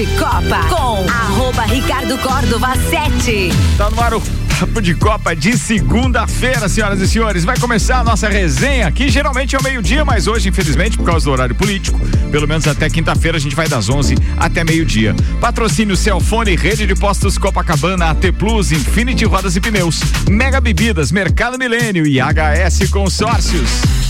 de 0.00 0.06
Copa 0.16 0.64
com 0.70 1.06
arroba 1.10 1.64
Ricardo 1.64 2.16
Córdova 2.16 2.68
7. 2.88 3.50
Tá 3.76 3.90
no 3.90 4.00
ar 4.00 4.14
o 4.14 4.22
Papo 4.58 4.80
de 4.80 4.94
Copa 4.94 5.36
de 5.36 5.58
segunda-feira, 5.58 6.70
senhoras 6.70 7.00
e 7.00 7.06
senhores. 7.06 7.44
Vai 7.44 7.58
começar 7.58 7.98
a 7.98 8.04
nossa 8.04 8.26
resenha, 8.26 8.90
que 8.90 9.10
geralmente 9.10 9.54
é 9.54 9.58
o 9.58 9.62
meio-dia, 9.62 10.02
mas 10.02 10.26
hoje, 10.26 10.48
infelizmente, 10.48 10.96
por 10.96 11.04
causa 11.04 11.26
do 11.26 11.32
horário 11.32 11.54
político, 11.54 12.00
pelo 12.30 12.48
menos 12.48 12.66
até 12.66 12.88
quinta-feira, 12.88 13.36
a 13.36 13.40
gente 13.40 13.54
vai 13.54 13.68
das 13.68 13.90
11 13.90 14.14
até 14.38 14.64
meio-dia. 14.64 15.14
Patrocínio 15.38 15.94
Celfone, 15.94 16.56
Rede 16.56 16.86
de 16.86 16.94
Postos 16.94 17.36
Copacabana, 17.36 18.06
AT 18.06 18.32
Plus, 18.38 18.72
Infinity 18.72 19.26
Rodas 19.26 19.54
e 19.54 19.60
Pneus, 19.60 20.00
Mega 20.30 20.62
Bebidas, 20.62 21.12
Mercado 21.12 21.58
Milênio 21.58 22.06
e 22.06 22.18
HS 22.18 22.88
Consórcios. 22.88 24.09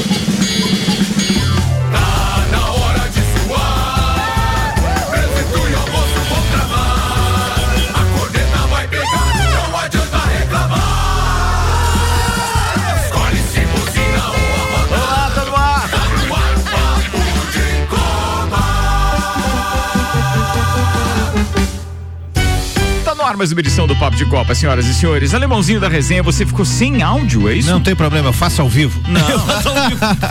Mais 23.37 23.51
uma 23.51 23.59
edição 23.61 23.87
do 23.87 23.95
Papo 23.95 24.15
de 24.17 24.25
Copa, 24.25 24.53
senhoras 24.53 24.85
e 24.85 24.93
senhores. 24.93 25.33
Alemãozinho 25.33 25.79
da 25.79 25.87
resenha, 25.87 26.21
você 26.21 26.45
ficou 26.45 26.65
sem 26.65 27.01
áudio, 27.01 27.47
é 27.49 27.55
isso? 27.55 27.69
Não 27.71 27.79
tem 27.81 27.95
problema, 27.95 28.27
eu 28.29 28.33
faço 28.33 28.61
ao 28.61 28.69
vivo. 28.69 29.01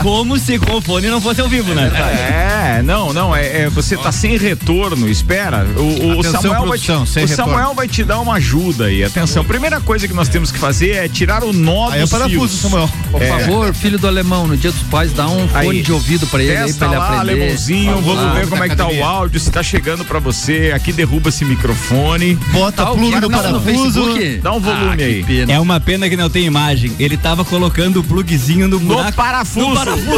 Como 0.01 0.37
se 0.37 0.57
com 0.59 0.75
o 0.77 0.81
fone 0.81 1.07
não 1.07 1.19
fosse 1.21 1.41
ao 1.41 1.47
vivo, 1.49 1.73
né? 1.73 1.91
É, 1.95 2.81
não, 2.83 3.11
não, 3.13 3.35
é, 3.35 3.63
é, 3.63 3.69
você 3.69 3.97
tá 3.97 4.11
sem 4.11 4.37
retorno, 4.37 5.09
espera. 5.09 5.65
O, 5.75 5.81
o 6.15 6.19
Atenção, 6.19 6.41
Samuel, 6.41 6.65
vai 6.67 6.77
te, 6.79 6.85
produção, 6.85 7.05
sem 7.05 7.23
o 7.23 7.27
retorno. 7.27 7.51
Samuel 7.51 7.73
vai 7.75 7.87
te 7.87 8.03
dar 8.03 8.19
uma 8.19 8.33
ajuda 8.35 8.85
aí. 8.85 9.03
Atenção, 9.03 9.43
primeira 9.43 9.79
coisa 9.81 10.07
que 10.07 10.13
nós 10.13 10.27
temos 10.29 10.51
que 10.51 10.59
fazer 10.59 10.91
é 10.91 11.07
tirar 11.09 11.43
o 11.43 11.51
nó 11.53 11.89
Aí 11.89 11.99
é 11.99 12.01
dos 12.01 12.11
parafuso. 12.11 12.57
Samuel. 12.57 12.89
Por 13.11 13.21
É. 13.21 13.27
favor, 13.27 13.73
filho 13.73 13.97
do 13.99 14.07
alemão, 14.07 14.47
no 14.47 14.55
dia 14.55 14.71
dos 14.71 14.83
pais, 14.83 15.11
dá 15.13 15.27
um 15.27 15.47
fone 15.47 15.69
Aí. 15.69 15.81
de 15.81 15.91
ouvido 15.91 16.25
pra 16.27 16.41
ele 16.41 16.55
aí, 16.57 16.73
pra 16.73 16.87
ele 16.87 16.95
lá, 16.97 17.05
aprender. 17.19 17.31
alemãozinho, 17.41 17.95
vamos 18.01 18.15
lá. 18.23 18.33
ver 18.33 18.47
como 18.47 18.63
é 18.63 18.69
que 18.69 18.75
tá 18.75 18.87
o 18.87 19.03
áudio, 19.03 19.39
se 19.39 19.51
tá 19.51 19.63
chegando 19.63 20.05
pra 20.05 20.19
você. 20.19 20.71
Aqui 20.75 20.91
derruba 20.93 21.29
esse 21.29 21.43
microfone. 21.45 22.35
Bota 22.51 22.83
Tá, 22.85 22.90
o 22.93 23.21
no 23.21 23.29
parafuso. 23.29 24.03
Dá 24.41 24.53
um 24.53 24.59
volume 24.59 25.03
Ah, 25.03 25.05
aí. 25.05 25.23
pena. 25.23 25.53
É 25.53 25.59
uma 25.59 25.79
pena 25.79 26.09
que 26.09 26.15
não 26.17 26.29
tem 26.29 26.45
imagem. 26.45 26.91
Ele 26.99 27.17
tava 27.17 27.43
colocando 27.45 27.99
o 27.99 28.03
plugzinho 28.03 28.67
no 28.67 28.79
No 28.79 28.85
buraco. 28.85 29.13
parafuso. 29.13 29.69
No 29.69 29.75
parafuso. 29.75 30.09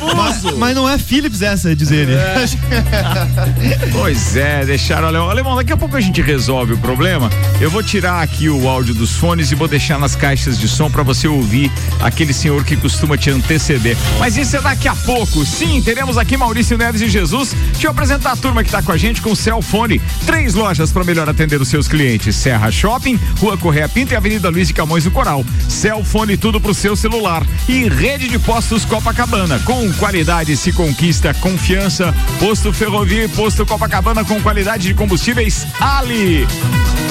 No 0.00 0.16
parafuso. 0.16 0.56
Mas 0.58 0.74
não 0.74 0.88
é 0.88 0.98
Philips 0.98 1.42
essa, 1.42 1.74
diz 1.74 1.90
ele. 1.90 2.12
Pois 3.92 4.36
é, 4.36 4.64
deixaram 4.64 5.04
o 5.04 5.06
alemão. 5.08 5.30
Alemão, 5.30 5.56
daqui 5.56 5.72
a 5.72 5.76
pouco 5.76 5.96
a 5.96 6.00
gente 6.00 6.20
resolve 6.20 6.74
o 6.74 6.78
problema. 6.78 7.30
Eu 7.60 7.70
vou 7.70 7.82
tirar 7.82 8.22
aqui 8.22 8.48
o 8.48 8.68
áudio 8.68 8.94
dos 8.94 9.12
fones 9.16 9.50
e 9.50 9.54
vou 9.54 9.68
deixar 9.68 9.98
nas 9.98 10.14
caixas 10.16 10.58
de 10.58 10.68
som 10.68 10.90
pra 10.90 11.02
você 11.02 11.26
ouvir 11.28 11.70
aquele 12.00 12.32
senhor 12.32 12.64
que 12.64 12.76
costuma 12.76 13.16
te 13.16 13.30
anteceder. 13.30 13.96
Mas 14.18 14.36
isso 14.36 14.56
é 14.56 14.60
daqui 14.60 14.88
a 14.88 14.94
pouco. 14.94 15.44
Sim, 15.44 15.80
teremos 15.82 16.18
aqui 16.18 16.36
Maurício 16.36 16.76
Neves 16.76 17.00
e 17.02 17.08
Jesus. 17.08 17.54
Deixa 17.72 17.86
eu 17.86 17.90
apresentar 17.90 18.32
a 18.32 18.36
turma 18.36 18.62
que 18.64 18.70
tá 18.70 18.82
com 18.82 18.92
a 18.92 18.96
gente 18.96 19.20
com 19.20 19.32
o 19.32 19.36
Celfone. 19.36 20.00
Três 20.26 20.54
lojas 20.54 20.90
para 20.92 21.04
melhor 21.04 21.28
atender 21.28 21.60
os 21.60 21.68
seus 21.68 21.86
clientes: 21.88 22.11
Serra 22.32 22.70
Shopping, 22.70 23.18
Rua 23.38 23.56
Correia 23.56 23.88
Pinto 23.88 24.12
e 24.12 24.16
Avenida 24.16 24.50
Luiz 24.50 24.68
de 24.68 24.74
Camões 24.74 25.04
do 25.04 25.10
Coral. 25.10 25.44
Celfone 25.68 26.36
tudo 26.36 26.60
pro 26.60 26.74
seu 26.74 26.96
celular. 26.96 27.46
E 27.68 27.88
rede 27.88 28.28
de 28.28 28.38
postos 28.38 28.84
Copacabana. 28.84 29.58
Com 29.60 29.92
qualidade 29.94 30.56
se 30.56 30.72
conquista 30.72 31.32
confiança. 31.34 32.14
Posto 32.38 32.72
Ferrovia 32.72 33.24
e 33.24 33.28
Posto 33.28 33.64
Copacabana 33.64 34.24
com 34.24 34.40
qualidade 34.40 34.88
de 34.88 34.94
combustíveis 34.94 35.66
Ali. 35.80 36.46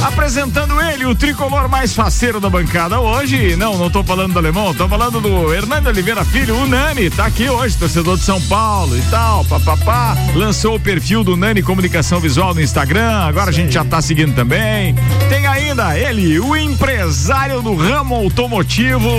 Apresentando 0.02 0.82
ele, 0.82 1.06
o 1.06 1.14
tricolor 1.14 1.70
mais 1.70 1.94
faceiro 1.94 2.40
da 2.40 2.50
bancada 2.50 3.00
hoje. 3.00 3.56
Não, 3.56 3.78
não 3.78 3.90
tô 3.90 4.04
falando 4.04 4.34
do 4.34 4.40
alemão, 4.40 4.74
tô 4.74 4.90
falando 4.90 5.22
do 5.22 5.54
Hernando 5.54 5.88
Oliveira 5.88 6.26
Filho, 6.26 6.56
o 6.56 6.66
Nani. 6.66 7.10
Tá 7.12 7.28
aqui 7.28 7.48
hoje, 7.48 7.78
torcedor 7.78 8.18
de 8.18 8.24
São 8.24 8.42
Paulo 8.42 8.98
e 8.98 9.02
tal, 9.12 9.46
papapá. 9.46 10.18
Lançou 10.34 10.76
o 10.76 10.80
perfil 10.80 11.24
do 11.24 11.38
Nani 11.38 11.62
Comunicação 11.62 12.20
Visual 12.20 12.54
no 12.54 12.62
Instagram, 12.62 13.12
agora 13.12 13.52
a 13.52 13.54
gente 13.54 13.74
já 13.74 13.86
tá 13.86 14.02
seguindo 14.02 14.34
também. 14.34 14.81
Tem 15.30 15.46
ainda 15.46 15.98
ele, 15.98 16.40
o 16.40 16.56
empresário 16.56 17.62
do 17.62 17.76
ramo 17.76 18.16
automotivo. 18.16 19.10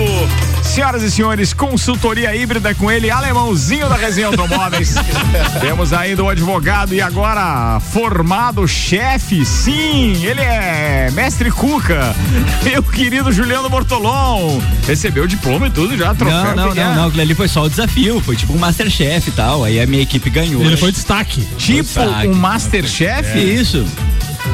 Senhoras 0.61 1.03
e 1.03 1.11
senhores, 1.11 1.53
consultoria 1.53 2.35
híbrida 2.35 2.73
com 2.73 2.89
ele, 2.89 3.11
alemãozinho 3.11 3.87
da 3.87 3.95
Resenha 3.95 4.27
Automóveis. 4.27 4.95
Temos 5.61 5.93
ainda 5.93 6.23
o 6.23 6.29
advogado 6.29 6.93
e 6.95 7.01
agora 7.01 7.79
formado 7.79 8.67
chefe, 8.67 9.45
sim, 9.45 10.25
ele 10.25 10.41
é 10.41 11.11
mestre 11.13 11.51
Cuca, 11.51 12.15
meu 12.63 12.81
querido 12.81 13.31
Juliano 13.31 13.69
Bortolom. 13.69 14.59
Recebeu 14.87 15.25
o 15.25 15.27
diploma 15.27 15.67
e 15.67 15.69
tudo 15.69 15.95
já, 15.97 16.13
troféu. 16.15 16.55
Não, 16.55 16.55
não, 16.55 16.75
não, 16.75 16.95
não. 16.95 17.07
Aquilo 17.07 17.21
ali 17.21 17.35
foi 17.35 17.47
só 17.47 17.63
o 17.63 17.69
desafio. 17.69 18.19
Foi 18.21 18.35
tipo 18.35 18.53
um 18.53 18.57
Masterchef 18.57 19.29
e 19.29 19.31
tal. 19.31 19.63
Aí 19.63 19.79
a 19.79 19.85
minha 19.85 20.01
equipe 20.01 20.29
ganhou. 20.29 20.61
Ele 20.63 20.77
foi 20.77 20.91
destaque. 20.91 21.41
Tipo 21.57 21.83
Destaque. 21.83 22.27
um 22.27 22.33
Masterchef? 22.33 23.37
Isso. 23.37 23.85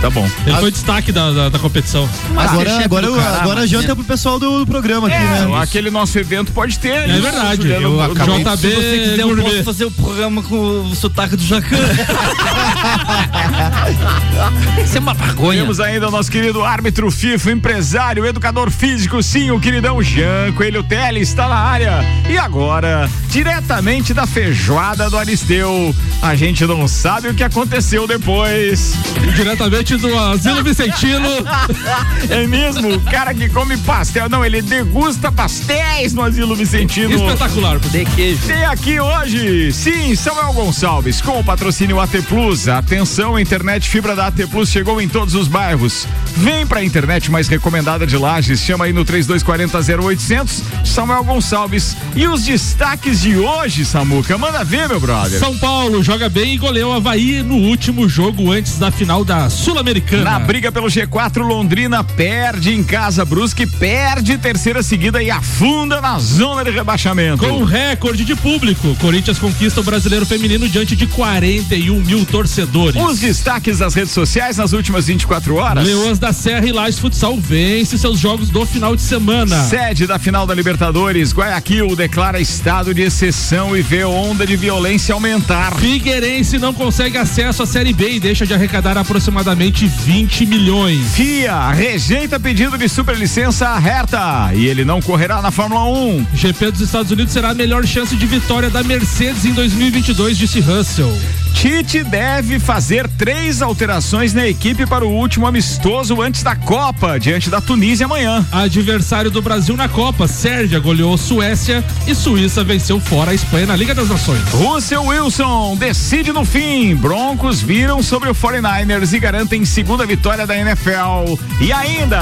Tá 0.01 0.09
bom. 0.09 0.27
Ele 0.45 0.55
foi 0.57 0.71
destaque 0.71 1.11
da, 1.11 1.31
da, 1.31 1.49
da 1.49 1.59
competição. 1.59 2.07
Agora, 2.37 2.85
agora, 2.85 3.07
do 3.07 3.15
caralho, 3.15 3.41
agora 3.41 3.61
a 3.61 3.65
janta 3.67 3.91
é 3.91 3.95
pro 3.95 4.03
pessoal 4.03 4.39
do 4.39 4.65
programa 4.65 5.07
aqui, 5.07 5.17
É, 5.17 5.45
né? 5.45 5.59
aquele 5.61 5.89
nosso 5.89 6.17
evento 6.17 6.51
pode 6.53 6.79
ter. 6.79 6.89
É 6.89 7.07
isso, 7.07 7.21
verdade. 7.21 7.61
Juliano 7.63 7.83
Eu 7.83 8.01
acabei- 8.01 8.43
Se 8.57 8.75
você 8.75 8.99
quiser, 8.99 9.19
eu 9.19 9.37
posso 9.37 9.63
fazer 9.63 9.85
o 9.85 9.91
programa 9.91 10.41
com 10.43 10.55
o 10.83 10.95
sotaque 10.95 11.35
do 11.35 11.43
Jacan. 11.43 11.77
Isso 14.83 14.97
é 14.97 14.99
uma 14.99 15.13
vergonha. 15.13 15.61
Temos 15.61 15.79
ainda 15.79 16.07
o 16.07 16.11
nosso 16.11 16.31
querido 16.31 16.63
árbitro 16.63 17.11
FIFA, 17.11 17.51
empresário, 17.51 18.25
educador 18.25 18.71
físico, 18.71 19.21
sim, 19.21 19.51
o 19.51 19.59
queridão 19.59 20.01
Jean 20.01 20.51
Coelho 20.55 20.83
Teles 20.83 21.29
está 21.29 21.47
na 21.47 21.55
área. 21.55 21.99
E 22.29 22.37
agora, 22.37 23.09
diretamente 23.29 24.13
da 24.13 24.25
feijoada 24.25 25.09
do 25.09 25.17
Aristeu, 25.17 25.93
a 26.21 26.35
gente 26.35 26.65
não 26.65 26.87
sabe 26.87 27.29
o 27.29 27.33
que 27.33 27.43
aconteceu 27.43 28.07
depois. 28.07 28.93
Diretamente 29.35 29.78
do 29.83 30.19
Asilo 30.19 30.61
Vicentino. 30.61 31.29
É 32.29 32.45
mesmo? 32.45 32.95
O 32.95 32.99
cara 33.01 33.33
que 33.33 33.47
come 33.49 33.77
pastel, 33.77 34.27
não, 34.29 34.45
ele 34.45 34.61
degusta 34.61 35.31
pastéis 35.31 36.13
no 36.13 36.21
Asilo 36.21 36.53
Vicentino. 36.55 37.15
Espetacular. 37.15 37.79
De 37.79 38.05
queijo. 38.05 38.45
Tem 38.45 38.65
aqui 38.65 38.99
hoje, 38.99 39.71
sim, 39.71 40.15
Samuel 40.15 40.53
Gonçalves, 40.53 41.21
com 41.21 41.39
o 41.39 41.43
patrocínio 41.43 41.99
AT 41.99 42.11
Plus. 42.27 42.67
Atenção, 42.67 43.35
a 43.35 43.41
internet 43.41 43.87
fibra 43.89 44.15
da 44.15 44.27
AT 44.27 44.47
Plus 44.51 44.69
chegou 44.69 45.01
em 45.01 45.07
todos 45.07 45.33
os 45.33 45.47
bairros. 45.47 46.05
Vem 46.35 46.67
pra 46.67 46.83
internet 46.83 47.31
mais 47.31 47.47
recomendada 47.47 48.05
de 48.05 48.17
Lages, 48.17 48.59
chama 48.59 48.85
aí 48.85 48.93
no 48.93 49.05
3240 49.05 50.01
0800, 50.03 50.61
Samuel 50.83 51.23
Gonçalves. 51.23 51.95
E 52.15 52.27
os 52.27 52.43
destaques 52.43 53.21
de 53.21 53.37
hoje, 53.37 53.85
Samuca, 53.85 54.37
manda 54.37 54.63
ver, 54.63 54.89
meu 54.89 54.99
brother. 54.99 55.39
São 55.39 55.57
Paulo 55.57 56.03
joga 56.03 56.29
bem 56.29 56.55
e 56.55 56.57
goleou 56.57 56.91
o 56.91 56.95
Havaí 56.95 57.41
no 57.41 57.55
último 57.55 58.07
jogo 58.09 58.51
antes 58.51 58.77
da 58.77 58.91
final 58.91 59.23
da 59.23 59.49
Sul-Americana. 59.69 60.23
Na 60.23 60.39
briga 60.39 60.71
pelo 60.71 60.87
G4, 60.87 61.43
Londrina 61.43 62.03
perde 62.03 62.73
em 62.73 62.83
casa, 62.83 63.23
Brusque 63.23 63.67
perde 63.67 64.35
terceira 64.35 64.81
seguida 64.81 65.21
e 65.21 65.29
afunda 65.29 66.01
na 66.01 66.17
zona 66.17 66.63
de 66.63 66.71
rebaixamento. 66.71 67.45
Com 67.45 67.63
recorde 67.63 68.25
de 68.25 68.35
público, 68.35 68.95
Corinthians 68.95 69.37
conquista 69.37 69.81
o 69.81 69.83
brasileiro 69.83 70.25
feminino 70.25 70.67
diante 70.67 70.95
de 70.95 71.05
41 71.05 72.01
mil 72.01 72.25
torcedores. 72.25 72.99
Os 72.99 73.19
destaques 73.19 73.77
das 73.77 73.93
redes 73.93 74.11
sociais 74.11 74.57
nas 74.57 74.73
últimas 74.73 75.05
24 75.05 75.55
horas. 75.57 75.85
Leões 75.85 76.17
da 76.17 76.33
Serra 76.33 76.65
e 76.65 76.71
Lages 76.71 76.97
Futsal 76.97 77.37
vence 77.37 77.95
seus 77.95 78.17
jogos 78.17 78.49
do 78.49 78.65
final 78.65 78.95
de 78.95 79.03
semana. 79.03 79.65
Sede 79.65 80.07
da 80.07 80.17
final 80.17 80.47
da 80.47 80.55
Libertadores, 80.55 81.31
Guayaquil 81.31 81.95
declara 81.95 82.39
estado 82.39 82.91
de 82.91 83.03
exceção 83.03 83.77
e 83.77 83.83
vê 83.83 84.03
onda 84.03 84.47
de 84.47 84.55
violência 84.55 85.13
aumentar. 85.13 85.75
Figueirense 85.75 86.57
não 86.57 86.73
consegue 86.73 87.19
acesso 87.19 87.61
à 87.61 87.67
Série 87.67 87.93
B 87.93 88.13
e 88.13 88.19
deixa 88.19 88.47
de 88.47 88.53
arrecadar 88.55 88.97
aproximadamente 88.97 89.58
20 89.67 90.45
milhões. 90.45 91.15
FIA 91.15 91.71
rejeita 91.71 92.39
pedido 92.39 92.77
de 92.77 92.87
superlicença 92.87 93.67
a 93.67 93.77
Hertha 93.77 94.51
e 94.55 94.65
ele 94.65 94.85
não 94.85 95.01
correrá 95.01 95.41
na 95.41 95.51
Fórmula 95.51 95.83
1. 95.83 96.27
GP 96.33 96.71
dos 96.71 96.79
Estados 96.79 97.11
Unidos 97.11 97.33
será 97.33 97.49
a 97.49 97.53
melhor 97.53 97.85
chance 97.85 98.15
de 98.15 98.25
vitória 98.25 98.69
da 98.69 98.81
Mercedes 98.83 99.43
em 99.43 99.51
2022, 99.51 100.37
disse 100.37 100.61
Russell. 100.61 101.13
Tite 101.53 102.03
deve 102.03 102.57
fazer 102.57 103.05
três 103.17 103.61
alterações 103.61 104.33
na 104.33 104.47
equipe 104.47 104.85
para 104.85 105.05
o 105.05 105.11
último 105.11 105.45
amistoso 105.45 106.21
antes 106.21 106.41
da 106.41 106.55
Copa, 106.55 107.19
diante 107.19 107.49
da 107.49 107.59
Tunísia 107.59 108.05
amanhã. 108.05 108.45
Adversário 108.51 109.29
do 109.29 109.41
Brasil 109.41 109.75
na 109.75 109.89
Copa, 109.89 110.25
Sérvia 110.25 110.79
goleou 110.79 111.17
Suécia 111.17 111.83
e 112.07 112.15
Suíça 112.15 112.63
venceu 112.63 112.99
fora 113.01 113.31
a 113.31 113.33
Espanha 113.33 113.65
na 113.65 113.75
Liga 113.75 113.93
das 113.93 114.07
Nações. 114.07 114.41
Russell 114.53 115.03
Wilson 115.03 115.75
decide 115.77 116.31
no 116.31 116.45
fim. 116.45 116.95
Broncos 116.95 117.61
viram 117.61 118.01
sobre 118.01 118.29
o 118.29 118.35
49ers 118.35 119.11
e 119.11 119.19
garantem 119.19 119.48
segunda 119.65 120.05
vitória 120.05 120.45
da 120.45 120.55
NFL. 120.57 121.35
E 121.61 121.71
ainda. 121.71 122.19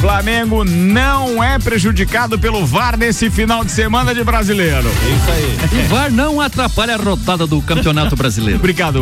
Flamengo 0.00 0.64
não 0.64 1.42
é 1.42 1.58
prejudicado 1.58 2.38
pelo 2.38 2.64
VAR 2.64 2.96
nesse 2.96 3.28
final 3.30 3.64
de 3.64 3.72
semana 3.72 4.14
de 4.14 4.22
brasileiro. 4.22 4.88
O 4.88 5.88
VAR 5.88 6.12
não 6.12 6.40
atrapalha 6.40 6.94
a 6.94 6.96
rodada 6.96 7.48
do 7.48 7.60
Campeonato 7.60 8.14
Brasileiro. 8.14 8.58
Obrigado, 8.60 9.00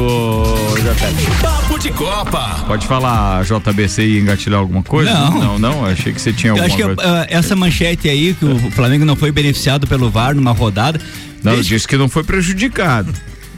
JB. 0.77 1.43
Papo 1.43 1.79
de 1.79 1.91
Copa. 1.91 2.65
Pode 2.67 2.87
falar, 2.87 3.45
JBC, 3.45 4.07
e 4.07 4.21
engatilhar 4.21 4.59
alguma 4.59 4.83
coisa? 4.83 5.13
Não. 5.13 5.39
Não, 5.39 5.59
não. 5.59 5.85
Achei 5.85 6.15
que 6.15 6.21
você 6.21 6.33
tinha 6.33 6.53
Eu 6.55 6.63
alguma 6.63 6.75
acho 6.93 6.97
que 6.97 7.03
ah, 7.07 7.27
essa 7.29 7.55
manchete 7.55 8.09
aí, 8.09 8.33
que 8.33 8.47
o 8.47 8.71
Flamengo 8.71 9.05
não 9.05 9.17
foi 9.17 9.31
beneficiado 9.31 9.87
pelo 9.87 10.09
VAR 10.11 10.35
numa 10.35 10.53
rodada. 10.53 10.99
Não, 11.45 11.53
eu 11.53 11.57
desde- 11.57 11.75
disse 11.75 11.87
que 11.87 11.97
não 11.99 12.09
foi 12.09 12.25
prejudicado. 12.25 13.13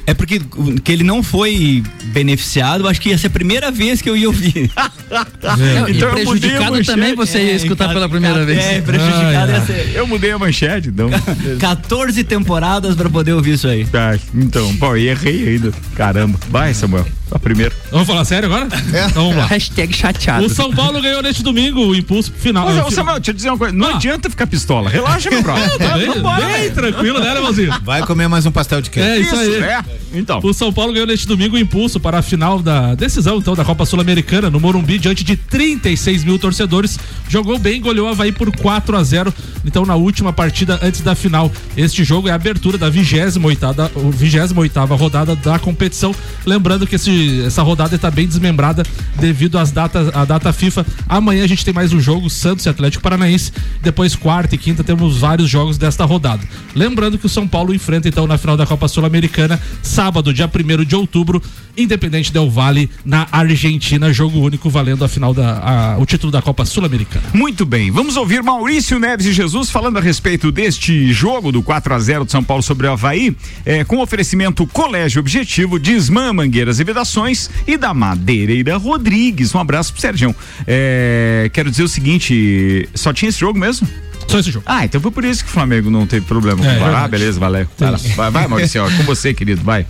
É 0.09 0.15
porque 0.15 0.41
que 0.83 0.91
ele 0.91 1.05
não 1.05 1.23
foi 1.23 1.83
beneficiado, 2.07 2.89
acho 2.89 2.99
que 2.99 3.11
ia 3.11 3.19
ser 3.19 3.27
a 3.27 3.31
primeira 3.31 3.71
vez 3.71 4.01
que 4.01 4.09
eu 4.09 4.17
ia 4.17 4.27
ouvir. 4.27 4.71
Não, 5.11 5.27
Então 5.89 6.09
eu 6.09 6.19
e 6.19 6.25
mudei 6.25 6.57
a 6.57 6.57
prejudicado 6.71 6.85
também 6.85 7.15
você 7.15 7.39
ia 7.39 7.53
escutar 7.53 7.89
pela 7.91 8.09
primeira 8.09 8.43
vez. 8.43 8.59
É, 8.59 8.81
prejudicado 8.81 9.53
ia 9.53 9.61
ser. 9.67 9.93
Eu 9.95 10.07
mudei 10.07 10.31
a 10.31 10.39
manchete, 10.39 10.89
então. 10.89 11.11
14 11.61 12.25
temporadas 12.25 12.95
pra 12.97 13.11
poder 13.11 13.35
ouvir 13.35 13.53
isso 13.53 13.69
aí. 13.69 13.85
Tá, 13.85 14.19
então, 14.35 14.75
pô, 14.77 14.97
e 14.97 15.09
errei 15.09 15.47
ainda. 15.47 15.73
Caramba. 15.95 16.39
Vai, 16.49 16.73
Samuel. 16.73 17.07
A 17.31 17.39
primeira. 17.39 17.75
Vamos 17.91 18.07
falar 18.07 18.25
sério 18.25 18.47
agora? 18.47 18.67
Então 19.11 19.25
vamos 19.25 19.37
lá. 19.37 19.45
Hashtag 19.45 19.95
chateado. 19.95 20.47
O 20.47 20.49
São 20.49 20.73
Paulo 20.73 21.03
ganhou 21.03 21.23
neste 21.23 21.43
domingo 21.43 21.81
o 21.87 21.95
impulso 21.95 22.33
pro 22.33 22.41
final. 22.41 22.67
Ô, 22.67 22.91
Samuel, 22.91 23.17
deixa 23.17 23.31
eu 23.33 23.35
dizer 23.35 23.51
uma 23.51 23.59
coisa. 23.59 23.75
Não 23.75 23.89
Ah. 23.89 23.97
adianta 23.97 24.31
ficar 24.31 24.47
pistola. 24.47 24.89
Relaxa, 24.89 25.29
meu 25.29 25.43
brother. 25.43 25.69
Tá 25.77 25.93
bem, 25.99 26.09
bem 26.11 26.71
tranquilo, 26.71 27.21
né, 27.21 27.35
Levalzinho? 27.35 27.75
Vai 27.83 28.01
comer 28.07 28.29
mais 28.29 28.47
um 28.47 28.51
pastel 28.51 28.81
de 28.81 28.89
queijo. 28.89 29.07
É 29.11 29.19
isso, 29.19 29.37
aí. 29.37 29.55
é. 29.57 29.85
Então. 30.13 30.41
O 30.43 30.55
São 30.55 30.73
Paulo 30.73 30.93
ganhou 30.93 31.07
neste 31.07 31.27
domingo 31.27 31.57
o 31.57 31.59
impulso 31.59 32.01
para 32.01 32.19
a 32.19 32.23
final 32.23 32.61
da 32.61 32.95
decisão 32.95 33.39
então 33.39 33.55
da 33.55 33.65
Copa 33.65 33.85
Sul-Americana 33.85 34.49
no 34.51 34.59
Morumbi 34.59 34.99
diante 34.99 35.23
de 35.23 35.37
36 35.37 36.25
mil 36.25 36.39
torcedores. 36.39 36.99
Jogou 37.29 37.59
bem, 37.59 37.81
goleou 37.81 38.07
o 38.07 38.11
Havaí 38.11 38.33
por 38.33 38.51
4 38.51 38.97
a 38.97 39.05
0 39.05 39.33
Então 39.65 39.85
na 39.85 39.95
última 39.95 40.33
partida 40.33 40.79
antes 40.83 41.01
da 41.03 41.15
final. 41.15 41.53
Este 41.77 42.05
jogo 42.05 42.29
é 42.29 42.33
a 42.33 42.35
abertura 42.35 42.79
da 42.79 42.91
28ª, 42.91 43.91
o 43.95 44.11
28ª 44.11 44.97
rodada 44.97 45.37
da 45.37 45.59
competição. 45.59 46.15
Lembrando 46.47 46.87
que 46.87 46.97
esse, 46.97 47.43
essa 47.45 47.63
rodada 47.63 47.95
está 47.95 48.11
bem 48.11 48.27
desmembrada 48.27 48.83
devido 49.19 49.59
às 49.59 49.71
datas, 49.71 50.15
à 50.15 50.25
data 50.25 50.53
FIFA. 50.53 50.87
Amanhã 51.09 51.45
a 51.45 51.47
gente 51.47 51.65
tem 51.65 51.75
mais 51.75 51.93
um 51.93 52.01
jogo, 52.01 52.31
Santos 52.31 52.65
e 52.67 52.69
Atlético 52.69 53.03
Paranaense. 53.03 53.53
Depois 53.83 54.17
quarta 54.17 54.55
e 54.55 54.59
quinta 54.59 54.83
temos 54.83 55.19
vários 55.19 55.49
jogos 55.49 55.77
desta 55.77 56.05
rodada. 56.05 56.43
Lembrando 56.75 57.19
que 57.19 57.27
o 57.27 57.29
São 57.29 57.47
Paulo 57.47 57.75
enfrenta 57.75 58.09
então 58.09 58.27
na 58.27 58.39
final 58.39 58.57
da 58.57 58.67
Copa 58.67 58.89
Sul-Americana, 58.89 59.61
sábado, 59.89 60.33
dia 60.33 60.47
1 60.49 60.85
de 60.85 60.95
outubro, 60.95 61.43
Independente 61.77 62.33
Del 62.33 62.51
Vale, 62.51 62.91
na 63.05 63.27
Argentina, 63.33 64.13
jogo 64.13 64.41
único 64.41 64.69
valendo 64.69 65.05
a 65.05 65.09
final 65.09 65.33
da 65.33 65.59
a- 65.95 65.99
o 65.99 66.05
título 66.05 66.31
da 66.31 66.43
Copa 66.43 66.65
Sul-Americana. 66.65 67.25
Muito 67.33 67.65
bem, 67.65 67.91
vamos 67.91 68.17
ouvir 68.17 68.43
Maurício 68.43 68.99
Neves 68.99 69.27
e 69.27 69.33
Jesus 69.33 69.71
falando 69.71 69.97
a 69.97 70.01
respeito 70.01 70.51
deste 70.53 71.13
jogo 71.13 71.51
do 71.53 71.63
4 71.63 71.95
a 71.95 71.99
0 71.99 72.25
de 72.25 72.33
São 72.33 72.43
Paulo 72.45 72.63
sobre 72.63 72.87
o 72.87 72.93
Havaí, 72.93 73.35
é, 73.65 73.85
com 73.85 73.99
oferecimento 73.99 74.67
Colégio 74.67 75.21
Objetivo, 75.21 75.79
Desmã 75.79 76.33
Mangueiras 76.33 76.81
e 76.81 76.85
Vedações 76.85 77.49
e 77.67 77.77
da 77.77 77.95
Madeireira 77.95 78.77
Rodrigues. 78.77 79.55
Um 79.55 79.59
abraço 79.59 79.93
pro 79.93 80.01
Sérgio. 80.03 80.35
É, 80.67 81.49
quero 81.53 81.71
dizer 81.71 81.85
o 81.85 81.89
seguinte, 81.89 82.89
só 82.95 83.13
tinha 83.13 83.29
esse 83.29 83.39
jogo 83.41 83.59
mesmo? 83.59 83.89
Só 84.29 84.39
esse 84.39 84.51
jogo. 84.51 84.65
Ah, 84.69 84.85
então 84.85 85.01
foi 85.01 85.11
por 85.11 85.25
isso 85.25 85.43
que 85.43 85.51
o 85.51 85.53
Flamengo 85.53 85.91
não 85.91 86.07
teve 86.07 86.27
problema 86.27 86.63
com 86.63 86.69
É, 86.69 86.77
o 86.77 86.79
VAR. 86.81 86.89
Ah, 86.89 86.93
verdade. 86.93 87.11
beleza, 87.11 87.41
valeu. 87.41 87.67
Vai, 87.79 87.91
vai, 88.15 88.31
vai 88.31 88.47
Maurício, 88.49 88.85
ó, 88.85 88.91
com 88.91 89.03
você, 89.05 89.33
querido, 89.35 89.63
vai. 89.63 89.87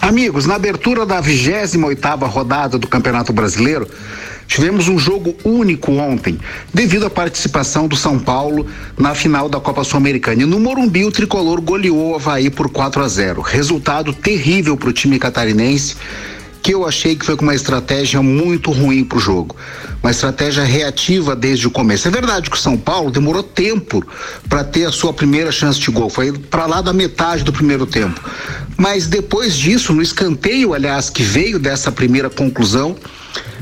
Amigos, 0.00 0.44
na 0.44 0.56
abertura 0.56 1.06
da 1.06 1.22
28ª 1.22 2.26
rodada 2.28 2.76
do 2.78 2.86
Campeonato 2.86 3.32
Brasileiro, 3.32 3.88
tivemos 4.46 4.86
um 4.88 4.98
jogo 4.98 5.34
único 5.44 5.92
ontem, 5.92 6.38
devido 6.74 7.06
à 7.06 7.10
participação 7.10 7.88
do 7.88 7.96
São 7.96 8.18
Paulo 8.18 8.66
na 8.98 9.14
final 9.14 9.48
da 9.48 9.58
Copa 9.60 9.82
Sul-Americana. 9.82 10.42
E 10.42 10.46
no 10.46 10.60
Morumbi, 10.60 11.04
o 11.06 11.10
tricolor 11.12 11.60
goleou 11.62 12.10
o 12.10 12.14
Havaí 12.16 12.50
por 12.50 12.68
4 12.68 13.02
a 13.02 13.08
0. 13.08 13.40
Resultado 13.40 14.12
terrível 14.12 14.76
para 14.76 14.90
o 14.90 14.92
time 14.92 15.18
catarinense, 15.18 15.96
que 16.64 16.72
eu 16.72 16.86
achei 16.86 17.14
que 17.14 17.26
foi 17.26 17.36
com 17.36 17.42
uma 17.42 17.54
estratégia 17.54 18.22
muito 18.22 18.70
ruim 18.70 19.04
para 19.04 19.18
o 19.18 19.20
jogo. 19.20 19.54
Uma 20.02 20.10
estratégia 20.10 20.64
reativa 20.64 21.36
desde 21.36 21.66
o 21.66 21.70
começo. 21.70 22.08
É 22.08 22.10
verdade 22.10 22.48
que 22.48 22.56
o 22.56 22.58
São 22.58 22.74
Paulo 22.74 23.10
demorou 23.10 23.42
tempo 23.42 24.02
para 24.48 24.64
ter 24.64 24.86
a 24.86 24.90
sua 24.90 25.12
primeira 25.12 25.52
chance 25.52 25.78
de 25.78 25.90
gol. 25.90 26.08
Foi 26.08 26.32
para 26.32 26.64
lá 26.64 26.80
da 26.80 26.90
metade 26.90 27.44
do 27.44 27.52
primeiro 27.52 27.84
tempo. 27.84 28.18
Mas 28.78 29.06
depois 29.06 29.54
disso, 29.54 29.92
no 29.92 30.00
escanteio, 30.00 30.72
aliás, 30.72 31.10
que 31.10 31.22
veio 31.22 31.58
dessa 31.58 31.92
primeira 31.92 32.30
conclusão, 32.30 32.96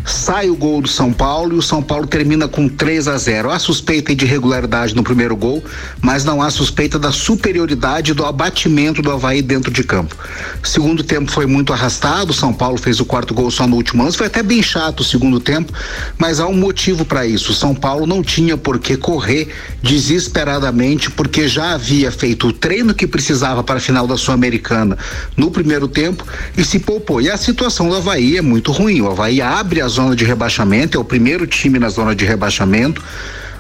sai 0.04 0.50
o 0.50 0.56
gol 0.56 0.80
do 0.80 0.88
São 0.88 1.12
Paulo 1.12 1.54
e 1.54 1.58
o 1.58 1.62
São 1.62 1.82
Paulo 1.82 2.06
termina 2.06 2.48
com 2.48 2.68
3 2.68 3.08
a 3.08 3.16
0. 3.16 3.50
Há 3.50 3.58
suspeita 3.58 4.14
de 4.14 4.24
irregularidade 4.24 4.94
no 4.94 5.02
primeiro 5.02 5.36
gol, 5.36 5.62
mas 6.00 6.24
não 6.24 6.42
há 6.42 6.50
suspeita 6.50 6.98
da 6.98 7.12
superioridade 7.12 8.14
do 8.14 8.24
abatimento 8.24 9.02
do 9.02 9.10
Havaí 9.10 9.42
dentro 9.42 9.70
de 9.70 9.84
campo. 9.84 10.16
Segundo 10.62 11.02
tempo 11.02 11.30
foi 11.30 11.46
muito 11.46 11.72
arrastado, 11.72 12.30
o 12.30 12.34
São 12.34 12.52
Paulo 12.52 12.78
fez 12.78 13.00
o 13.00 13.04
quarto 13.04 13.34
gol 13.34 13.50
só 13.50 13.66
no 13.66 13.76
último 13.76 14.02
lance, 14.02 14.16
foi 14.18 14.26
até 14.26 14.42
bem 14.42 14.62
chato 14.62 15.00
o 15.00 15.04
segundo 15.04 15.38
tempo, 15.38 15.72
mas 16.18 16.40
há 16.40 16.46
um 16.46 16.56
motivo 16.56 17.04
para 17.04 17.26
isso. 17.26 17.52
O 17.52 17.54
São 17.54 17.74
Paulo 17.74 18.06
não 18.06 18.22
tinha 18.22 18.56
por 18.56 18.78
que 18.78 18.96
correr 18.96 19.48
desesperadamente, 19.82 21.10
porque 21.10 21.48
já 21.48 21.74
havia 21.74 22.10
feito 22.10 22.48
o 22.48 22.52
treino 22.52 22.94
que 22.94 23.06
precisava 23.06 23.62
para 23.62 23.76
a 23.76 23.80
final 23.80 24.06
da 24.06 24.16
Sul-Americana 24.16 24.96
no 25.36 25.50
primeiro 25.50 25.86
tempo 25.88 26.26
e 26.56 26.64
se 26.64 26.78
poupou. 26.78 27.20
E 27.20 27.30
a 27.30 27.36
situação 27.36 27.88
do 27.88 27.96
Havaí 27.96 28.36
é 28.36 28.42
muito 28.42 28.72
ruim. 28.72 29.00
O 29.00 29.10
Havaí 29.10 29.40
abre 29.40 29.80
a 29.80 29.88
zona 29.92 30.16
de 30.16 30.24
rebaixamento, 30.24 30.98
é 30.98 31.00
o 31.00 31.04
primeiro 31.04 31.46
time 31.46 31.78
na 31.78 31.88
zona 31.88 32.14
de 32.14 32.24
rebaixamento. 32.24 33.02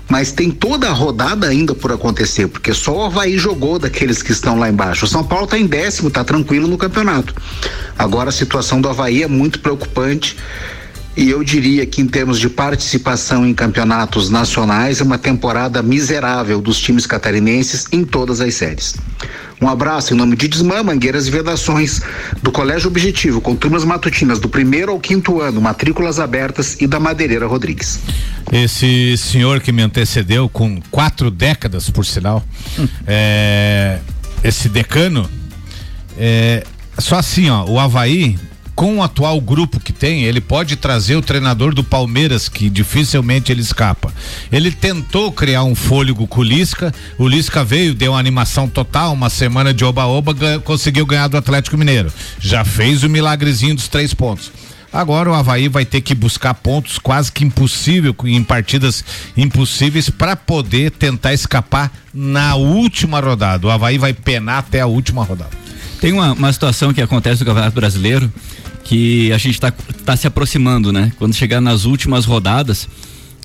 Mas 0.08 0.32
tem 0.32 0.50
toda 0.50 0.88
a 0.88 0.92
rodada 0.92 1.46
ainda 1.46 1.74
por 1.74 1.92
acontecer, 1.92 2.48
porque 2.48 2.74
só 2.74 2.96
o 2.96 3.04
Havaí 3.04 3.38
jogou 3.38 3.78
daqueles 3.78 4.20
que 4.20 4.32
estão 4.32 4.58
lá 4.58 4.68
embaixo. 4.68 5.04
O 5.04 5.08
São 5.08 5.24
Paulo 5.24 5.44
está 5.44 5.56
em 5.56 5.66
décimo, 5.66 6.08
está 6.08 6.24
tranquilo 6.24 6.66
no 6.66 6.76
campeonato. 6.76 7.34
Agora 7.96 8.28
a 8.28 8.32
situação 8.32 8.80
do 8.80 8.88
Havaí 8.88 9.22
é 9.22 9.28
muito 9.28 9.60
preocupante. 9.60 10.36
E 11.16 11.28
eu 11.28 11.44
diria 11.44 11.84
que, 11.84 12.00
em 12.00 12.06
termos 12.06 12.38
de 12.38 12.48
participação 12.48 13.46
em 13.46 13.52
campeonatos 13.52 14.30
nacionais, 14.30 15.00
é 15.00 15.04
uma 15.04 15.18
temporada 15.18 15.82
miserável 15.82 16.60
dos 16.60 16.78
times 16.78 17.04
catarinenses 17.06 17.86
em 17.92 18.02
todas 18.02 18.40
as 18.40 18.54
séries. 18.54 18.94
Um 19.60 19.68
abraço 19.68 20.12
em 20.12 20.16
nome 20.16 20.34
de 20.34 20.48
Desmã, 20.48 20.82
Mangueiras 20.82 21.28
e 21.28 21.30
Vedações, 21.30 22.00
do 22.42 22.50
Colégio 22.50 22.88
Objetivo, 22.88 23.40
com 23.40 23.54
turmas 23.54 23.84
matutinas 23.84 24.40
do 24.40 24.48
primeiro 24.48 24.90
ao 24.90 24.98
quinto 24.98 25.40
ano, 25.40 25.60
matrículas 25.60 26.18
abertas 26.18 26.80
e 26.80 26.86
da 26.86 26.98
Madeireira 26.98 27.46
Rodrigues. 27.46 28.00
Esse 28.50 29.16
senhor 29.16 29.60
que 29.60 29.70
me 29.70 29.82
antecedeu, 29.82 30.48
com 30.48 30.80
quatro 30.90 31.30
décadas, 31.30 31.88
por 31.90 32.04
sinal, 32.04 32.42
é, 33.06 34.00
esse 34.42 34.68
decano, 34.68 35.30
é, 36.18 36.64
só 36.98 37.18
assim, 37.18 37.48
ó, 37.48 37.64
o 37.64 37.78
Havaí, 37.78 38.36
com 38.82 38.96
o 38.96 39.02
atual 39.04 39.40
grupo 39.40 39.78
que 39.78 39.92
tem, 39.92 40.24
ele 40.24 40.40
pode 40.40 40.74
trazer 40.74 41.14
o 41.14 41.22
treinador 41.22 41.72
do 41.72 41.84
Palmeiras, 41.84 42.48
que 42.48 42.68
dificilmente 42.68 43.52
ele 43.52 43.60
escapa. 43.60 44.12
Ele 44.50 44.72
tentou 44.72 45.30
criar 45.30 45.62
um 45.62 45.72
fôlego 45.72 46.26
com 46.26 46.40
o 46.40 46.42
Lisca, 46.42 46.92
o 47.16 47.28
Lisca 47.28 47.62
veio, 47.62 47.94
deu 47.94 48.10
uma 48.10 48.18
animação 48.18 48.68
total, 48.68 49.12
uma 49.12 49.30
semana 49.30 49.72
de 49.72 49.84
oba-oba, 49.84 50.34
conseguiu 50.64 51.06
ganhar 51.06 51.28
do 51.28 51.36
Atlético 51.36 51.78
Mineiro. 51.78 52.12
Já 52.40 52.64
fez 52.64 53.04
o 53.04 53.08
milagrezinho 53.08 53.76
dos 53.76 53.86
três 53.86 54.12
pontos. 54.12 54.50
Agora 54.92 55.30
o 55.30 55.34
Havaí 55.34 55.68
vai 55.68 55.84
ter 55.84 56.00
que 56.00 56.12
buscar 56.12 56.52
pontos 56.52 56.98
quase 56.98 57.30
que 57.30 57.44
impossível 57.44 58.12
em 58.24 58.42
partidas 58.42 59.04
impossíveis 59.36 60.10
para 60.10 60.34
poder 60.34 60.90
tentar 60.90 61.32
escapar 61.32 61.88
na 62.12 62.56
última 62.56 63.20
rodada. 63.20 63.64
O 63.64 63.70
Havaí 63.70 63.96
vai 63.96 64.12
penar 64.12 64.58
até 64.58 64.80
a 64.80 64.86
última 64.88 65.22
rodada. 65.22 65.62
Tem 66.00 66.12
uma, 66.12 66.32
uma 66.32 66.52
situação 66.52 66.92
que 66.92 67.00
acontece 67.00 67.42
no 67.42 67.46
Campeonato 67.46 67.76
Brasileiro 67.76 68.28
que 68.84 69.32
a 69.32 69.38
gente 69.38 69.54
está 69.54 69.70
tá 69.70 70.16
se 70.16 70.26
aproximando, 70.26 70.92
né? 70.92 71.12
Quando 71.18 71.34
chegar 71.34 71.60
nas 71.60 71.84
últimas 71.84 72.24
rodadas, 72.24 72.88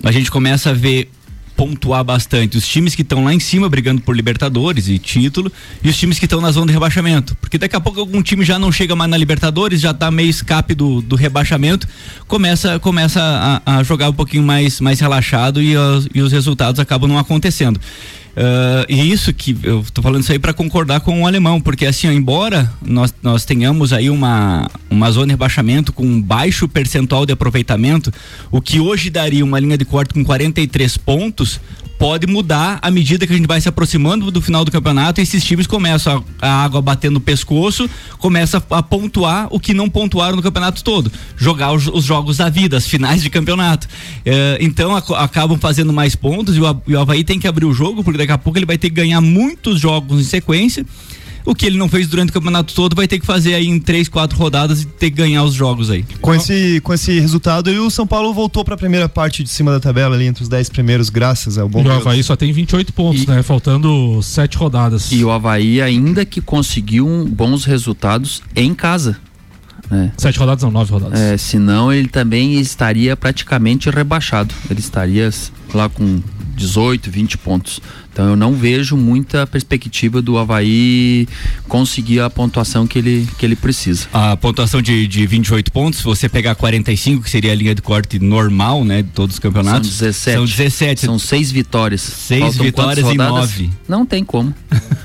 a 0.03 0.12
gente 0.12 0.29
começa 0.32 0.70
a 0.72 0.74
ver 0.74 1.10
pontuar 1.56 2.03
bastante 2.03 2.56
os 2.56 2.67
times 2.67 2.94
que 2.94 3.01
estão 3.01 3.24
lá 3.24 3.34
em 3.34 3.39
cima 3.39 3.67
brigando 3.67 4.00
por 4.00 4.15
Libertadores 4.15 4.88
e 4.88 5.00
título 5.00 5.51
e 5.84 5.89
os 5.89 5.98
times 5.98 6.20
que 6.20 6.25
estão 6.25 6.39
na 6.39 6.51
zona 6.51 6.67
de 6.67 6.74
rebaixamento. 6.74 7.36
Porque 7.41 7.58
daqui 7.58 7.75
a 7.75 7.79
pouco 7.79 8.00
algum 8.00 8.22
time 8.22 8.46
já 8.46 8.60
não 8.60 8.72
chega 8.72 8.96
mais 8.96 9.10
na 9.10 9.17
Libertadores, 9.17 9.82
já 9.82 9.91
tá 9.91 10.12
meio 10.12 10.29
escape 10.29 10.75
do, 10.75 11.01
do 11.01 11.15
rebaixamento, 11.15 11.88
começa, 12.27 12.77
começa 12.79 13.20
a, 13.65 13.77
a 13.77 13.84
jogar 13.84 14.08
um 14.10 14.13
pouquinho 14.13 14.44
mais, 14.44 14.79
mais 14.79 15.00
relaxado 15.00 15.60
e, 15.60 15.75
os- 15.75 16.08
e 16.13 16.22
os 16.22 16.32
resultados 16.32 16.79
acabam 16.79 17.10
não 17.10 17.17
acontecendo. 17.17 17.79
Ah, 18.39 18.86
e 18.88 19.12
isso 19.12 19.34
que 19.34 19.58
eu 19.63 19.84
tô 19.91 20.00
falando 20.00 20.22
isso 20.22 20.32
aí 20.32 20.38
para 20.38 20.53
concordar 20.53 21.00
com 21.00 21.24
o 21.24 21.27
alemão, 21.27 21.60
porque 21.60 21.88
assim, 21.88 22.08
ó, 22.08 22.12
embora 22.12 22.72
nós, 22.86 23.12
nós 23.24 23.44
tenhamos 23.44 23.91
aí 23.91 24.12
uma, 24.12 24.70
uma 24.91 25.10
zona 25.10 25.25
de 25.25 25.32
rebaixamento 25.32 25.91
com 25.91 26.06
um 26.06 26.22
baixo 26.22 26.67
percentual 26.67 27.25
de 27.25 27.34
aproveitamento, 27.34 28.13
o 28.51 28.62
que 28.62 28.79
hoje 28.79 29.10
daria 29.10 29.44
uma 29.44 29.60
linha 29.60 29.75
de 29.75 29.86
corte 29.86 30.13
com 30.13 30.24
43 30.24 30.98
pontos, 30.98 31.60
pode 31.98 32.27
mudar 32.27 32.80
à 32.82 32.92
medida 32.92 33.25
que 33.25 33.34
a 33.34 33.36
gente 33.36 33.48
vai 33.48 33.60
se 33.60 33.68
aproximando 33.68 34.30
do 34.30 34.42
final 34.42 34.63
do 34.63 34.72
campeonato 34.72 35.20
esses 35.20 35.44
times 35.44 35.66
começam 35.66 36.24
a, 36.42 36.48
a 36.48 36.63
água 36.63 36.82
batendo 36.82 37.16
no 37.16 37.22
pescoço, 37.22 37.89
começa 38.20 38.63
a, 38.70 38.77
a, 38.77 38.84
pontuar 38.84 39.48
o 39.50 39.60
que 39.60 39.74
não 39.74 39.89
pontuaram 39.89 40.36
no 40.36 40.42
campeonato 40.42 40.84
todo, 40.84 41.12
jogar 41.36 41.74
os, 41.74 41.88
os 41.88 42.04
jogos 42.04 42.38
da 42.38 42.50
vida, 42.50 42.77
as 42.77 42.88
finais 42.88 43.22
de 43.22 43.30
campeonato. 43.30 43.88
É, 44.25 44.58
então 44.62 44.96
a, 44.96 45.00
acabam 45.24 45.58
fazendo 45.58 45.92
mais 45.92 46.16
pontos 46.16 46.56
e 46.56 46.62
o, 46.62 46.82
e 46.88 46.96
o 46.96 47.00
Havaí 47.00 47.24
tem 47.24 47.39
que 47.39 47.48
abrir 47.48 47.66
o 47.66 47.74
jogo, 47.74 48.04
porque 48.04 48.18
daqui 48.18 48.32
a 48.32 48.38
pouco 48.38 48.60
ele 48.60 48.66
vai 48.66 48.77
ter 48.77 48.89
que 48.89 48.96
ganhar 48.96 49.22
muitos 49.22 49.80
jogos 49.80 50.22
em 50.22 50.24
sequência 50.24 50.86
o 51.48 51.56
que 51.56 51.66
ele 51.66 51.77
não 51.77 51.88
fez 51.88 52.08
durante 52.08 52.30
o 52.30 52.34
campeonato 52.34 52.74
todo 52.75 52.94
vai 52.94 53.08
ter 53.08 53.20
que 53.20 53.25
fazer 53.25 53.54
aí 53.54 53.66
em 53.66 53.80
três, 53.80 54.10
quatro 54.10 54.38
rodadas 54.38 54.82
e 54.82 54.86
ter 54.86 55.10
que 55.10 55.16
ganhar 55.16 55.44
os 55.44 55.54
jogos 55.54 55.89
aí. 55.89 56.04
Com 56.20 56.36
esse, 56.36 56.82
com 56.82 56.94
esse 56.94 57.22
resultado 57.22 57.70
aí, 57.70 57.80
o 57.80 57.89
São 57.89 58.06
Paulo 58.06 58.34
voltou 58.34 58.66
para 58.66 58.75
a 58.75 58.77
primeira 58.77 59.08
parte 59.08 59.44
de 59.44 59.50
cima 59.50 59.72
da 59.72 59.80
tabela 59.80 60.16
ali 60.16 60.25
entre 60.25 60.44
os 60.44 60.50
dez 60.50 60.68
primeiros, 60.68 61.10
graças 61.10 61.58
ao 61.58 61.70
bom. 61.70 61.82
E 61.82 61.88
o 61.88 61.92
Havaí 61.92 62.22
só 62.22 62.36
tem 62.36 62.51
28 62.51 62.92
pontos, 62.92 63.24
e, 63.24 63.27
né? 63.30 63.42
Faltando 63.44 64.22
sete 64.22 64.58
rodadas. 64.58 65.10
E 65.13 65.24
o 65.24 65.32
Havaí 65.32 65.82
ainda 65.82 66.25
que 66.25 66.42
conseguiu 66.42 67.08
um, 67.08 67.24
bons 67.24 67.63
resultados 67.63 68.44
em 68.54 68.74
casa. 68.74 69.18
É. 69.89 70.12
Sete 70.18 70.38
rodadas 70.38 70.66
não, 70.66 70.72
nove 70.72 70.92
rodadas. 70.92 71.18
É, 71.18 71.38
senão 71.38 71.94
ele 71.94 72.10
também 72.10 72.60
estaria 72.60 73.16
praticamente 73.16 73.89
rebaixado. 73.89 74.54
Ele 74.70 74.82
estaria 74.82 75.32
lá 75.74 75.90
com 75.90 76.22
18, 76.56 77.10
20 77.10 77.38
pontos. 77.38 77.82
Então 78.18 78.30
eu 78.30 78.36
não 78.36 78.54
vejo 78.54 78.98
muita 78.98 79.46
perspectiva 79.46 80.24
do 80.24 80.40
Havaí 80.40 81.28
conseguir 81.68 82.20
a 82.20 82.28
pontuação 82.32 82.88
que 82.88 82.98
ele, 82.98 83.28
que 83.38 83.46
ele 83.46 83.56
precisa. 83.56 84.08
A 84.12 84.36
pontuação 84.36 84.82
de, 84.82 85.08
de 85.08 85.28
28 85.28 85.72
pontos, 85.72 86.00
se 86.00 86.04
você 86.04 86.28
pegar 86.28 86.56
45, 86.56 87.22
que 87.22 87.30
seria 87.30 87.52
a 87.52 87.56
linha 87.56 87.76
de 87.76 87.82
corte 87.84 88.18
normal, 88.18 88.84
né, 88.84 89.04
de 89.04 89.10
todos 89.10 89.36
os 89.36 89.40
campeonatos. 89.40 89.92
São 89.92 90.08
17. 90.08 90.36
São 90.36 90.46
17. 90.46 91.02
São 91.02 91.20
seis 91.20 91.52
vitórias. 91.52 92.02
Seis 92.02 92.42
Faltam 92.42 92.66
vitórias 92.66 93.08
e 93.08 93.14
nove. 93.14 93.70
Não 93.88 94.04
tem 94.04 94.24
como. 94.24 94.52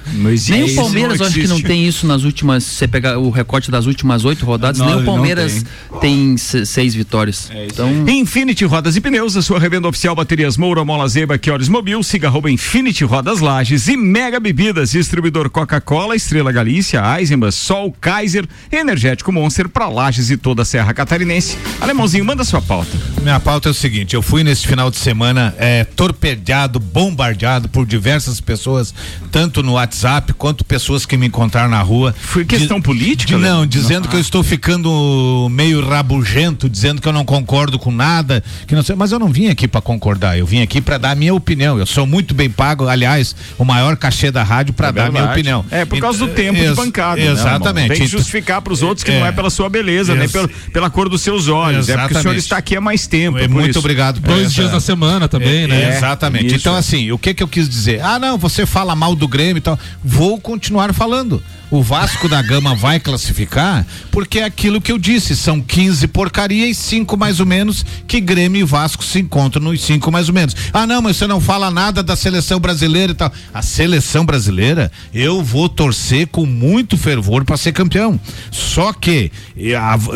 nem 0.48 0.64
o 0.64 0.74
Palmeiras 0.74 1.20
acho 1.20 1.38
que 1.38 1.46
não 1.46 1.60
tem 1.60 1.86
isso 1.86 2.06
nas 2.06 2.22
últimas. 2.24 2.64
Se 2.64 2.76
você 2.76 2.88
pegar 2.88 3.18
o 3.18 3.28
recorte 3.28 3.70
das 3.70 3.84
últimas 3.84 4.24
oito 4.24 4.46
rodadas, 4.46 4.78
não, 4.78 4.86
nem 4.86 4.96
o 4.96 5.04
Palmeiras 5.04 5.64
tem. 6.00 6.34
tem 6.34 6.64
seis 6.64 6.94
vitórias. 6.94 7.50
É 7.50 7.66
então... 7.66 8.08
Infinity 8.08 8.64
Rodas 8.64 8.96
e 8.96 9.02
Pneus, 9.02 9.36
a 9.36 9.42
sua 9.42 9.58
revenda 9.58 9.86
oficial 9.86 10.14
baterias 10.14 10.51
Moura, 10.56 10.84
Mola 10.84 11.08
Zeba, 11.08 11.38
Chiores 11.42 11.68
Mobil, 11.68 12.02
siga 12.02 12.28
arroba 12.28 12.50
Infinity 12.50 13.04
Rodas 13.04 13.40
Lages 13.40 13.88
e 13.88 13.96
Mega 13.96 14.40
Bebidas, 14.40 14.90
distribuidor 14.90 15.50
Coca-Cola, 15.50 16.16
Estrela 16.16 16.50
Galícia, 16.50 17.02
Eisenbahn, 17.18 17.50
Sol, 17.50 17.94
Kaiser, 18.00 18.46
Energético 18.70 19.32
Monster 19.32 19.68
para 19.68 19.88
Lages 19.88 20.30
e 20.30 20.36
toda 20.36 20.62
a 20.62 20.64
Serra 20.64 20.92
Catarinense. 20.94 21.56
Alemãozinho, 21.80 22.24
manda 22.24 22.44
sua 22.44 22.62
pauta. 22.62 22.90
Minha 23.22 23.38
pauta 23.38 23.68
é 23.68 23.70
o 23.70 23.74
seguinte: 23.74 24.14
eu 24.14 24.22
fui 24.22 24.42
nesse 24.42 24.66
final 24.66 24.90
de 24.90 24.96
semana 24.96 25.54
é, 25.58 25.84
torpedeado, 25.84 26.80
bombardeado 26.80 27.68
por 27.68 27.86
diversas 27.86 28.40
pessoas, 28.40 28.94
tanto 29.30 29.62
no 29.62 29.74
WhatsApp 29.74 30.32
quanto 30.34 30.64
pessoas 30.64 31.06
que 31.06 31.16
me 31.16 31.26
encontraram 31.26 31.70
na 31.70 31.82
rua. 31.82 32.14
Foi 32.18 32.44
questão 32.44 32.78
de, 32.78 32.84
política? 32.84 33.36
De, 33.36 33.40
não, 33.40 33.66
dizendo 33.66 34.04
não. 34.04 34.10
que 34.10 34.16
eu 34.16 34.20
estou 34.20 34.42
ficando 34.42 35.48
meio 35.50 35.86
rabugento, 35.86 36.68
dizendo 36.68 37.00
que 37.00 37.08
eu 37.08 37.12
não 37.12 37.24
concordo 37.24 37.78
com 37.78 37.90
nada, 37.90 38.42
que 38.66 38.74
não 38.74 38.82
sei, 38.82 38.96
mas 38.96 39.12
eu 39.12 39.18
não 39.18 39.28
vim 39.28 39.48
aqui 39.48 39.68
para 39.68 39.80
concordar, 39.80 40.38
eu 40.38 40.41
vim 40.46 40.62
aqui 40.62 40.80
para 40.80 40.98
dar 40.98 41.10
a 41.12 41.14
minha 41.14 41.34
opinião. 41.34 41.78
Eu 41.78 41.86
sou 41.86 42.06
muito 42.06 42.34
bem 42.34 42.50
pago, 42.50 42.88
aliás, 42.88 43.34
o 43.58 43.64
maior 43.64 43.96
cachê 43.96 44.30
da 44.30 44.42
rádio 44.42 44.74
para 44.74 44.88
é 44.88 44.92
dar 44.92 45.06
a 45.06 45.10
minha 45.10 45.24
opinião. 45.24 45.64
É, 45.70 45.84
por 45.84 45.98
causa 46.00 46.18
do 46.18 46.28
tempo 46.28 46.58
ex 46.58 46.70
de 46.70 46.76
bancada. 46.76 47.20
Né, 47.20 47.30
exatamente. 47.30 47.88
Né, 47.88 47.94
Tem 47.94 48.04
que 48.04 48.10
justificar 48.10 48.60
para 48.62 48.72
os 48.72 48.82
outros 48.82 49.04
que 49.04 49.10
é, 49.10 49.18
não 49.18 49.26
é 49.26 49.32
pela 49.32 49.50
sua 49.50 49.68
beleza, 49.68 50.14
nem 50.14 50.28
pela, 50.28 50.48
pela 50.72 50.90
cor 50.90 51.08
dos 51.08 51.22
seus 51.22 51.48
olhos. 51.48 51.88
Exatamente. 51.88 51.90
É 51.90 52.08
porque 52.08 52.18
o 52.18 52.22
senhor 52.22 52.36
está 52.36 52.56
aqui 52.56 52.76
há 52.76 52.80
mais 52.80 53.06
tempo. 53.06 53.38
É, 53.38 53.48
muito 53.48 53.70
isso. 53.70 53.78
obrigado 53.78 54.20
por 54.20 54.28
Dois 54.28 54.46
essa... 54.46 54.54
dias 54.54 54.72
na 54.72 54.80
semana 54.80 55.28
também, 55.28 55.66
né? 55.66 55.92
É, 55.92 55.96
exatamente. 55.96 56.46
Isso. 56.46 56.56
Então, 56.56 56.74
assim, 56.74 57.10
o 57.12 57.18
que 57.18 57.34
que 57.34 57.42
eu 57.42 57.48
quis 57.48 57.68
dizer? 57.68 58.00
Ah, 58.02 58.18
não, 58.18 58.38
você 58.38 58.66
fala 58.66 58.94
mal 58.94 59.14
do 59.14 59.28
Grêmio 59.28 59.58
e 59.58 59.60
tal. 59.60 59.78
Vou 60.02 60.40
continuar 60.40 60.92
falando 60.92 61.42
o 61.72 61.82
Vasco 61.82 62.28
da 62.28 62.42
Gama 62.42 62.74
vai 62.74 63.00
classificar, 63.00 63.86
porque 64.10 64.40
é 64.40 64.44
aquilo 64.44 64.78
que 64.78 64.92
eu 64.92 64.98
disse, 64.98 65.34
são 65.34 65.58
15 65.58 66.06
porcaria 66.08 66.68
e 66.68 66.74
cinco 66.74 67.16
mais 67.16 67.40
ou 67.40 67.46
menos 67.46 67.82
que 68.06 68.20
Grêmio 68.20 68.60
e 68.60 68.62
Vasco 68.62 69.02
se 69.02 69.20
encontram 69.20 69.62
nos 69.62 69.80
cinco 69.80 70.12
mais 70.12 70.28
ou 70.28 70.31
menos. 70.31 70.31
Ah, 70.72 70.86
não, 70.86 71.02
mas 71.02 71.16
você 71.16 71.26
não 71.26 71.40
fala 71.40 71.70
nada 71.70 72.02
da 72.02 72.16
seleção 72.16 72.58
brasileira 72.58 73.12
e 73.12 73.14
tal. 73.14 73.32
A 73.52 73.62
seleção 73.62 74.24
brasileira, 74.24 74.90
eu 75.12 75.42
vou 75.42 75.68
torcer 75.68 76.26
com 76.26 76.46
muito 76.46 76.96
fervor 76.96 77.44
para 77.44 77.56
ser 77.56 77.72
campeão. 77.72 78.18
Só 78.50 78.92
que 78.92 79.30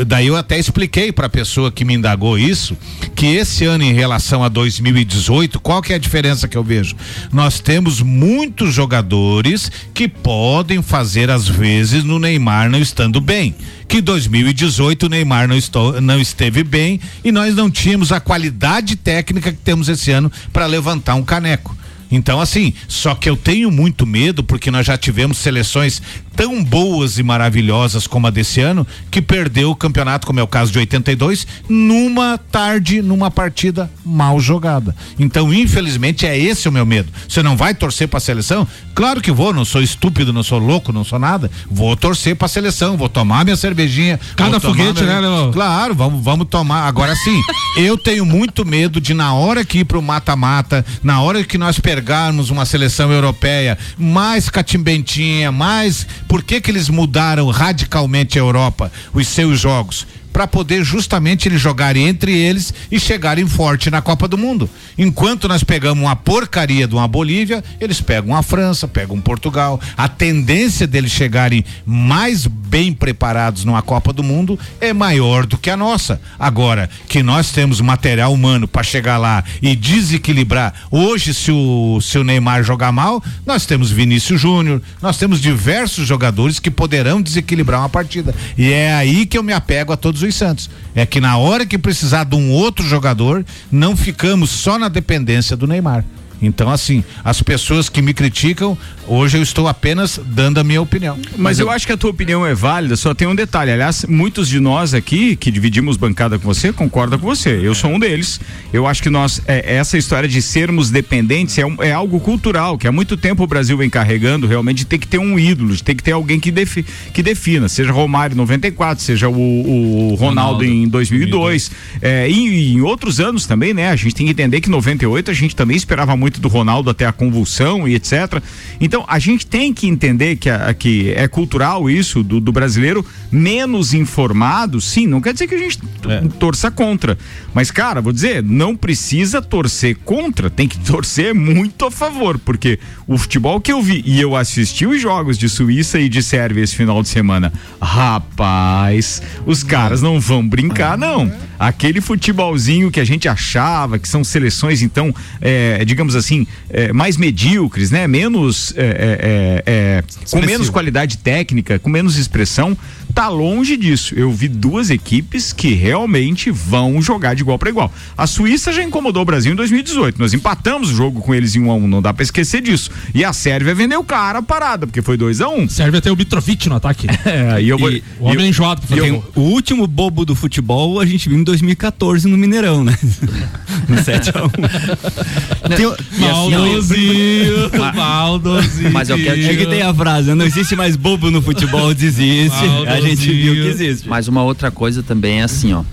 daí 0.06 0.26
eu 0.26 0.36
até 0.36 0.58
expliquei 0.58 1.12
para 1.12 1.26
a 1.26 1.30
pessoa 1.30 1.70
que 1.70 1.84
me 1.84 1.94
indagou 1.94 2.38
isso, 2.38 2.76
que 3.14 3.26
esse 3.26 3.64
ano 3.64 3.84
em 3.84 3.92
relação 3.92 4.42
a 4.42 4.48
2018, 4.48 5.60
qual 5.60 5.82
que 5.82 5.92
é 5.92 5.96
a 5.96 5.98
diferença 5.98 6.48
que 6.48 6.56
eu 6.56 6.64
vejo? 6.64 6.96
Nós 7.32 7.60
temos 7.60 8.00
muitos 8.00 8.72
jogadores 8.72 9.70
que 9.92 10.08
podem 10.08 10.82
fazer 10.82 11.30
as 11.30 11.48
vezes 11.48 12.04
no 12.04 12.18
Neymar 12.18 12.70
não 12.70 12.78
estando 12.78 13.20
bem. 13.20 13.54
Que 13.88 14.00
2018 14.00 15.06
o 15.06 15.08
Neymar 15.08 15.46
não, 15.46 15.56
estou, 15.56 16.00
não 16.00 16.20
esteve 16.20 16.64
bem 16.64 17.00
e 17.24 17.30
nós 17.30 17.54
não 17.54 17.70
tínhamos 17.70 18.10
a 18.12 18.20
qualidade 18.20 18.96
técnica 18.96 19.52
que 19.52 19.58
temos 19.58 19.88
esse 19.88 20.10
ano 20.10 20.30
para 20.52 20.66
levantar 20.66 21.14
um 21.14 21.22
caneco. 21.22 21.76
Então, 22.10 22.40
assim, 22.40 22.72
só 22.88 23.14
que 23.14 23.28
eu 23.28 23.36
tenho 23.36 23.70
muito 23.70 24.06
medo 24.06 24.42
porque 24.42 24.70
nós 24.70 24.86
já 24.86 24.96
tivemos 24.96 25.38
seleções 25.38 26.00
tão 26.36 26.62
boas 26.62 27.18
e 27.18 27.22
maravilhosas 27.22 28.06
como 28.06 28.26
a 28.26 28.30
desse 28.30 28.60
ano 28.60 28.86
que 29.10 29.22
perdeu 29.22 29.70
o 29.70 29.76
campeonato, 29.76 30.26
como 30.26 30.38
é 30.38 30.42
o 30.42 30.46
caso 30.46 30.70
de 30.70 30.78
82, 30.78 31.46
numa 31.68 32.36
tarde, 32.36 33.00
numa 33.00 33.30
partida 33.30 33.90
mal 34.04 34.38
jogada. 34.38 34.94
Então, 35.18 35.52
infelizmente, 35.52 36.26
é 36.26 36.38
esse 36.38 36.68
o 36.68 36.72
meu 36.72 36.84
medo. 36.84 37.10
Você 37.26 37.42
não 37.42 37.56
vai 37.56 37.74
torcer 37.74 38.06
para 38.06 38.18
a 38.18 38.20
seleção? 38.20 38.68
Claro 38.94 39.20
que 39.20 39.32
vou, 39.32 39.52
não 39.52 39.64
sou 39.64 39.82
estúpido, 39.82 40.32
não 40.32 40.42
sou 40.42 40.58
louco, 40.58 40.92
não 40.92 41.04
sou 41.04 41.18
nada. 41.18 41.50
Vou 41.70 41.96
torcer 41.96 42.36
para 42.36 42.46
a 42.46 42.48
seleção, 42.48 42.96
vou 42.96 43.08
tomar 43.08 43.44
minha 43.44 43.56
cervejinha. 43.56 44.20
Cada 44.36 44.60
foguete, 44.60 45.02
minha... 45.02 45.20
né, 45.20 45.28
Léo? 45.28 45.52
Claro, 45.52 45.94
vamos, 45.94 46.22
vamos 46.22 46.48
tomar. 46.48 46.86
Agora 46.86 47.14
sim, 47.16 47.40
eu 47.76 47.96
tenho 47.96 48.26
muito 48.26 48.64
medo 48.64 49.00
de 49.00 49.14
na 49.14 49.32
hora 49.32 49.64
que 49.64 49.78
ir 49.78 49.84
pro 49.84 50.02
mata-mata, 50.02 50.84
na 51.02 51.20
hora 51.20 51.42
que 51.42 51.56
nós 51.56 51.80
pegarmos 51.96 52.50
uma 52.50 52.66
seleção 52.66 53.10
europeia 53.10 53.78
mais 53.96 54.50
catimbentinha, 54.50 55.50
mais 55.50 56.06
por 56.28 56.42
que 56.42 56.60
que 56.60 56.70
eles 56.70 56.90
mudaram 56.90 57.48
radicalmente 57.48 58.38
a 58.38 58.42
Europa, 58.42 58.92
os 59.14 59.26
seus 59.26 59.58
jogos? 59.58 60.06
Para 60.36 60.46
poder 60.46 60.84
justamente 60.84 61.48
eles 61.48 61.62
jogarem 61.62 62.06
entre 62.06 62.30
eles 62.30 62.74
e 62.92 63.00
chegarem 63.00 63.48
forte 63.48 63.90
na 63.90 64.02
Copa 64.02 64.28
do 64.28 64.36
Mundo. 64.36 64.68
Enquanto 64.98 65.48
nós 65.48 65.64
pegamos 65.64 66.04
uma 66.04 66.14
porcaria 66.14 66.86
de 66.86 66.94
uma 66.94 67.08
Bolívia, 67.08 67.64
eles 67.80 68.02
pegam 68.02 68.36
a 68.36 68.42
França, 68.42 68.86
pegam 68.86 69.18
Portugal. 69.18 69.80
A 69.96 70.10
tendência 70.10 70.86
deles 70.86 71.10
chegarem 71.10 71.64
mais 71.86 72.46
bem 72.46 72.92
preparados 72.92 73.64
numa 73.64 73.80
Copa 73.80 74.12
do 74.12 74.22
Mundo 74.22 74.58
é 74.78 74.92
maior 74.92 75.46
do 75.46 75.56
que 75.56 75.70
a 75.70 75.76
nossa. 75.76 76.20
Agora, 76.38 76.90
que 77.08 77.22
nós 77.22 77.50
temos 77.50 77.80
material 77.80 78.30
humano 78.30 78.68
para 78.68 78.82
chegar 78.82 79.16
lá 79.16 79.42
e 79.62 79.74
desequilibrar. 79.74 80.74
Hoje, 80.90 81.32
se 81.32 81.50
o, 81.50 81.98
se 82.02 82.18
o 82.18 82.24
Neymar 82.24 82.62
jogar 82.62 82.92
mal, 82.92 83.24
nós 83.46 83.64
temos 83.64 83.90
Vinícius 83.90 84.38
Júnior, 84.38 84.82
nós 85.00 85.16
temos 85.16 85.40
diversos 85.40 86.06
jogadores 86.06 86.60
que 86.60 86.70
poderão 86.70 87.22
desequilibrar 87.22 87.80
uma 87.80 87.88
partida. 87.88 88.34
E 88.58 88.70
é 88.70 88.92
aí 88.92 89.24
que 89.24 89.38
eu 89.38 89.42
me 89.42 89.54
apego 89.54 89.94
a 89.94 89.96
todos 89.96 90.20
os 90.20 90.25
Santos. 90.34 90.68
É 90.94 91.06
que 91.06 91.20
na 91.20 91.36
hora 91.36 91.66
que 91.66 91.78
precisar 91.78 92.24
de 92.24 92.36
um 92.36 92.50
outro 92.50 92.86
jogador, 92.86 93.44
não 93.70 93.96
ficamos 93.96 94.50
só 94.50 94.78
na 94.78 94.88
dependência 94.88 95.56
do 95.56 95.66
Neymar. 95.66 96.04
Então, 96.40 96.70
assim, 96.70 97.02
as 97.24 97.42
pessoas 97.42 97.88
que 97.88 98.02
me 98.02 98.12
criticam, 98.12 98.76
hoje 99.06 99.38
eu 99.38 99.42
estou 99.42 99.68
apenas 99.68 100.20
dando 100.24 100.58
a 100.58 100.64
minha 100.64 100.80
opinião. 100.80 101.16
Mas, 101.16 101.38
Mas 101.38 101.58
eu, 101.58 101.66
eu, 101.66 101.72
acho 101.72 101.86
que 101.86 101.92
a 101.92 101.96
tua 101.96 102.10
opinião 102.10 102.46
é 102.46 102.54
válida, 102.54 102.96
só 102.96 103.14
tem 103.14 103.26
um 103.26 103.34
detalhe. 103.34 103.70
Aliás, 103.70 104.04
muitos 104.08 104.48
de 104.48 104.60
nós 104.60 104.94
aqui, 104.94 105.36
que 105.36 105.50
dividimos 105.50 105.96
bancada 105.96 106.38
com 106.38 106.44
você, 106.44 106.72
concordam 106.72 107.18
com 107.18 107.26
você. 107.26 107.60
Eu 107.62 107.74
sou 107.74 107.90
um 107.90 107.98
deles. 107.98 108.40
Eu 108.72 108.86
acho 108.86 109.02
que 109.02 109.10
nós, 109.10 109.40
é, 109.46 109.76
essa 109.76 109.96
história 109.96 110.28
de 110.28 110.40
sermos 110.42 110.90
dependentes 110.90 111.58
é, 111.58 111.66
um, 111.66 111.76
é, 111.80 111.92
algo 111.92 112.20
cultural, 112.20 112.78
que 112.78 112.86
há 112.86 112.92
muito 112.92 113.16
tempo 113.16 113.42
o 113.42 113.46
Brasil 113.46 113.76
vem 113.76 113.88
carregando 113.88 114.46
realmente 114.46 114.78
de 114.78 114.86
ter 114.86 114.98
que 114.98 115.06
ter 115.06 115.18
um 115.18 115.38
ídolo, 115.38 115.74
de 115.74 115.82
ter 115.82 115.94
que 115.94 116.02
ter 116.02 116.12
alguém 116.12 116.38
que, 116.38 116.50
defi, 116.50 116.84
que 117.12 117.22
defina, 117.22 117.68
seja 117.68 117.92
Romário 117.92 118.34
em 118.34 118.36
94, 118.36 119.02
seja 119.02 119.28
o, 119.28 119.32
o 119.32 120.14
Ronaldo, 120.14 120.26
Ronaldo, 120.26 120.64
em 120.64 120.88
2002. 120.88 121.36
2002. 121.36 121.70
É, 122.02 122.28
e, 122.28 122.48
e 122.48 122.74
em 122.74 122.80
outros 122.80 123.20
anos 123.20 123.46
também, 123.46 123.72
né? 123.72 123.90
A 123.90 123.96
gente 123.96 124.14
tem 124.14 124.26
que 124.26 124.32
entender 124.32 124.60
que 124.60 124.68
em 124.68 124.72
98 124.72 125.30
a 125.30 125.34
gente 125.34 125.56
também 125.56 125.76
esperava 125.76 126.16
muito 126.16 126.25
muito 126.26 126.40
do 126.40 126.48
Ronaldo 126.48 126.90
até 126.90 127.06
a 127.06 127.12
convulsão 127.12 127.86
e 127.86 127.94
etc. 127.94 128.42
Então 128.80 129.04
a 129.06 129.16
gente 129.20 129.46
tem 129.46 129.72
que 129.72 129.86
entender 129.86 130.34
que, 130.34 130.50
a, 130.50 130.74
que 130.74 131.12
é 131.14 131.28
cultural 131.28 131.88
isso 131.88 132.20
do, 132.20 132.40
do, 132.40 132.50
brasileiro 132.50 133.06
menos 133.30 133.94
informado, 133.94 134.80
sim, 134.80 135.06
não 135.06 135.20
quer 135.20 135.32
dizer 135.32 135.46
que 135.46 135.54
a 135.54 135.58
gente 135.58 135.78
é. 136.08 136.26
torça 136.40 136.68
contra. 136.68 137.16
Mas, 137.54 137.70
cara, 137.70 138.00
vou 138.00 138.12
dizer, 138.12 138.42
não 138.42 138.76
precisa 138.76 139.40
torcer 139.40 139.96
contra, 140.04 140.50
tem 140.50 140.66
que 140.66 140.78
torcer 140.84 141.32
muito 141.32 141.86
a 141.86 141.90
favor, 141.92 142.40
porque 142.40 142.80
o 143.06 143.16
futebol 143.16 143.60
que 143.60 143.70
eu 143.70 143.80
vi 143.80 144.02
e 144.04 144.20
eu 144.20 144.34
assisti 144.34 144.84
os 144.84 145.00
jogos 145.00 145.38
de 145.38 145.48
Suíça 145.48 146.00
e 146.00 146.08
de 146.08 146.22
Sérvia 146.22 146.64
esse 146.64 146.74
final 146.74 147.02
de 147.02 147.08
semana, 147.08 147.52
rapaz, 147.80 149.22
os 149.46 149.62
caras 149.62 150.02
não 150.02 150.18
vão 150.18 150.46
brincar, 150.46 150.98
não. 150.98 151.32
Aquele 151.56 152.00
futebolzinho 152.00 152.90
que 152.90 152.98
a 152.98 153.04
gente 153.04 153.28
achava 153.28 153.98
que 153.98 154.08
são 154.08 154.24
seleções, 154.24 154.82
então, 154.82 155.14
é, 155.40 155.84
digamos 155.84 156.15
assim, 156.16 156.46
é, 156.70 156.92
mais 156.92 157.16
medíocres, 157.16 157.90
né? 157.90 158.06
Menos. 158.06 158.72
é, 158.76 159.62
é, 159.66 159.72
é, 159.72 160.04
com 160.30 160.40
menos 160.40 160.70
qualidade 160.70 161.18
técnica, 161.18 161.78
com 161.78 161.88
menos 161.90 162.16
expressão, 162.16 162.76
tá 163.16 163.28
longe 163.30 163.78
disso. 163.78 164.14
Eu 164.14 164.30
vi 164.30 164.46
duas 164.46 164.90
equipes 164.90 165.50
que 165.50 165.72
realmente 165.72 166.50
vão 166.50 167.00
jogar 167.00 167.32
de 167.34 167.40
igual 167.40 167.58
para 167.58 167.70
igual. 167.70 167.90
A 168.16 168.26
Suíça 168.26 168.70
já 168.70 168.82
incomodou 168.84 169.22
o 169.22 169.24
Brasil 169.24 169.52
em 169.52 169.56
2018. 169.56 170.18
Nós 170.20 170.34
empatamos 170.34 170.90
o 170.90 170.94
jogo 170.94 171.22
com 171.22 171.34
eles 171.34 171.56
em 171.56 171.60
1 171.62 171.70
a 171.70 171.74
1 171.76 171.88
não 171.88 172.02
dá 172.02 172.12
para 172.12 172.22
esquecer 172.22 172.60
disso. 172.60 172.90
E 173.14 173.24
a 173.24 173.32
Sérvia 173.32 173.74
vendeu 173.74 174.04
cara 174.04 174.40
a 174.40 174.42
parada, 174.42 174.86
porque 174.86 175.00
foi 175.00 175.16
2 175.16 175.40
a 175.40 175.48
1 175.48 175.66
Serve 175.70 175.96
até 175.96 176.12
o 176.12 176.16
Mitrovic 176.16 176.68
no 176.68 176.76
ataque. 176.76 177.06
É, 177.26 177.60
e 177.60 177.68
eu 177.70 177.78
vou. 177.78 177.90
E 177.90 178.02
O 178.20 178.26
homem 178.26 178.48
enjoado 178.50 178.80
pra 178.82 178.90
fazer 178.90 179.00
Tem 179.02 179.12
gol. 179.12 179.24
o 179.34 179.40
último 179.40 179.86
bobo 179.86 180.24
do 180.24 180.34
futebol 180.34 181.00
a 181.00 181.06
gente 181.06 181.28
viu 181.28 181.38
em 181.38 181.42
2014 181.42 182.28
no 182.28 182.36
Mineirão, 182.36 182.84
né? 182.84 182.96
no 183.88 184.02
7 184.04 184.30
a 184.34 184.44
1 184.44 184.48
Tem- 185.76 185.96
Maldozinho, 186.18 187.70
maldozinho. 187.94 188.90
Mas 188.92 189.08
eu 189.08 189.16
quero 189.18 189.40
É 189.42 189.56
que 189.56 189.66
tem 189.66 189.82
a 189.82 189.92
frase, 189.94 190.34
não 190.34 190.44
existe 190.44 190.76
mais 190.76 190.94
bobo 190.96 191.30
no 191.30 191.40
futebol, 191.42 191.92
desiste. 191.94 192.56
A 192.86 193.00
gente 193.08 193.32
viu 193.32 193.54
que 193.54 193.68
existe. 193.68 194.08
Mas 194.08 194.28
uma 194.28 194.42
outra 194.42 194.70
coisa 194.70 195.02
também 195.02 195.40
é 195.40 195.44
assim, 195.44 195.72
ó. 195.72 195.84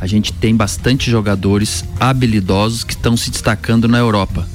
A 0.00 0.06
gente 0.06 0.32
tem 0.32 0.56
bastante 0.56 1.10
jogadores 1.10 1.84
habilidosos 1.98 2.84
que 2.84 2.94
estão 2.94 3.16
se 3.16 3.30
destacando 3.30 3.86
na 3.86 3.98
Europa. 3.98 4.48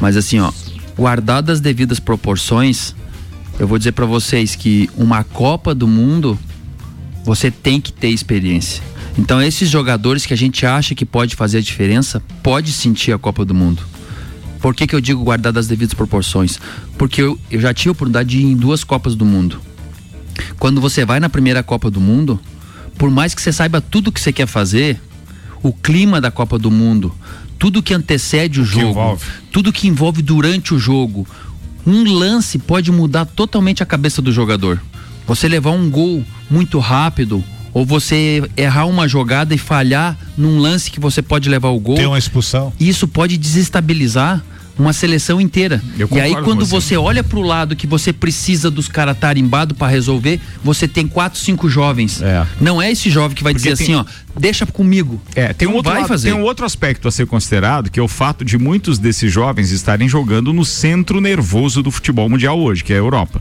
Mas 0.00 0.16
assim, 0.16 0.40
ó, 0.40 0.52
guardadas 0.96 1.54
as 1.54 1.60
devidas 1.60 1.98
proporções, 1.98 2.94
eu 3.58 3.66
vou 3.66 3.78
dizer 3.78 3.92
pra 3.92 4.04
vocês 4.04 4.54
que 4.54 4.90
uma 4.96 5.24
Copa 5.24 5.74
do 5.74 5.86
Mundo 5.86 6.38
você 7.24 7.50
tem 7.50 7.80
que 7.80 7.92
ter 7.92 8.08
experiência. 8.08 8.82
Então 9.16 9.40
esses 9.40 9.70
jogadores 9.70 10.26
que 10.26 10.34
a 10.34 10.36
gente 10.36 10.66
acha 10.66 10.94
que 10.94 11.06
pode 11.06 11.36
fazer 11.36 11.58
a 11.58 11.60
diferença, 11.60 12.20
pode 12.42 12.72
sentir 12.72 13.12
a 13.12 13.18
Copa 13.18 13.44
do 13.44 13.54
Mundo. 13.54 13.82
Por 14.60 14.74
que, 14.74 14.86
que 14.86 14.94
eu 14.94 15.00
digo 15.00 15.22
guardadas 15.22 15.64
as 15.64 15.68
devidas 15.68 15.94
proporções? 15.94 16.58
Porque 16.96 17.22
eu, 17.22 17.38
eu 17.50 17.60
já 17.60 17.72
tive 17.74 17.90
a 17.90 17.92
oportunidade 17.92 18.30
de 18.30 18.38
ir 18.38 18.44
em 18.44 18.56
duas 18.56 18.82
Copas 18.82 19.14
do 19.14 19.24
Mundo. 19.24 19.60
Quando 20.64 20.80
você 20.80 21.04
vai 21.04 21.20
na 21.20 21.28
primeira 21.28 21.62
Copa 21.62 21.90
do 21.90 22.00
Mundo, 22.00 22.40
por 22.96 23.10
mais 23.10 23.34
que 23.34 23.42
você 23.42 23.52
saiba 23.52 23.82
tudo 23.82 24.10
que 24.10 24.18
você 24.18 24.32
quer 24.32 24.46
fazer, 24.46 24.98
o 25.62 25.74
clima 25.74 26.22
da 26.22 26.30
Copa 26.30 26.58
do 26.58 26.70
Mundo, 26.70 27.14
tudo 27.58 27.82
que 27.82 27.92
antecede 27.92 28.62
o 28.62 28.64
jogo, 28.64 28.88
envolve. 28.88 29.26
tudo 29.52 29.70
que 29.70 29.86
envolve 29.86 30.22
durante 30.22 30.72
o 30.72 30.78
jogo, 30.78 31.26
um 31.86 32.10
lance 32.10 32.58
pode 32.58 32.90
mudar 32.90 33.26
totalmente 33.26 33.82
a 33.82 33.86
cabeça 33.86 34.22
do 34.22 34.32
jogador. 34.32 34.80
Você 35.26 35.48
levar 35.48 35.72
um 35.72 35.90
gol 35.90 36.24
muito 36.50 36.78
rápido, 36.78 37.44
ou 37.74 37.84
você 37.84 38.42
errar 38.56 38.86
uma 38.86 39.06
jogada 39.06 39.54
e 39.54 39.58
falhar 39.58 40.16
num 40.34 40.58
lance 40.58 40.90
que 40.90 40.98
você 40.98 41.20
pode 41.20 41.46
levar 41.46 41.68
o 41.68 41.78
gol 41.78 41.96
Tem 41.96 42.06
uma 42.06 42.16
expulsão. 42.16 42.72
isso 42.80 43.06
pode 43.06 43.36
desestabilizar 43.36 44.42
uma 44.78 44.92
seleção 44.92 45.40
inteira. 45.40 45.80
Eu 45.98 46.08
E 46.12 46.20
aí 46.20 46.34
quando 46.42 46.64
você. 46.66 46.94
você. 46.94 46.96
olha 46.96 47.22
pro 47.22 47.40
lado 47.42 47.76
que 47.76 47.86
você 47.86 48.12
precisa 48.12 48.70
dos 48.70 48.88
caras 48.88 49.16
tarimbados 49.18 49.76
para 49.76 49.88
resolver, 49.88 50.40
você 50.62 50.88
tem 50.88 51.06
quatro, 51.06 51.38
cinco 51.38 51.68
jovens. 51.68 52.20
É. 52.20 52.44
Não 52.60 52.80
é 52.82 52.90
esse 52.90 53.08
jovem 53.10 53.36
que 53.36 53.42
vai 53.44 53.52
Porque 53.54 53.68
dizer 53.70 53.84
tem- 53.84 53.94
assim, 53.96 54.06
ó, 54.08 54.38
deixa 54.40 54.66
comigo. 54.66 55.20
É, 55.34 55.52
tem 55.52 55.68
um, 55.68 55.74
outro 55.74 55.90
vai 55.92 56.00
lado- 56.00 56.08
fazer. 56.08 56.30
tem 56.32 56.38
um 56.38 56.42
outro 56.42 56.66
aspecto 56.66 57.06
a 57.06 57.10
ser 57.12 57.26
considerado, 57.26 57.90
que 57.90 58.00
é 58.00 58.02
o 58.02 58.08
fato 58.08 58.44
de 58.44 58.58
muitos 58.58 58.98
desses 58.98 59.32
jovens 59.32 59.70
estarem 59.70 60.08
jogando 60.08 60.52
no 60.52 60.64
centro 60.64 61.20
nervoso 61.20 61.82
do 61.82 61.90
futebol 61.90 62.28
mundial 62.28 62.58
hoje, 62.60 62.82
que 62.82 62.92
é 62.92 62.96
a 62.96 62.98
Europa. 62.98 63.40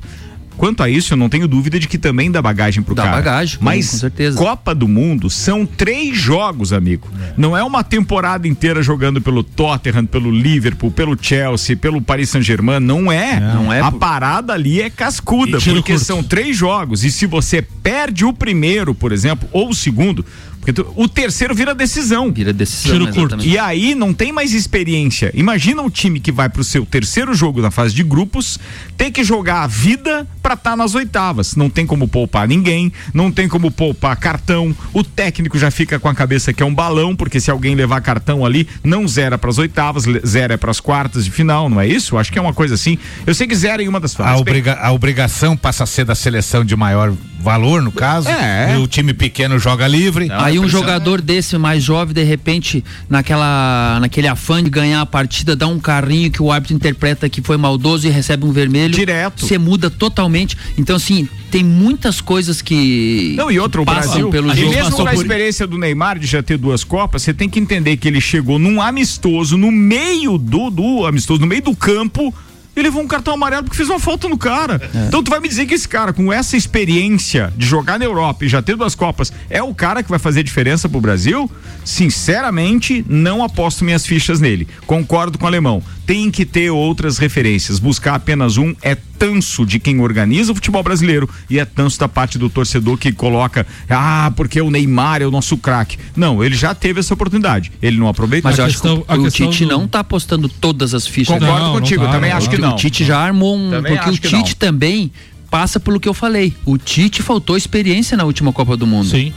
Quanto 0.57 0.83
a 0.83 0.89
isso, 0.89 1.13
eu 1.13 1.17
não 1.17 1.29
tenho 1.29 1.47
dúvida 1.47 1.79
de 1.79 1.87
que 1.87 1.97
também 1.97 2.31
dá 2.31 2.41
bagagem 2.41 2.83
pro 2.83 2.93
Dá 2.95 3.03
cara. 3.03 3.15
bagagem, 3.17 3.57
com- 3.59 3.65
Mas 3.65 3.89
com 3.91 3.97
certeza. 3.97 4.37
Copa 4.37 4.73
do 4.73 4.87
Mundo 4.87 5.29
são 5.29 5.65
três 5.65 6.15
jogos, 6.17 6.71
amigo. 6.71 7.09
Não 7.37 7.57
é 7.57 7.63
uma 7.63 7.83
temporada 7.83 8.47
inteira 8.47 8.81
jogando 8.83 9.19
pelo 9.21 9.43
Tottenham, 9.43 10.05
pelo 10.05 10.31
Liverpool, 10.31 10.91
pelo 10.91 11.17
Chelsea, 11.19 11.75
pelo 11.75 12.01
Paris 12.01 12.29
Saint-Germain. 12.29 12.79
Não 12.79 13.11
é. 13.11 13.39
Não 13.39 13.71
é 13.73 13.81
A 13.81 13.91
parada 13.91 14.53
ali 14.53 14.81
é 14.81 14.89
cascuda, 14.89 15.59
porque 15.59 15.93
curto. 15.93 15.99
são 16.05 16.23
três 16.23 16.55
jogos. 16.55 17.03
E 17.03 17.11
se 17.11 17.25
você 17.25 17.61
perde 17.61 18.23
o 18.25 18.31
primeiro, 18.33 18.93
por 18.95 19.11
exemplo, 19.11 19.47
ou 19.51 19.69
o 19.69 19.73
segundo, 19.75 20.25
porque 20.63 20.71
tu- 20.71 20.93
o 20.95 21.09
terceiro 21.09 21.53
vira 21.53 21.75
decisão. 21.75 22.31
Vira 22.31 22.53
decisão. 22.53 22.91
Tiro 22.97 23.13
curto. 23.13 23.37
E 23.45 23.57
aí 23.59 23.93
não 23.93 24.13
tem 24.13 24.31
mais 24.31 24.53
experiência. 24.53 25.29
Imagina 25.33 25.81
o 25.81 25.89
time 25.91 26.21
que 26.21 26.31
vai 26.31 26.47
pro 26.47 26.63
seu 26.63 26.85
terceiro 26.85 27.33
jogo 27.33 27.61
na 27.61 27.69
fase 27.69 27.93
de 27.93 28.01
grupos, 28.01 28.57
ter 28.95 29.11
que 29.11 29.23
jogar 29.25 29.63
a 29.63 29.67
vida 29.67 30.25
pra 30.41 30.53
estar 30.53 30.77
nas 30.77 30.95
oitavas. 30.95 31.55
Não 31.57 31.69
tem 31.69 31.85
como 31.85 32.07
poupar 32.07 32.47
ninguém, 32.47 32.93
não 33.13 33.29
tem 33.29 33.47
como 33.49 33.69
poupar 33.69 34.15
cartão. 34.15 34.73
O 34.93 35.03
técnico 35.03 35.57
já 35.59 35.69
fica 35.69 35.99
com 35.99 36.07
a 36.07 36.15
cabeça 36.15 36.53
que 36.53 36.63
é 36.63 36.65
um 36.65 36.73
balão, 36.73 37.13
porque 37.13 37.41
se 37.41 37.51
alguém 37.51 37.75
levar 37.75 37.99
cartão 37.99 38.45
ali, 38.45 38.65
não 38.83 39.05
zera 39.05 39.37
pras 39.37 39.57
oitavas, 39.57 40.05
le- 40.05 40.21
zera 40.25 40.53
é 40.53 40.57
pras 40.57 40.79
quartas 40.79 41.25
de 41.25 41.31
final, 41.31 41.69
não 41.69 41.81
é 41.81 41.87
isso? 41.87 42.17
Acho 42.17 42.31
que 42.31 42.39
é 42.39 42.41
uma 42.41 42.53
coisa 42.53 42.75
assim. 42.75 42.97
Eu 43.27 43.35
sei 43.35 43.47
que 43.47 43.55
zera 43.55 43.83
em 43.83 43.87
uma 43.89 43.99
das 43.99 44.13
A, 44.13 44.17
fases. 44.23 44.33
Bem, 44.35 44.41
obriga- 44.41 44.79
a 44.81 44.91
obrigação 44.93 45.57
passa 45.57 45.83
a 45.83 45.87
ser 45.87 46.05
da 46.05 46.15
seleção 46.15 46.63
de 46.63 46.75
maior 46.75 47.13
valor, 47.39 47.81
no 47.81 47.91
caso. 47.91 48.29
É. 48.29 48.75
E 48.75 48.77
o 48.77 48.87
time 48.87 49.13
pequeno 49.13 49.59
joga 49.59 49.85
livre. 49.87 50.29
Aí 50.31 50.52
um 50.59 50.63
pressão 50.63 50.79
jogador 50.81 51.21
desse 51.21 51.57
mais 51.57 51.83
jovem, 51.83 52.13
de 52.13 52.23
repente, 52.23 52.83
naquela, 53.09 53.97
naquele 53.99 54.27
afã 54.27 54.63
de 54.63 54.69
ganhar 54.69 55.01
a 55.01 55.05
partida, 55.05 55.55
dá 55.55 55.67
um 55.67 55.79
carrinho 55.79 56.31
que 56.31 56.41
o 56.41 56.51
árbitro 56.51 56.75
interpreta 56.75 57.29
que 57.29 57.41
foi 57.41 57.57
maldoso 57.57 58.07
e 58.07 58.09
recebe 58.09 58.45
um 58.45 58.51
vermelho. 58.51 58.93
Direto. 58.93 59.45
Você 59.45 59.57
muda 59.57 59.89
totalmente. 59.89 60.57
Então, 60.77 60.95
assim, 60.95 61.27
tem 61.51 61.63
muitas 61.63 62.19
coisas 62.21 62.61
que. 62.61 63.33
Não, 63.37 63.51
e 63.51 63.59
outro, 63.59 63.81
o 63.81 63.85
passam 63.85 64.11
Brasil, 64.11 64.29
pelo 64.29 64.51
e 64.51 64.55
jogo. 64.55 64.69
mesmo 64.69 64.83
Passou 64.91 65.05
com 65.05 65.11
a 65.11 65.13
por- 65.13 65.21
experiência 65.21 65.67
do 65.67 65.77
Neymar 65.77 66.17
de 66.19 66.27
já 66.27 66.41
ter 66.43 66.57
duas 66.57 66.83
Copas, 66.83 67.21
você 67.21 67.33
tem 67.33 67.47
que 67.49 67.59
entender 67.59 67.97
que 67.97 68.07
ele 68.07 68.19
chegou 68.21 68.57
num 68.59 68.81
amistoso, 68.81 69.57
no 69.57 69.71
meio 69.71 70.37
do, 70.37 70.69
do 70.69 71.05
amistoso, 71.05 71.41
no 71.41 71.47
meio 71.47 71.61
do 71.61 71.75
campo, 71.75 72.33
e 72.75 72.81
levou 72.81 73.01
um 73.01 73.07
cartão 73.07 73.33
amarelo 73.33 73.63
porque 73.63 73.77
fez 73.77 73.89
uma 73.89 73.99
falta 73.99 74.27
no 74.27 74.37
cara. 74.37 74.81
É. 74.93 75.07
Então 75.07 75.23
tu 75.23 75.29
vai 75.29 75.39
me 75.39 75.47
dizer 75.47 75.65
que 75.65 75.73
esse 75.73 75.87
cara, 75.87 76.11
com 76.11 76.31
essa 76.31 76.57
experiência 76.57 77.53
de 77.55 77.65
jogar 77.65 77.99
na 77.99 78.05
Europa 78.05 78.45
e 78.45 78.47
já 78.49 78.61
ter 78.61 78.75
duas 78.75 78.95
Copas, 78.95 79.31
é 79.49 79.61
o 79.61 79.73
cara 79.73 80.01
que 80.01 80.09
vai 80.09 80.19
fazer 80.19 80.43
diferença 80.43 80.87
pro 80.89 81.01
Brasil? 81.01 81.49
Sinceramente, 81.85 83.05
não 83.07 83.43
aposto 83.43 83.83
minhas 83.83 84.05
fichas 84.05 84.39
nele. 84.39 84.67
Concordo 84.85 85.37
com 85.37 85.45
o 85.45 85.47
alemão. 85.47 85.83
Tem 86.05 86.29
que 86.29 86.45
ter 86.45 86.69
outras 86.69 87.17
referências. 87.17 87.79
Buscar 87.79 88.15
apenas 88.15 88.57
um 88.57 88.75
é 88.81 88.93
tanso 88.93 89.65
de 89.65 89.79
quem 89.79 90.01
organiza 90.01 90.51
o 90.51 90.55
futebol 90.55 90.83
brasileiro 90.83 91.29
e 91.49 91.57
é 91.59 91.63
tanso 91.63 91.97
da 91.97 92.09
parte 92.09 92.37
do 92.37 92.49
torcedor 92.49 92.97
que 92.97 93.11
coloca, 93.13 93.65
ah, 93.89 94.29
porque 94.35 94.59
o 94.61 94.69
Neymar 94.69 95.21
é 95.21 95.25
o 95.25 95.31
nosso 95.31 95.55
craque. 95.55 95.97
Não, 96.13 96.43
ele 96.43 96.55
já 96.55 96.75
teve 96.75 96.99
essa 96.99 97.13
oportunidade. 97.13 97.71
Ele 97.81 97.97
não 97.97 98.09
aproveitou. 98.09 98.51
Mas 98.51 98.59
A 98.59 98.63
eu 98.63 98.67
questão- 98.67 98.93
acho 98.97 99.05
que 99.05 99.11
a 99.11 99.15
o 99.15 99.23
questão 99.23 99.49
Tite 99.49 99.65
do- 99.65 99.71
não 99.71 99.87
tá 99.87 99.99
apostando 99.99 100.49
todas 100.49 100.93
as 100.93 101.07
fichas. 101.07 101.39
Concordo 101.39 101.57
Não, 101.59 101.73
não 101.73 101.79
contigo, 101.79 102.03
tá, 102.05 102.11
também 102.11 102.31
não 102.31 102.37
acho 102.37 102.49
que 102.49 102.57
não. 102.57 102.73
O 102.73 102.75
Tite 102.75 103.05
já 103.05 103.17
armou 103.19 103.55
um. 103.57 103.69
Também 103.71 103.95
porque 103.95 104.09
o 104.09 104.17
Tite 104.17 104.35
não. 104.51 104.55
também 104.59 105.09
passa 105.49 105.79
pelo 105.79 105.99
que 106.01 106.09
eu 106.09 106.13
falei. 106.13 106.53
O 106.65 106.77
Tite 106.77 107.21
faltou 107.21 107.55
experiência 107.55 108.17
na 108.17 108.25
última 108.25 108.51
Copa 108.51 108.75
do 108.75 108.85
Mundo. 108.85 109.07
Sim. 109.09 109.31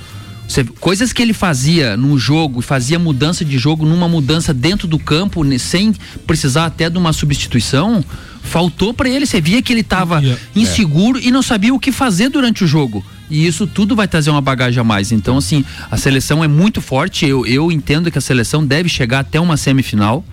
Você- 0.49 0.65
coisas 0.65 1.13
que 1.13 1.21
ele 1.21 1.33
fazia 1.33 1.97
no 1.97 2.19
jogo, 2.19 2.61
fazia 2.61 2.99
mudança 2.99 3.45
de 3.45 3.59
jogo 3.59 3.85
numa 3.85 4.09
mudança 4.09 4.55
dentro 4.55 4.87
do 4.87 4.99
campo, 4.99 5.45
sem 5.59 5.93
precisar 6.27 6.67
até 6.67 6.89
de 6.89 6.97
uma 6.97 7.13
substituição, 7.13 8.05
faltou 8.43 8.95
pra 8.95 9.09
ele. 9.09 9.27
Você 9.27 9.41
via 9.41 9.61
que 9.61 9.73
ele 9.73 9.83
tava 9.83 10.23
E- 10.23 10.31
é. 10.31 10.39
inseguro 10.55 11.19
e 11.19 11.31
não 11.31 11.43
sabia 11.43 11.75
o 11.75 11.79
que 11.81 11.91
fazer 11.91 12.29
durante 12.29 12.63
o 12.63 12.67
jogo. 12.67 13.05
E 13.29 13.45
isso 13.45 13.67
tudo 13.67 13.97
vai 13.97 14.07
trazer 14.07 14.31
uma 14.31 14.41
bagagem 14.41 14.81
a 14.81 14.85
mais. 14.85 15.11
Então, 15.11 15.37
assim, 15.37 15.65
a 15.91 15.97
seleção 15.97 16.45
é 16.45 16.49
muito 16.49 16.81
forte. 16.81 17.27
Eu, 17.27 17.45
eu 17.45 17.73
entendo 17.73 18.09
que 18.11 18.19
a 18.19 18.21
seleção 18.21 18.65
deve 18.65 18.89
chegar 18.89 19.19
até 19.21 19.41
uma 19.41 19.57
semifinal. 19.57 20.25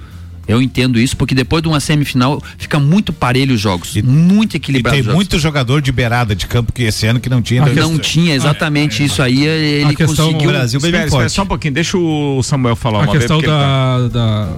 Eu 0.48 0.62
entendo 0.62 1.00
isso, 1.00 1.16
porque 1.16 1.34
depois 1.34 1.62
de 1.64 1.70
uma 1.70 1.80
semifinal 1.80 2.42
fica 2.58 2.78
muito 2.80 3.14
parelho 3.14 3.56
os 3.56 3.62
jogos. 3.62 3.96
muito 4.04 4.56
E 4.56 4.58
equilibrado 4.58 4.94
tem 4.94 5.00
os 5.02 5.06
jogos. 5.06 5.16
muito 5.16 5.40
jogador 5.40 5.82
de 5.82 5.92
beirada 5.92 6.36
de 6.36 6.48
campo 6.48 6.74
que 6.74 6.84
esse 6.84 7.06
ano 7.08 7.20
que 7.20 7.30
não 7.30 7.42
tinha. 7.42 7.62
Não 7.62 7.72
Então, 7.72 7.98
tinha 7.98 8.36
exatamente 8.36 9.04
isso 9.04 9.22
aí. 9.22 9.44
Ele 9.46 9.96
questão- 9.96 10.26
conseguiu. 10.28 10.50
O 10.50 10.52
Brasil 10.54 10.80
bem 10.82 10.90
Espera, 10.90 11.06
espera 11.06 11.24
forte. 11.24 11.34
só 11.34 11.44
um 11.44 11.48
pouquinho, 11.48 11.74
deixa 11.74 11.98
o 11.98 12.42
Samuel 12.44 12.76
falar 12.76 13.00
A 13.00 13.02
uma 13.04 13.12
questão 13.14 13.40
vez. 13.40 13.50
ele 13.50 13.58
tá- 13.60 14.08
da, 14.10 14.50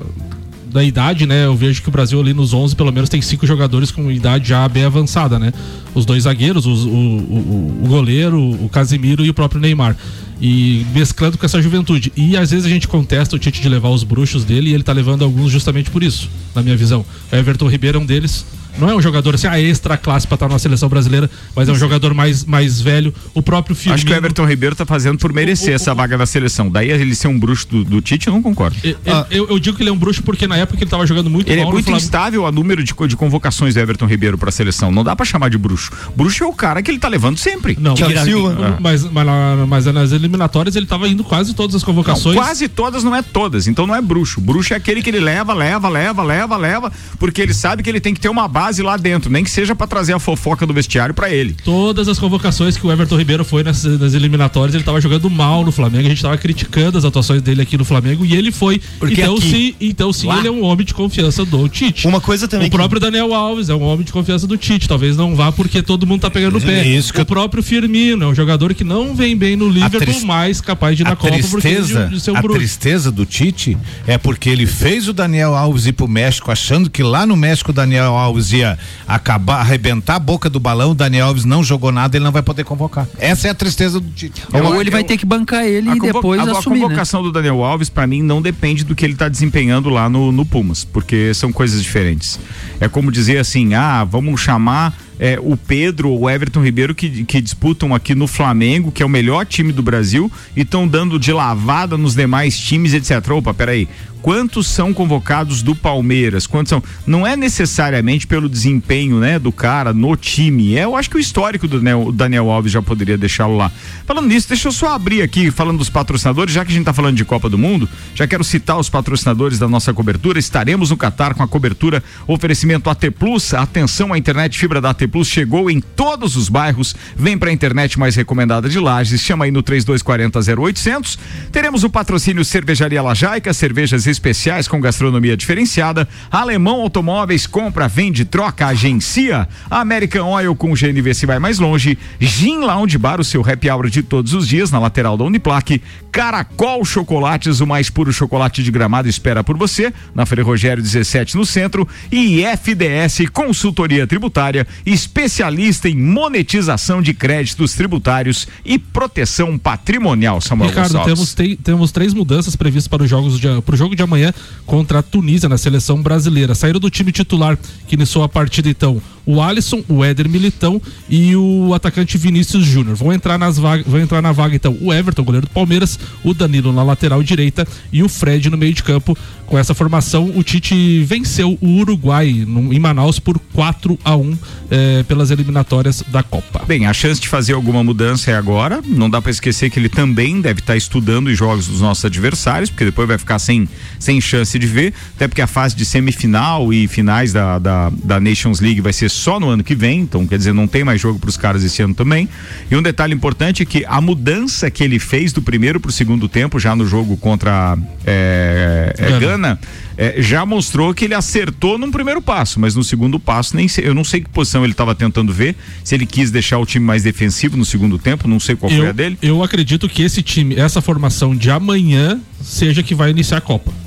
da, 0.75 0.81
da 0.81 0.83
idade, 0.83 1.25
né? 1.25 1.45
Eu 1.45 1.55
vejo 1.55 1.81
que 1.81 1.87
o 1.89 1.91
Brasil 1.91 2.19
ali 2.19 2.33
nos 2.33 2.53
11, 2.53 2.75
pelo 2.75 2.91
menos, 2.91 3.09
tem 3.09 3.21
cinco 3.21 3.47
jogadores 3.47 3.91
com 3.91 4.11
idade 4.11 4.49
já 4.49 4.67
bem 4.67 4.83
avançada, 4.83 5.39
né? 5.39 5.53
Os 5.93 6.05
dois 6.05 6.23
zagueiros, 6.23 6.65
os- 6.65 6.83
o, 6.85 6.89
o, 6.89 7.81
o 7.83 7.87
goleiro, 7.87 8.39
o 8.39 8.69
Casimiro 8.69 9.23
e 9.25 9.29
o 9.29 9.33
próprio 9.33 9.61
Neymar. 9.61 9.95
E 10.41 10.85
mesclando 10.93 11.37
com 11.37 11.45
essa 11.45 11.61
juventude. 11.61 12.11
E 12.15 12.35
às 12.35 12.51
vezes 12.51 12.65
a 12.65 12.69
gente 12.69 12.87
contesta 12.89 13.35
o 13.35 13.39
Tite 13.39 13.61
de 13.61 13.69
levar 13.69 13.89
os 13.89 14.03
bruxos 14.03 14.43
dele 14.43 14.69
e 14.69 14.73
ele 14.73 14.83
tá 14.83 14.91
levando 14.91 15.23
alguns 15.23 15.49
justamente 15.51 15.89
por 15.89 16.03
isso, 16.03 16.29
na 16.53 16.61
minha 16.61 16.75
visão. 16.75 17.05
O 17.31 17.35
Everton 17.35 17.67
Ribeiro 17.69 17.97
é 17.97 18.01
um 18.01 18.05
deles. 18.05 18.45
Não 18.77 18.89
é 18.89 18.95
um 18.95 19.01
jogador 19.01 19.35
assim, 19.35 19.47
a 19.47 19.59
extra 19.59 19.97
classe 19.97 20.27
pra 20.27 20.35
estar 20.35 20.49
na 20.49 20.59
seleção 20.59 20.89
brasileira, 20.89 21.29
mas 21.55 21.69
é 21.69 21.71
um 21.71 21.75
jogador 21.75 22.13
mais, 22.13 22.43
mais 22.43 22.81
velho. 22.81 23.13
O 23.33 23.41
próprio 23.41 23.75
Firmino. 23.75 23.95
Acho 23.95 24.05
que 24.05 24.11
o 24.11 24.15
Everton 24.15 24.45
Ribeiro 24.45 24.75
tá 24.75 24.85
fazendo 24.85 25.17
por 25.17 25.31
merecer 25.33 25.73
essa 25.73 25.93
vaga 25.93 26.17
na 26.17 26.25
seleção. 26.25 26.69
Daí 26.69 26.89
ele 26.91 27.15
ser 27.15 27.27
um 27.27 27.39
bruxo 27.39 27.67
do, 27.67 27.83
do 27.83 28.01
Tite, 28.01 28.27
eu 28.27 28.33
não 28.33 28.41
concordo. 28.41 28.75
Eu, 28.83 28.95
eu, 29.29 29.49
eu 29.49 29.59
digo 29.59 29.75
que 29.77 29.83
ele 29.83 29.89
é 29.89 29.93
um 29.93 29.97
bruxo 29.97 30.21
porque 30.23 30.47
na 30.47 30.57
época 30.57 30.81
ele 30.83 30.89
tava 30.89 31.05
jogando 31.05 31.29
muito 31.29 31.49
Ele 31.51 31.61
é 31.61 31.63
mal 31.63 31.71
no 31.71 31.73
muito 31.75 31.85
Flamengo. 31.85 32.03
instável 32.03 32.45
a 32.45 32.51
número 32.51 32.83
de, 32.83 32.93
de 33.07 33.15
convocações 33.15 33.73
do 33.73 33.79
Everton 33.79 34.05
Ribeiro 34.05 34.37
pra 34.37 34.51
seleção. 34.51 34.91
Não 34.91 35.03
dá 35.03 35.15
pra 35.15 35.25
chamar 35.25 35.49
de 35.49 35.57
bruxo. 35.57 35.91
Bruxo 36.15 36.43
é 36.43 36.47
o 36.47 36.53
cara 36.53 36.81
que 36.81 36.91
ele 36.91 36.99
tá 36.99 37.07
levando 37.07 37.37
sempre. 37.37 37.77
Não, 37.79 37.93
Thiago 37.95 38.13
mas, 38.13 38.23
Silva. 38.23 38.77
mas, 38.79 39.03
mas, 39.11 39.25
na- 39.25 39.65
mas 39.67 39.85
nas 39.85 40.11
eliminatórias 40.11 40.75
ele 40.75 40.85
tava 40.85 41.07
indo 41.07 41.23
quase 41.23 41.53
todas 41.53 41.75
as 41.75 41.81
Não, 41.81 41.87
convocações. 41.87 42.35
quase 42.35 42.67
todas 42.67 43.03
não 43.03 43.15
é 43.15 43.21
todas, 43.21 43.67
então 43.67 43.87
não 43.87 43.95
é 43.95 44.01
bruxo. 44.01 44.41
Bruxo 44.41 44.73
é 44.73 44.77
aquele 44.77 45.01
que 45.01 45.09
ele 45.09 45.19
leva, 45.19 45.53
leva, 45.53 45.87
leva, 45.89 46.23
leva, 46.23 46.57
leva, 46.57 46.91
porque 47.19 47.41
ele 47.41 47.53
sabe 47.53 47.81
que 47.83 47.89
ele 47.89 47.99
tem 47.99 48.13
que 48.13 48.19
ter 48.19 48.29
uma 48.29 48.47
base 48.47 48.64
lá 48.83 48.97
dentro, 48.97 49.31
nem 49.31 49.43
que 49.43 49.49
seja 49.49 49.75
pra 49.75 49.87
trazer 49.87 50.13
a 50.13 50.19
fofoca 50.19 50.65
do 50.65 50.73
vestiário 50.73 51.13
pra 51.13 51.29
ele. 51.29 51.55
Todas 51.63 52.07
as 52.07 52.19
convocações 52.19 52.77
que 52.77 52.85
o 52.85 52.91
Everton 52.91 53.17
Ribeiro 53.17 53.43
foi 53.45 53.63
nas, 53.63 53.83
nas 53.83 54.13
eliminatórias, 54.13 54.75
ele 54.75 54.83
tava 54.83 54.99
jogando 55.01 55.29
mal 55.29 55.63
no 55.63 55.71
Flamengo. 55.71 56.05
A 56.05 56.09
gente 56.09 56.21
tava 56.21 56.37
criticando 56.37 56.97
as 56.97 57.05
atuações 57.05 57.41
dele 57.41 57.61
aqui 57.61 57.77
no 57.77 57.85
Flamengo 57.85 58.25
e 58.25 58.35
ele 58.35 58.51
foi. 58.51 58.81
Porque 58.99 59.21
então, 59.21 59.35
aqui- 59.35 59.49
sim, 59.49 59.75
então 59.79 60.11
sim, 60.13 60.27
Lá. 60.27 60.39
ele 60.39 60.47
é 60.47 60.51
um 60.51 60.63
homem 60.63 60.85
de 60.85 60.93
confiança 60.93 61.43
do 61.45 61.67
Tite. 61.69 62.07
Uma 62.07 62.19
coisa 62.21 62.47
também 62.47 62.67
O 62.67 62.71
próprio 62.71 62.99
Daniel 62.99 63.33
Alves 63.33 63.69
é 63.69 63.75
um 63.75 63.83
homem 63.83 64.05
de 64.05 64.11
confiança 64.11 64.45
do 64.47 64.57
Tite. 64.57 64.87
Talvez 64.87 65.15
não 65.15 65.35
vá 65.35 65.51
porque 65.51 65.81
todo 65.81 66.05
mundo 66.07 66.21
tá 66.21 66.29
pegando 66.29 66.53
no 66.53 66.61
pé. 66.61 66.85
Isso 66.87 67.13
que 67.13 67.21
o 67.21 67.25
próprio 67.25 67.61
Firmino 67.63 68.23
é 68.25 68.27
um 68.27 68.35
jogador 68.35 68.73
que 68.73 68.83
não 68.83 69.15
vem 69.15 69.35
bem 69.37 69.55
no 69.55 69.67
Liverpool, 69.69 69.99
tris- 69.99 70.23
mas 70.23 70.61
capaz 70.61 70.95
de 70.97 71.03
ir 71.03 71.05
na 71.05 71.11
a 71.11 71.15
Copa 71.15 71.33
porque 71.37 71.49
tristeza, 71.49 72.05
de, 72.07 72.15
de 72.15 72.21
ser 72.21 72.31
um 72.31 72.37
a 72.37 72.41
bruxo. 72.41 72.57
tristeza 72.59 73.11
do 73.11 73.25
Tite 73.25 73.77
é 74.07 74.17
porque 74.17 74.49
ele 74.49 74.65
fez 74.65 75.07
o 75.07 75.13
Daniel 75.13 75.55
Alves 75.55 75.85
ir 75.85 75.93
pro 75.93 76.07
México 76.07 76.51
achando 76.51 76.89
que 76.89 77.03
lá 77.03 77.25
no 77.25 77.35
México 77.35 77.71
o 77.71 77.73
Daniel 77.73 78.15
Alves 78.15 78.51
ia 78.55 78.77
acabar, 79.07 79.59
arrebentar 79.59 80.15
a 80.15 80.19
boca 80.19 80.49
do 80.49 80.59
balão, 80.59 80.91
o 80.91 80.95
Daniel 80.95 81.27
Alves 81.27 81.45
não 81.45 81.63
jogou 81.63 81.91
nada, 81.91 82.17
ele 82.17 82.23
não 82.25 82.31
vai 82.31 82.41
poder 82.41 82.63
convocar. 82.63 83.07
Essa 83.19 83.47
é 83.47 83.51
a 83.51 83.55
tristeza 83.55 83.99
do 83.99 84.09
Tite. 84.09 84.41
Ou 84.53 84.81
ele 84.81 84.89
vai 84.89 85.03
ter 85.03 85.17
que 85.17 85.25
bancar 85.25 85.65
ele 85.65 85.89
A, 85.89 85.95
e 85.95 85.99
depois 85.99 86.39
a- 86.39 86.43
a 86.51 86.57
assumir, 86.57 86.79
né? 86.79 86.83
convocação 86.83 87.21
do 87.23 87.31
Daniel 87.31 87.63
Alves, 87.63 87.89
pra 87.89 88.07
mim, 88.07 88.21
não 88.21 88.41
depende 88.41 88.83
do 88.83 88.95
que 88.95 89.05
ele 89.05 89.15
tá 89.15 89.27
desempenhando 89.29 89.89
lá 89.89 90.09
no, 90.09 90.31
no 90.31 90.45
Pumas, 90.45 90.83
porque 90.83 91.33
são 91.33 91.51
coisas 91.51 91.81
diferentes. 91.81 92.39
É 92.79 92.87
como 92.87 93.11
dizer 93.11 93.37
assim: 93.37 93.73
ah, 93.73 94.03
vamos 94.03 94.39
chamar 94.41 94.97
é, 95.19 95.39
o 95.41 95.55
Pedro 95.55 96.09
ou 96.09 96.21
o 96.21 96.29
Everton 96.29 96.61
Ribeiro 96.63 96.93
que, 96.93 97.23
que 97.23 97.39
disputam 97.41 97.93
aqui 97.95 98.13
no 98.13 98.27
Flamengo, 98.27 98.91
que 98.91 99.01
é 99.01 99.05
o 99.05 99.09
melhor 99.09 99.45
time 99.45 99.71
do 99.71 99.81
Brasil, 99.81 100.31
e 100.55 100.61
estão 100.61 100.87
dando 100.87 101.17
de 101.19 101.31
lavada 101.31 101.97
nos 101.97 102.15
demais 102.15 102.57
times, 102.57 102.93
etc. 102.93 103.29
Opa, 103.31 103.53
peraí. 103.53 103.87
Quantos 104.25 104.65
são 104.65 104.91
convocados 104.91 105.61
do 105.61 105.75
Palmeiras? 105.75 106.47
Quantos 106.47 106.71
são? 106.71 106.81
Não 107.05 107.27
é 107.27 107.37
necessariamente 107.37 108.25
pelo 108.25 108.49
desempenho, 108.49 109.19
né, 109.19 109.37
do 109.37 109.51
cara 109.51 109.93
no 109.93 110.15
time. 110.15 110.75
É, 110.75 110.83
eu 110.83 110.95
acho 110.95 111.11
que 111.11 111.17
o 111.17 111.19
histórico 111.19 111.67
do 111.67 111.79
Daniel, 112.11 112.49
Alves 112.49 112.71
já 112.71 112.81
poderia 112.81 113.19
deixá-lo 113.19 113.55
lá. 113.55 113.71
Falando 114.03 114.25
nisso, 114.25 114.47
deixa 114.47 114.67
eu 114.67 114.71
só 114.71 114.95
abrir 114.95 115.21
aqui, 115.21 115.51
falando 115.51 115.77
dos 115.77 115.91
patrocinadores, 115.91 116.51
já 116.51 116.65
que 116.65 116.71
a 116.71 116.73
gente 116.73 116.85
tá 116.85 116.91
falando 116.91 117.15
de 117.15 117.23
Copa 117.23 117.47
do 117.47 117.55
Mundo, 117.55 117.87
já 118.15 118.25
quero 118.25 118.43
citar 118.43 118.79
os 118.79 118.89
patrocinadores 118.89 119.59
da 119.59 119.67
nossa 119.67 119.93
cobertura. 119.93 120.39
Estaremos 120.39 120.89
no 120.89 120.97
Catar 120.97 121.35
com 121.35 121.43
a 121.43 121.47
cobertura 121.47 122.03
oferecimento 122.25 122.89
AT 122.89 123.11
Plus. 123.11 123.53
Atenção, 123.53 124.11
a 124.11 124.17
internet 124.17 124.57
fibra 124.57 124.81
da 124.81 124.89
AT 124.89 125.07
Plus 125.07 125.27
chegou 125.27 125.69
em 125.69 125.79
todos 125.79 126.35
os 126.35 126.49
bairros. 126.49 126.95
Vem 127.15 127.37
pra 127.37 127.51
internet 127.51 127.99
mais 127.99 128.15
recomendada 128.15 128.67
de 128.67 128.79
Lages. 128.79 129.21
Chama 129.21 129.45
aí 129.45 129.51
no 129.51 129.61
3240 129.61 130.63
0800. 130.63 131.19
Teremos 131.51 131.83
o 131.83 131.91
patrocínio 131.91 132.43
Cervejaria 132.43 133.03
Lajaica, 133.03 133.53
cervejas 133.53 134.14
especiais 134.15 134.67
com 134.67 134.81
gastronomia 134.81 135.37
diferenciada. 135.37 136.07
Alemão 136.31 136.81
Automóveis, 136.81 137.45
compra, 137.47 137.87
vende, 137.87 138.25
troca, 138.25 138.67
agencia. 138.67 139.47
American 139.69 140.27
Oil 140.29 140.55
com 140.55 140.73
GNV 140.73 141.13
se 141.13 141.25
vai 141.25 141.39
mais 141.39 141.59
longe. 141.59 141.97
Gin 142.19 142.59
Lounge 142.59 142.97
Bar, 142.97 143.19
o 143.19 143.23
seu 143.23 143.41
happy 143.41 143.69
hour 143.69 143.89
de 143.89 144.01
todos 144.03 144.33
os 144.33 144.47
dias 144.47 144.71
na 144.71 144.79
lateral 144.79 145.17
da 145.17 145.23
Uniplaque. 145.23 145.81
Caracol 146.11 146.83
Chocolates, 146.85 147.59
o 147.59 147.67
mais 147.67 147.89
puro 147.89 148.11
chocolate 148.11 148.63
de 148.63 148.71
gramado 148.71 149.07
espera 149.09 149.43
por 149.43 149.57
você. 149.57 149.93
Na 150.13 150.25
Frei 150.25 150.43
Rogério 150.43 150.81
17 150.81 151.35
no 151.35 151.45
centro. 151.45 151.87
E 152.11 152.43
FDS 152.45 153.29
Consultoria 153.31 154.07
Tributária, 154.07 154.65
especialista 154.85 155.89
em 155.89 155.95
monetização 155.95 157.01
de 157.01 157.13
créditos 157.13 157.73
tributários 157.73 158.47
e 158.63 158.79
proteção 158.79 159.57
patrimonial. 159.57 160.39
Samuel 160.41 160.69
Ricardo, 160.69 160.93
Gonçalves. 160.93 161.13
temos, 161.13 161.33
tem- 161.33 161.55
temos 161.55 161.91
três 161.91 162.13
mudanças 162.13 162.55
previstas 162.55 162.87
para 162.87 163.03
os 163.03 163.09
jogos 163.09 163.39
de, 163.39 163.47
para 163.61 163.75
o 163.75 163.77
jogo 163.77 163.95
de 163.95 164.01
amanhã 164.05 164.33
contra 164.65 164.99
a 164.99 165.03
Tunísia 165.03 165.49
na 165.49 165.57
seleção 165.57 166.01
brasileira. 166.01 166.55
Saíram 166.55 166.79
do 166.79 166.89
time 166.89 167.11
titular 167.11 167.57
que 167.87 167.95
iniciou 167.95 168.23
a 168.23 168.29
partida 168.29 168.69
então 168.69 169.01
o 169.25 169.41
Alisson, 169.41 169.83
o 169.87 170.03
Éder 170.03 170.29
Militão 170.29 170.81
e 171.09 171.35
o 171.35 171.73
atacante 171.73 172.17
Vinícius 172.17 172.65
Júnior. 172.65 172.95
Vão 172.95 173.11
entrar 173.13 173.37
nas 173.37 173.57
vagas, 173.57 173.85
vão 173.87 173.99
entrar 173.99 174.21
na 174.21 174.31
vaga 174.31 174.55
então 174.55 174.77
o 174.81 174.93
Everton, 174.93 175.23
goleiro 175.23 175.47
do 175.47 175.51
Palmeiras, 175.51 175.97
o 176.23 176.33
Danilo 176.33 176.71
na 176.71 176.83
lateral 176.83 177.21
direita 177.23 177.67
e 177.91 178.03
o 178.03 178.09
Fred 178.09 178.49
no 178.49 178.57
meio 178.57 178.73
de 178.73 178.83
campo. 178.83 179.17
Com 179.45 179.59
essa 179.59 179.75
formação, 179.75 180.31
o 180.35 180.41
Tite 180.41 181.03
venceu 181.03 181.55
o 181.61 181.67
Uruguai 181.79 182.43
no- 182.47 182.73
em 182.73 182.79
Manaus 182.79 183.19
por 183.19 183.37
4 183.53 183.97
a 184.03 184.15
1 184.15 184.35
eh, 184.71 185.03
pelas 185.07 185.29
eliminatórias 185.29 186.03
da 186.07 186.23
Copa. 186.23 186.63
Bem, 186.67 186.87
a 186.87 186.93
chance 186.93 187.21
de 187.21 187.27
fazer 187.27 187.53
alguma 187.53 187.83
mudança 187.83 188.31
é 188.31 188.35
agora. 188.35 188.81
Não 188.83 189.07
dá 189.07 189.21
para 189.21 189.29
esquecer 189.29 189.69
que 189.69 189.77
ele 189.77 189.87
também 189.89 190.41
deve 190.41 190.61
estar 190.61 190.75
estudando 190.75 191.27
os 191.27 191.37
jogos 191.37 191.67
dos 191.67 191.79
nossos 191.79 192.03
adversários, 192.05 192.71
porque 192.71 192.85
depois 192.85 193.07
vai 193.07 193.19
ficar 193.19 193.37
sem, 193.37 193.69
sem 193.99 194.19
chance 194.19 194.57
de 194.57 194.65
ver. 194.65 194.93
Até 195.15 195.27
porque 195.27 195.41
a 195.43 195.47
fase 195.47 195.75
de 195.75 195.85
semifinal 195.85 196.73
e 196.73 196.87
finais 196.87 197.31
da, 197.31 197.59
da, 197.59 197.91
da 198.03 198.19
Nations 198.19 198.59
League 198.59 198.81
vai 198.81 198.93
ser 198.93 199.09
só 199.15 199.39
no 199.39 199.49
ano 199.49 199.63
que 199.63 199.75
vem. 199.75 200.01
Então, 200.01 200.25
quer 200.27 200.37
dizer, 200.37 200.53
não 200.53 200.67
tem 200.67 200.83
mais 200.83 200.99
jogo 200.99 201.19
para 201.19 201.29
os 201.29 201.37
caras 201.37 201.63
esse 201.63 201.81
ano 201.81 201.93
também. 201.93 202.29
E 202.69 202.75
um 202.75 202.81
detalhe 202.81 203.13
importante 203.13 203.63
é 203.63 203.65
que 203.65 203.85
a 203.85 203.99
mudança 203.99 204.69
que 204.69 204.83
ele 204.83 204.99
fez 204.99 205.33
do 205.33 205.41
primeiro 205.41 205.79
para 205.79 205.89
o 205.89 205.91
segundo 205.91 206.27
tempo, 206.27 206.59
já 206.59 206.75
no 206.75 206.85
jogo 206.85 207.17
contra 207.17 207.77
é, 208.05 208.93
é, 208.97 209.19
Gana. 209.19 209.59
É, 209.97 210.21
já 210.21 210.45
mostrou 210.45 210.93
que 210.93 211.05
ele 211.05 211.13
acertou 211.13 211.77
num 211.77 211.89
primeiro 211.89 212.21
passo, 212.21 212.59
mas 212.59 212.75
no 212.75 212.83
segundo 212.83 213.17
passo 213.17 213.55
nem 213.55 213.65
sei, 213.67 213.87
eu 213.87 213.93
não 213.93 214.03
sei 214.03 214.19
que 214.19 214.29
posição 214.29 214.63
ele 214.63 214.73
estava 214.73 214.93
tentando 214.93 215.31
ver, 215.31 215.55
se 215.85 215.95
ele 215.95 216.05
quis 216.05 216.31
deixar 216.31 216.57
o 216.57 216.65
time 216.65 216.85
mais 216.85 217.01
defensivo 217.03 217.55
no 217.55 217.63
segundo 217.63 217.97
tempo, 217.97 218.27
não 218.27 218.39
sei 218.39 218.57
qual 218.57 218.69
foi 218.69 218.87
a 218.87 218.89
eu, 218.89 218.93
dele. 218.93 219.17
eu 219.21 219.41
acredito 219.41 219.87
que 219.87 220.03
esse 220.03 220.21
time, 220.21 220.55
essa 220.55 220.81
formação 220.81 221.33
de 221.33 221.49
amanhã, 221.49 222.19
seja 222.41 222.83
que 222.83 222.93
vai 222.93 223.09
iniciar 223.09 223.37
a 223.37 223.41
Copa. 223.41 223.84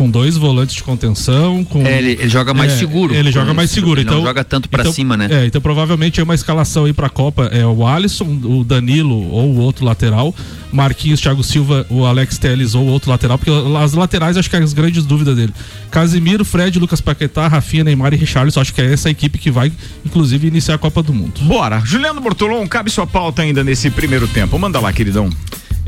Com 0.00 0.08
dois 0.08 0.34
volantes 0.34 0.76
de 0.76 0.82
contenção, 0.82 1.62
com. 1.62 1.84
É, 1.86 1.98
ele- 1.98 2.12
ele 2.12 2.28
joga 2.30 2.54
mais 2.54 2.72
seguro. 2.72 3.14
Ele 3.14 3.30
joga 3.30 3.52
mais 3.52 3.70
seguro. 3.70 4.00
Ele 4.00 4.08
não 4.08 4.14
então, 4.14 4.26
joga 4.26 4.42
tanto 4.42 4.66
pra 4.66 4.80
então- 4.80 4.94
cima, 4.94 5.14
né? 5.14 5.28
É, 5.30 5.44
então 5.44 5.60
provavelmente 5.60 6.18
é 6.18 6.22
uma 6.22 6.34
escalação 6.34 6.86
aí 6.86 6.94
pra 6.94 7.10
Copa. 7.10 7.50
É 7.52 7.66
o 7.66 7.86
Alisson, 7.86 8.24
o 8.44 8.64
Danilo 8.64 9.30
ou 9.30 9.50
o 9.52 9.58
outro 9.58 9.84
lateral. 9.84 10.34
Marquinhos, 10.72 11.20
Thiago 11.20 11.44
Silva, 11.44 11.84
o 11.90 12.06
Alex 12.06 12.38
Teles 12.38 12.74
ou 12.74 12.82
o 12.82 12.86
outro 12.86 13.10
lateral. 13.10 13.36
Porque 13.36 13.50
as 13.78 13.92
laterais 13.92 14.38
acho 14.38 14.48
que 14.48 14.56
é 14.56 14.60
as 14.60 14.72
grandes 14.72 15.04
dúvidas 15.04 15.36
dele. 15.36 15.52
Casimiro, 15.90 16.46
Fred, 16.46 16.78
Lucas 16.78 17.02
Paquetá, 17.02 17.46
Rafinha, 17.46 17.84
Neymar 17.84 18.14
e 18.14 18.16
Richarlison. 18.16 18.58
Acho 18.58 18.72
que 18.72 18.80
é 18.80 18.90
essa 18.90 19.10
equipe 19.10 19.38
que 19.38 19.50
vai, 19.50 19.70
inclusive, 20.02 20.48
iniciar 20.48 20.76
a 20.76 20.78
Copa 20.78 21.02
do 21.02 21.12
Mundo. 21.12 21.42
Bora, 21.42 21.78
Juliano 21.84 22.22
Bortolom, 22.22 22.66
cabe 22.66 22.90
sua 22.90 23.06
pauta 23.06 23.42
ainda 23.42 23.62
nesse 23.62 23.90
primeiro 23.90 24.26
tempo. 24.26 24.58
Manda 24.58 24.80
lá, 24.80 24.90
queridão. 24.94 25.28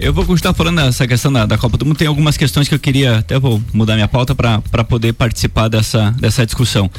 Eu 0.04 0.12
vou 0.12 0.26
continuar 0.26 0.52
falando 0.52 0.82
dessa 0.82 1.06
questão 1.06 1.32
da, 1.32 1.46
da 1.46 1.56
Copa 1.56 1.76
do 1.76 1.86
Mundo. 1.86 1.96
Tem 1.96 2.08
algumas 2.08 2.36
questões 2.36 2.68
que 2.68 2.74
eu 2.74 2.78
queria, 2.78 3.18
até 3.18 3.38
vou 3.38 3.62
mudar 3.72 3.94
minha 3.94 4.08
pauta 4.08 4.34
para 4.34 4.82
poder 4.82 5.12
participar 5.12 5.68
dessa, 5.68 6.10
dessa 6.18 6.44
discussão. 6.44 6.90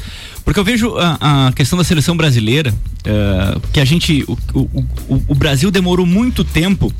Porque 0.42 0.58
eu 0.58 0.64
vejo 0.64 0.96
a, 0.96 1.48
a 1.48 1.52
questão 1.52 1.76
da 1.76 1.84
seleção 1.84 2.16
brasileira, 2.16 2.74
eh, 3.04 3.58
que 3.74 3.78
a 3.80 3.84
gente. 3.84 4.24
O, 4.26 4.38
o, 4.54 4.84
o- 5.16 5.22
o 5.28 5.34
Brasil 5.34 5.70
demorou 5.70 6.06
muito 6.06 6.42
tempo 6.44 6.90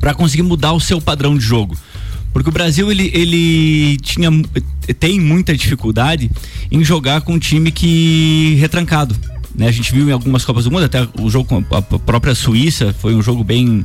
para 0.00 0.14
conseguir 0.14 0.42
mudar 0.42 0.72
o 0.72 0.80
seu 0.80 1.02
padrão 1.02 1.36
de 1.36 1.44
jogo. 1.44 1.76
Porque 2.32 2.48
o 2.48 2.52
Brasil 2.52 2.90
ele, 2.90 3.10
ele 3.12 3.98
tinha 3.98 4.30
tem 4.98 5.20
muita 5.20 5.54
dificuldade 5.54 6.30
em 6.70 6.82
jogar 6.82 7.20
com 7.20 7.34
um 7.34 7.38
time 7.38 7.70
que 7.70 8.56
retrancado. 8.58 9.14
Né? 9.54 9.68
A 9.68 9.72
gente 9.72 9.92
viu 9.92 10.08
em 10.08 10.12
algumas 10.12 10.46
Copas 10.46 10.64
do 10.64 10.70
Mundo, 10.70 10.84
até 10.84 11.06
o 11.20 11.28
jogo 11.28 11.46
com 11.46 11.76
a 11.76 11.82
própria 11.82 12.34
Suíça 12.34 12.94
foi 12.98 13.14
um 13.14 13.20
jogo 13.20 13.44
bem 13.44 13.84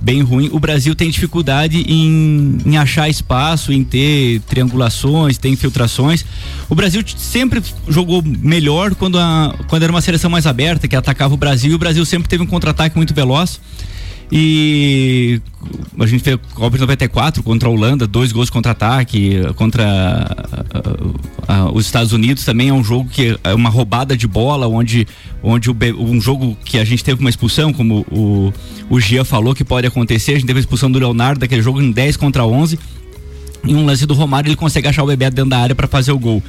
bem 0.00 0.22
ruim. 0.22 0.48
O 0.52 0.60
Brasil 0.60 0.94
tem 0.94 1.10
dificuldade 1.10 1.84
em, 1.88 2.58
em 2.64 2.76
achar 2.76 3.08
espaço, 3.08 3.72
em 3.72 3.82
ter 3.82 4.40
triangulações, 4.40 5.38
ter 5.38 5.48
infiltrações. 5.48 6.24
O 6.68 6.74
Brasil 6.74 7.02
sempre 7.16 7.62
jogou 7.88 8.22
melhor 8.22 8.94
quando, 8.94 9.18
a, 9.18 9.54
quando 9.68 9.82
era 9.82 9.92
uma 9.92 10.00
seleção 10.00 10.30
mais 10.30 10.46
aberta, 10.46 10.86
que 10.86 10.96
atacava 10.96 11.34
o 11.34 11.36
Brasil, 11.36 11.72
e 11.72 11.74
o 11.74 11.78
Brasil 11.78 12.04
sempre 12.04 12.28
teve 12.28 12.42
um 12.42 12.46
contra-ataque 12.46 12.96
muito 12.96 13.14
veloz. 13.14 13.60
E 14.32 15.40
a 15.98 16.06
gente 16.06 16.24
fez 16.24 16.38
Copa 16.54 16.76
de 16.76 16.80
94 16.80 17.42
contra 17.42 17.68
a 17.68 17.72
Holanda, 17.72 18.06
dois 18.06 18.32
gols 18.32 18.50
contra-ataque, 18.50 19.40
contra 19.54 19.84
ah, 19.84 21.44
ah, 21.46 21.70
os 21.72 21.86
Estados 21.86 22.12
Unidos 22.12 22.44
também 22.44 22.68
é 22.68 22.72
um 22.72 22.82
jogo 22.82 23.08
que 23.08 23.38
é 23.44 23.54
uma 23.54 23.68
roubada 23.68 24.16
de 24.16 24.26
bola, 24.26 24.66
onde, 24.66 25.06
onde 25.42 25.70
o, 25.70 25.76
um 25.98 26.20
jogo 26.20 26.56
que 26.64 26.78
a 26.78 26.84
gente 26.84 27.04
teve 27.04 27.20
uma 27.20 27.30
expulsão, 27.30 27.72
como 27.72 28.04
o, 28.10 28.52
o 28.88 29.00
Gia 29.00 29.24
falou 29.24 29.54
que 29.54 29.64
pode 29.64 29.86
acontecer, 29.86 30.32
a 30.32 30.34
gente 30.34 30.46
teve 30.46 30.58
a 30.58 30.60
expulsão 30.60 30.90
do 30.90 30.98
Leonardo, 30.98 31.40
daquele 31.40 31.62
jogo 31.62 31.80
em 31.80 31.90
10 31.90 32.16
contra 32.16 32.44
11. 32.44 32.78
Em 33.66 33.74
um 33.74 33.84
lance 33.84 34.06
do 34.06 34.14
Romário 34.14 34.48
ele 34.48 34.56
consegue 34.56 34.88
achar 34.88 35.02
o 35.02 35.06
Bebeto 35.06 35.36
dentro 35.36 35.50
da 35.50 35.58
área 35.58 35.74
para 35.74 35.86
fazer 35.86 36.12
o 36.12 36.18
gol. 36.18 36.42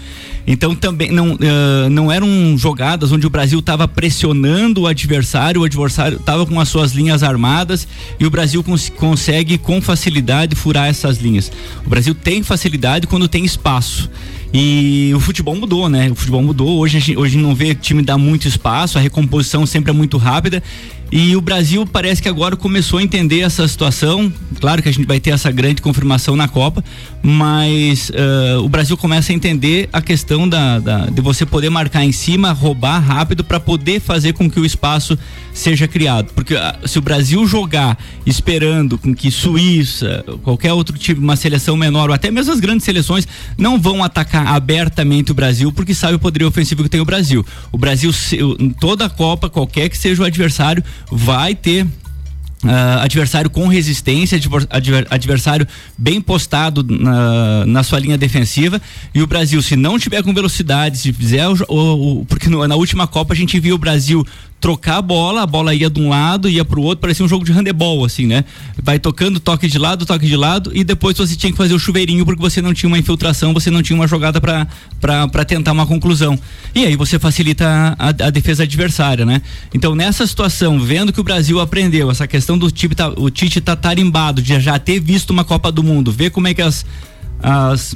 Então 0.47 0.75
também 0.75 1.11
não, 1.11 1.33
uh, 1.33 1.89
não 1.89 2.11
eram 2.11 2.57
jogadas 2.57 3.11
onde 3.11 3.25
o 3.25 3.29
Brasil 3.29 3.59
estava 3.59 3.87
pressionando 3.87 4.81
o 4.81 4.87
adversário, 4.87 5.61
o 5.61 5.63
adversário 5.63 6.17
estava 6.17 6.45
com 6.45 6.59
as 6.59 6.69
suas 6.69 6.91
linhas 6.91 7.23
armadas 7.23 7.87
e 8.19 8.25
o 8.25 8.29
Brasil 8.29 8.63
cons 8.63 8.89
consegue 8.89 9.57
com 9.57 9.81
facilidade 9.81 10.55
furar 10.55 10.87
essas 10.87 11.17
linhas. 11.17 11.51
O 11.85 11.89
Brasil 11.89 12.13
tem 12.13 12.43
facilidade 12.43 13.07
quando 13.07 13.27
tem 13.27 13.43
espaço. 13.43 14.09
E 14.53 15.11
o 15.13 15.19
futebol 15.19 15.53
mudou, 15.53 15.89
né? 15.89 16.09
O 16.09 16.15
futebol 16.15 16.41
mudou. 16.41 16.79
Hoje 16.79 17.17
hoje 17.17 17.37
não 17.37 17.53
vê 17.53 17.75
time 17.75 18.01
dar 18.01 18.17
muito 18.17 18.47
espaço, 18.47 18.97
a 18.97 19.01
recomposição 19.01 19.65
sempre 19.65 19.91
é 19.91 19.93
muito 19.93 20.17
rápida. 20.17 20.63
E 21.11 21.35
o 21.35 21.41
Brasil 21.41 21.85
parece 21.85 22.21
que 22.21 22.27
agora 22.27 22.55
começou 22.55 22.99
a 22.99 23.03
entender 23.03 23.41
essa 23.41 23.67
situação. 23.67 24.31
Claro 24.59 24.81
que 24.81 24.89
a 24.89 24.91
gente 24.91 25.05
vai 25.05 25.19
ter 25.19 25.29
essa 25.29 25.51
grande 25.51 25.81
confirmação 25.81 26.35
na 26.35 26.47
Copa, 26.47 26.83
mas 27.21 28.09
uh, 28.09 28.63
o 28.63 28.69
Brasil 28.69 28.97
começa 28.97 29.31
a 29.31 29.35
entender 29.35 29.87
a 29.93 30.01
questão 30.01 30.47
da, 30.49 30.79
da 30.79 31.05
de 31.05 31.21
você 31.21 31.45
poder 31.45 31.69
marcar 31.69 32.03
em 32.03 32.11
cima, 32.11 32.51
roubar 32.51 32.99
rápido 32.99 33.43
para 33.43 33.59
poder 33.59 33.99
fazer 33.99 34.33
com 34.33 34.49
que 34.49 34.59
o 34.59 34.65
espaço 34.65 35.17
seja 35.55 35.87
criado. 35.87 36.31
Porque 36.33 36.53
uh, 36.53 36.87
se 36.87 36.99
o 36.99 37.01
Brasil 37.01 37.47
jogar 37.47 37.97
esperando 38.25 38.97
com 38.97 39.15
que 39.15 39.31
Suíça, 39.31 40.23
qualquer 40.43 40.73
outro 40.73 40.97
tipo, 40.97 41.21
uma 41.21 41.35
seleção 41.35 41.75
menor, 41.77 42.09
ou 42.09 42.15
até 42.15 42.29
mesmo 42.29 42.53
as 42.53 42.59
grandes 42.59 42.83
seleções, 42.83 43.27
não 43.57 43.79
vão 43.79 44.03
atacar 44.03 44.47
abertamente 44.47 45.31
o 45.31 45.33
Brasil, 45.33 45.71
porque 45.71 45.93
sabe 45.93 46.15
o 46.15 46.19
poder 46.19 46.43
ofensivo 46.43 46.83
que 46.83 46.89
tem 46.89 47.01
o 47.01 47.05
Brasil. 47.05 47.43
O 47.71 47.77
Brasil, 47.77 48.11
em 48.59 48.69
toda 48.69 49.05
a 49.05 49.09
Copa, 49.09 49.49
qualquer 49.49 49.89
que 49.89 49.97
seja 49.97 50.21
o 50.21 50.25
adversário, 50.25 50.83
vai 51.09 51.55
ter 51.55 51.87
Uh, 52.63 52.97
adversário 53.01 53.47
com 53.47 53.67
resistência, 53.67 54.39
adversário 55.11 55.67
bem 55.95 56.19
postado 56.19 56.83
na, 56.83 57.63
na, 57.63 57.83
sua 57.83 57.99
linha 57.99 58.17
defensiva. 58.17 58.81
E 59.13 59.21
o 59.21 59.27
Brasil, 59.27 59.61
se 59.61 59.75
não 59.75 59.99
tiver 59.99 60.23
com 60.23 60.33
velocidade, 60.33 60.97
se 60.97 61.13
fizer 61.13 61.47
o, 61.47 61.55
o 61.67 62.25
porque 62.25 62.49
no, 62.49 62.67
na 62.67 62.75
última 62.75 63.05
Copa 63.05 63.35
a 63.35 63.37
gente 63.37 63.59
viu 63.59 63.75
o 63.75 63.77
Brasil 63.77 64.25
trocar 64.65 64.97
a 64.97 65.01
bola, 65.03 65.43
a 65.43 65.45
bola 65.45 65.75
ia 65.75 65.91
de 65.91 65.99
um 65.99 66.09
lado, 66.09 66.49
ia 66.49 66.65
pro 66.65 66.81
outro, 66.81 66.99
parecia 66.99 67.23
um 67.23 67.29
jogo 67.29 67.45
de 67.45 67.51
handebol, 67.51 68.03
assim, 68.03 68.25
né? 68.25 68.43
Vai 68.81 68.97
tocando 68.97 69.39
toque 69.39 69.67
de 69.67 69.77
lado, 69.77 70.07
toque 70.07 70.25
de 70.25 70.35
lado, 70.35 70.71
e 70.73 70.83
depois 70.83 71.15
você 71.15 71.35
tinha 71.35 71.51
que 71.51 71.57
fazer 71.57 71.75
o 71.75 71.77
chuveirinho 71.77 72.25
porque 72.25 72.41
você 72.41 72.63
não 72.63 72.73
tinha 72.73 72.87
uma 72.87 72.97
infiltração, 72.97 73.53
você 73.53 73.69
não 73.69 73.83
tinha 73.83 73.95
uma 73.95 74.07
jogada 74.07 74.41
para 74.41 75.45
tentar 75.45 75.71
uma 75.71 75.85
conclusão. 75.85 76.35
E 76.73 76.83
aí 76.83 76.95
você 76.95 77.19
facilita 77.19 77.95
a, 77.99 78.07
a, 78.07 78.29
defesa 78.31 78.63
adversária, 78.63 79.23
né? 79.23 79.39
Então, 79.71 79.93
nessa 79.93 80.25
situação, 80.25 80.79
vendo 80.79 81.13
que 81.13 81.21
o 81.21 81.23
Brasil 81.23 81.59
aprendeu 81.59 82.09
essa 82.09 82.25
questão 82.25 82.57
do 82.57 82.71
time, 82.71 82.95
tá, 82.95 83.09
o 83.09 83.29
Tite 83.29 83.61
tá 83.61 83.75
tarimbado 83.75 84.41
de 84.41 84.59
já 84.59 84.79
ter 84.79 84.99
visto 84.99 85.29
uma 85.29 85.43
Copa 85.43 85.71
do 85.71 85.83
Mundo, 85.83 86.11
ver 86.11 86.31
como 86.31 86.47
é 86.47 86.55
que 86.55 86.63
as, 86.63 86.83
as 87.39 87.95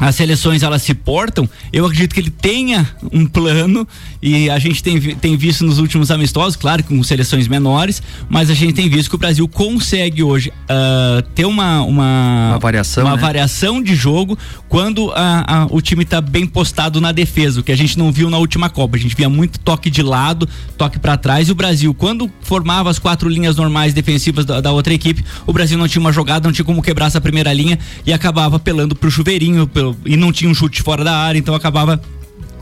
as 0.00 0.16
seleções 0.16 0.62
elas 0.62 0.82
se 0.82 0.94
portam, 0.94 1.48
eu 1.70 1.84
acredito 1.84 2.14
que 2.14 2.20
ele 2.20 2.30
tenha 2.30 2.88
um 3.12 3.26
plano 3.26 3.86
e 4.22 4.48
a 4.48 4.58
gente 4.58 4.82
tem, 4.82 4.98
tem 4.98 5.36
visto 5.36 5.64
nos 5.64 5.78
últimos 5.78 6.10
amistosos, 6.10 6.56
claro, 6.56 6.82
com 6.82 7.02
seleções 7.02 7.46
menores, 7.46 8.02
mas 8.28 8.48
a 8.48 8.54
gente 8.54 8.72
tem 8.72 8.88
visto 8.88 9.10
que 9.10 9.14
o 9.14 9.18
Brasil 9.18 9.46
consegue 9.46 10.22
hoje 10.22 10.48
uh, 10.48 11.22
ter 11.34 11.44
uma, 11.44 11.82
uma, 11.82 12.48
uma 12.50 12.58
variação, 12.58 13.04
uma 13.04 13.16
né? 13.16 13.20
variação 13.20 13.82
de 13.82 13.94
jogo 13.94 14.38
quando 14.68 15.12
a, 15.12 15.62
a, 15.62 15.66
o 15.70 15.82
time 15.82 16.02
está 16.02 16.20
bem 16.20 16.46
postado 16.46 17.00
na 17.00 17.12
defesa, 17.12 17.60
o 17.60 17.62
que 17.62 17.72
a 17.72 17.76
gente 17.76 17.98
não 17.98 18.10
viu 18.10 18.30
na 18.30 18.38
última 18.38 18.70
Copa. 18.70 18.96
A 18.96 19.00
gente 19.00 19.14
via 19.14 19.28
muito 19.28 19.58
toque 19.60 19.90
de 19.90 20.02
lado, 20.02 20.48
toque 20.78 20.98
para 20.98 21.16
trás 21.16 21.48
e 21.48 21.52
o 21.52 21.54
Brasil, 21.54 21.92
quando 21.92 22.30
formava 22.40 22.88
as 22.88 22.98
quatro 22.98 23.28
linhas 23.28 23.56
normais 23.56 23.92
defensivas 23.92 24.44
da, 24.44 24.60
da, 24.60 24.72
outra 24.72 24.94
equipe, 24.94 25.24
o 25.46 25.52
Brasil 25.52 25.76
não 25.76 25.86
tinha 25.86 26.00
uma 26.00 26.12
jogada, 26.12 26.48
não 26.48 26.52
tinha 26.52 26.64
como 26.64 26.82
quebrar 26.82 27.06
essa 27.06 27.20
primeira 27.20 27.52
linha 27.52 27.78
e 28.06 28.12
acabava 28.12 28.56
apelando 28.56 28.94
pro 28.94 29.10
chuveirinho, 29.10 29.66
pelo 29.66 29.89
e 30.04 30.16
não 30.16 30.32
tinha 30.32 30.50
um 30.50 30.54
chute 30.54 30.82
fora 30.82 31.04
da 31.04 31.16
área, 31.16 31.38
então 31.38 31.54
acabava 31.54 32.00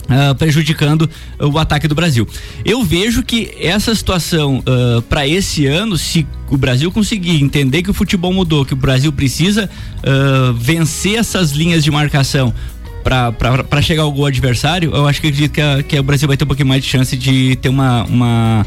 Uh, 0.09 0.35
prejudicando 0.37 1.07
o 1.39 1.59
ataque 1.59 1.87
do 1.87 1.95
Brasil. 1.95 2.27
Eu 2.65 2.83
vejo 2.83 3.23
que 3.23 3.55
essa 3.61 3.95
situação 3.95 4.61
uh, 4.61 5.03
para 5.03 5.29
esse 5.29 5.67
ano, 5.67 5.99
se 5.99 6.27
o 6.49 6.57
Brasil 6.57 6.91
conseguir 6.91 7.43
entender 7.43 7.83
que 7.83 7.91
o 7.91 7.93
futebol 7.93 8.33
mudou, 8.33 8.65
que 8.65 8.73
o 8.73 8.77
Brasil 8.77 9.13
precisa 9.13 9.69
uh, 9.99 10.55
vencer 10.55 11.19
essas 11.19 11.51
linhas 11.51 11.85
de 11.85 11.91
marcação 11.91 12.55
para 13.05 13.83
chegar 13.83 14.05
ao 14.05 14.11
gol 14.11 14.25
adversário, 14.25 14.93
eu 14.95 15.07
acho 15.07 15.21
que 15.21 15.27
acredito 15.27 15.53
que, 15.53 15.61
a, 15.61 15.83
que 15.83 15.99
o 15.99 16.03
Brasil 16.03 16.27
vai 16.27 16.39
ter 16.39 16.45
um 16.45 16.49
pouquinho 16.49 16.69
mais 16.69 16.83
de 16.83 16.89
chance 16.89 17.15
de 17.15 17.57
ter 17.57 17.69
uma, 17.69 18.05
uma 18.05 18.67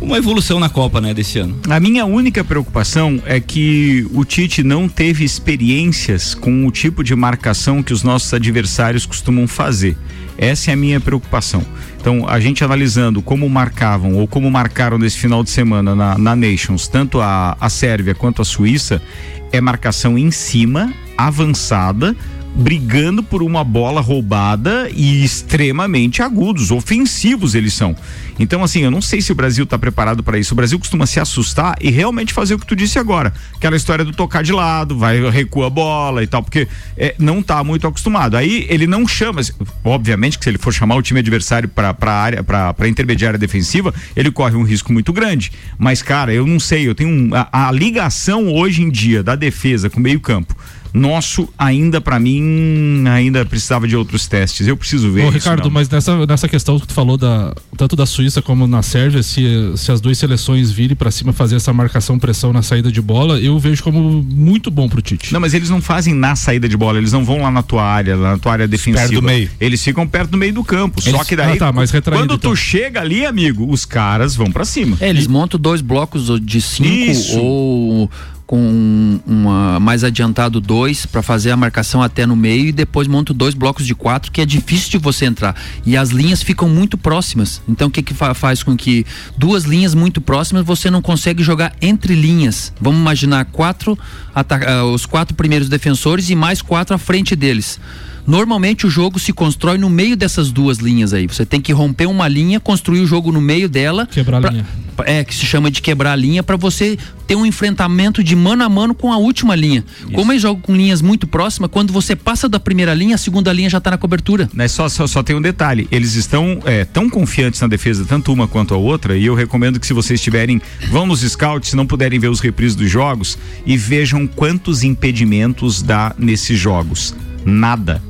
uma 0.00 0.18
evolução 0.18 0.60
na 0.60 0.68
Copa, 0.68 1.00
né, 1.00 1.14
desse 1.14 1.38
ano. 1.38 1.58
A 1.68 1.80
minha 1.80 2.04
única 2.04 2.44
preocupação 2.44 3.22
é 3.24 3.40
que 3.40 4.06
o 4.12 4.24
Tite 4.24 4.62
não 4.62 4.88
teve 4.88 5.24
experiências 5.24 6.34
com 6.34 6.66
o 6.66 6.70
tipo 6.70 7.02
de 7.02 7.14
marcação 7.14 7.82
que 7.82 7.92
os 7.92 8.02
nossos 8.02 8.32
adversários 8.32 9.06
costumam 9.06 9.46
fazer. 9.46 9.96
Essa 10.38 10.70
é 10.70 10.74
a 10.74 10.76
minha 10.76 11.00
preocupação. 11.00 11.64
Então, 11.98 12.28
a 12.28 12.38
gente 12.38 12.62
analisando 12.62 13.22
como 13.22 13.48
marcavam 13.48 14.14
ou 14.14 14.28
como 14.28 14.50
marcaram 14.50 14.98
nesse 14.98 15.18
final 15.18 15.42
de 15.42 15.50
semana 15.50 15.94
na, 15.94 16.18
na 16.18 16.36
Nations, 16.36 16.86
tanto 16.86 17.20
a, 17.20 17.56
a 17.58 17.68
Sérvia 17.70 18.14
quanto 18.14 18.42
a 18.42 18.44
Suíça, 18.44 19.02
é 19.50 19.60
marcação 19.60 20.18
em 20.18 20.30
cima, 20.30 20.92
avançada, 21.16 22.14
brigando 22.56 23.22
por 23.22 23.42
uma 23.42 23.62
bola 23.62 24.00
roubada 24.00 24.88
e 24.94 25.22
extremamente 25.22 26.22
agudos, 26.22 26.70
ofensivos 26.70 27.54
eles 27.54 27.74
são. 27.74 27.94
Então, 28.38 28.64
assim, 28.64 28.80
eu 28.80 28.90
não 28.90 29.02
sei 29.02 29.20
se 29.20 29.30
o 29.30 29.34
Brasil 29.34 29.64
está 29.64 29.78
preparado 29.78 30.22
para 30.22 30.38
isso. 30.38 30.54
O 30.54 30.56
Brasil 30.56 30.78
costuma 30.78 31.06
se 31.06 31.20
assustar 31.20 31.76
e 31.80 31.90
realmente 31.90 32.32
fazer 32.32 32.54
o 32.54 32.58
que 32.58 32.66
tu 32.66 32.74
disse 32.74 32.98
agora. 32.98 33.32
Aquela 33.54 33.76
história 33.76 34.04
do 34.04 34.12
tocar 34.12 34.42
de 34.42 34.52
lado, 34.52 34.96
vai, 34.96 35.28
recua 35.30 35.66
a 35.66 35.70
bola 35.70 36.22
e 36.22 36.26
tal, 36.26 36.42
porque 36.42 36.66
é, 36.96 37.14
não 37.18 37.40
está 37.40 37.62
muito 37.62 37.86
acostumado. 37.86 38.36
Aí 38.36 38.66
ele 38.68 38.86
não 38.86 39.06
chama, 39.06 39.40
obviamente 39.84 40.38
que 40.38 40.44
se 40.44 40.50
ele 40.50 40.58
for 40.58 40.72
chamar 40.72 40.96
o 40.96 41.02
time 41.02 41.20
adversário 41.20 41.68
para 41.68 41.94
a 42.00 42.10
área, 42.10 42.42
para 42.42 42.88
intermediária 42.88 43.38
defensiva, 43.38 43.92
ele 44.14 44.30
corre 44.30 44.56
um 44.56 44.62
risco 44.62 44.92
muito 44.92 45.12
grande. 45.12 45.52
Mas, 45.78 46.02
cara, 46.02 46.32
eu 46.32 46.46
não 46.46 46.60
sei, 46.60 46.88
eu 46.88 46.94
tenho 46.94 47.10
um, 47.10 47.34
a, 47.34 47.68
a 47.68 47.72
ligação 47.72 48.52
hoje 48.52 48.82
em 48.82 48.90
dia 48.90 49.22
da 49.22 49.34
defesa 49.34 49.88
com 49.90 49.98
o 49.98 50.02
meio 50.02 50.20
campo 50.20 50.54
nosso 50.92 51.48
ainda 51.58 52.00
para 52.00 52.18
mim 52.18 53.04
ainda 53.08 53.44
precisava 53.44 53.86
de 53.86 53.96
outros 53.96 54.26
testes. 54.26 54.66
Eu 54.66 54.76
preciso 54.76 55.10
ver. 55.10 55.24
Ô, 55.24 55.28
isso, 55.28 55.38
Ricardo, 55.38 55.64
não. 55.64 55.70
mas 55.70 55.88
nessa, 55.88 56.26
nessa 56.26 56.48
questão 56.48 56.78
que 56.78 56.86
tu 56.86 56.94
falou 56.94 57.16
da 57.16 57.54
tanto 57.76 57.94
da 57.94 58.06
Suíça 58.06 58.40
como 58.40 58.66
na 58.66 58.82
Sérvia, 58.82 59.22
se, 59.22 59.72
se 59.76 59.92
as 59.92 60.00
duas 60.00 60.18
seleções 60.18 60.70
virem 60.70 60.96
para 60.96 61.10
cima 61.10 61.32
fazer 61.32 61.56
essa 61.56 61.72
marcação 61.72 62.18
pressão 62.18 62.52
na 62.52 62.62
saída 62.62 62.90
de 62.90 63.00
bola, 63.00 63.38
eu 63.38 63.58
vejo 63.58 63.82
como 63.82 64.22
muito 64.22 64.70
bom 64.70 64.88
pro 64.88 65.02
Tite. 65.02 65.32
Não, 65.32 65.40
mas 65.40 65.54
eles 65.54 65.70
não 65.70 65.80
fazem 65.80 66.14
na 66.14 66.34
saída 66.34 66.68
de 66.68 66.76
bola, 66.76 66.98
eles 66.98 67.12
não 67.12 67.24
vão 67.24 67.42
lá 67.42 67.50
na 67.50 67.62
tua 67.62 67.84
área, 67.84 68.16
lá 68.16 68.32
na 68.32 68.38
tua 68.38 68.52
área 68.52 68.68
defensiva. 68.68 69.08
Perto 69.08 69.20
do 69.20 69.22
meio. 69.22 69.50
Eles 69.60 69.82
ficam 69.82 70.06
perto 70.06 70.30
do 70.30 70.36
meio 70.36 70.52
do 70.52 70.64
campo. 70.64 71.00
Eles... 71.00 71.16
Só 71.16 71.24
que 71.24 71.36
daí 71.36 71.54
ah, 71.54 71.56
tá, 71.56 71.72
mas 71.72 71.90
retraído, 71.90 72.22
quando 72.22 72.38
tu 72.38 72.48
então. 72.48 72.56
chega 72.56 73.00
ali, 73.00 73.26
amigo, 73.26 73.70
os 73.70 73.84
caras 73.84 74.34
vão 74.34 74.50
para 74.50 74.64
cima. 74.64 74.96
É, 75.00 75.10
eles 75.10 75.26
e... 75.26 75.28
montam 75.28 75.58
dois 75.58 75.80
blocos 75.80 76.40
de 76.40 76.60
cinco 76.60 76.88
Isso. 76.88 77.38
ou 77.38 78.10
com 78.46 79.20
uma 79.26 79.80
mais 79.80 80.04
adiantado 80.04 80.60
dois 80.60 81.04
para 81.04 81.20
fazer 81.20 81.50
a 81.50 81.56
marcação 81.56 82.00
até 82.00 82.24
no 82.24 82.36
meio 82.36 82.66
e 82.66 82.72
depois 82.72 83.08
monto 83.08 83.34
dois 83.34 83.54
blocos 83.54 83.84
de 83.84 83.94
quatro 83.94 84.30
que 84.30 84.40
é 84.40 84.46
difícil 84.46 84.90
de 84.90 84.98
você 84.98 85.26
entrar. 85.26 85.56
E 85.84 85.96
as 85.96 86.10
linhas 86.10 86.42
ficam 86.42 86.68
muito 86.68 86.96
próximas. 86.96 87.60
Então 87.68 87.88
o 87.88 87.90
que 87.90 88.02
que 88.02 88.14
fa 88.14 88.34
faz 88.34 88.62
com 88.62 88.76
que 88.76 89.04
duas 89.36 89.64
linhas 89.64 89.94
muito 89.94 90.20
próximas 90.20 90.64
você 90.64 90.90
não 90.90 91.02
consegue 91.02 91.42
jogar 91.42 91.74
entre 91.82 92.14
linhas? 92.14 92.72
Vamos 92.80 93.00
imaginar 93.00 93.44
quatro 93.46 93.92
uh, 93.92 94.84
os 94.92 95.06
quatro 95.06 95.34
primeiros 95.34 95.68
defensores 95.68 96.30
e 96.30 96.36
mais 96.36 96.62
quatro 96.62 96.94
à 96.94 96.98
frente 96.98 97.34
deles 97.34 97.80
Normalmente 98.26 98.86
o 98.86 98.90
jogo 98.90 99.20
se 99.20 99.32
constrói 99.32 99.78
no 99.78 99.88
meio 99.88 100.16
dessas 100.16 100.50
duas 100.50 100.78
linhas 100.78 101.12
aí. 101.12 101.26
Você 101.26 101.46
tem 101.46 101.60
que 101.60 101.72
romper 101.72 102.06
uma 102.06 102.26
linha, 102.26 102.58
construir 102.58 103.00
o 103.00 103.06
jogo 103.06 103.30
no 103.30 103.40
meio 103.40 103.68
dela. 103.68 104.06
Quebrar 104.06 104.40
pra, 104.40 104.50
a 104.50 104.52
linha. 104.52 104.66
É, 105.04 105.22
que 105.22 105.34
se 105.34 105.46
chama 105.46 105.70
de 105.70 105.80
quebrar 105.80 106.12
a 106.12 106.16
linha 106.16 106.42
para 106.42 106.56
você 106.56 106.98
ter 107.26 107.36
um 107.36 107.44
enfrentamento 107.44 108.24
de 108.24 108.34
mano 108.34 108.64
a 108.64 108.68
mano 108.68 108.94
com 108.94 109.12
a 109.12 109.16
última 109.16 109.54
linha. 109.54 109.84
Isso. 110.00 110.10
Como 110.10 110.32
eles 110.32 110.42
jogam 110.42 110.60
com 110.60 110.74
linhas 110.74 111.00
muito 111.00 111.26
próximas, 111.26 111.70
quando 111.70 111.92
você 111.92 112.16
passa 112.16 112.48
da 112.48 112.58
primeira 112.58 112.94
linha, 112.94 113.14
a 113.14 113.18
segunda 113.18 113.52
linha 113.52 113.70
já 113.70 113.78
está 113.78 113.90
na 113.90 113.98
cobertura. 113.98 114.48
Mas 114.54 114.72
só, 114.72 114.88
só, 114.88 115.06
só, 115.06 115.22
tem 115.22 115.36
um 115.36 115.42
detalhe: 115.42 115.86
eles 115.92 116.14
estão 116.14 116.60
é, 116.64 116.84
tão 116.84 117.08
confiantes 117.08 117.60
na 117.60 117.68
defesa, 117.68 118.04
tanto 118.04 118.32
uma 118.32 118.48
quanto 118.48 118.74
a 118.74 118.76
outra, 118.76 119.16
e 119.16 119.26
eu 119.26 119.34
recomendo 119.34 119.78
que 119.78 119.86
se 119.86 119.92
vocês 119.92 120.20
tiverem, 120.20 120.60
vão 120.90 121.06
nos 121.06 121.20
scouts, 121.20 121.70
se 121.70 121.76
não 121.76 121.86
puderem 121.86 122.18
ver 122.18 122.28
os 122.28 122.40
reprises 122.40 122.74
dos 122.74 122.90
jogos, 122.90 123.38
e 123.64 123.76
vejam 123.76 124.26
quantos 124.26 124.82
impedimentos 124.82 125.82
dá 125.82 126.14
nesses 126.18 126.58
jogos. 126.58 127.14
Nada 127.44 128.02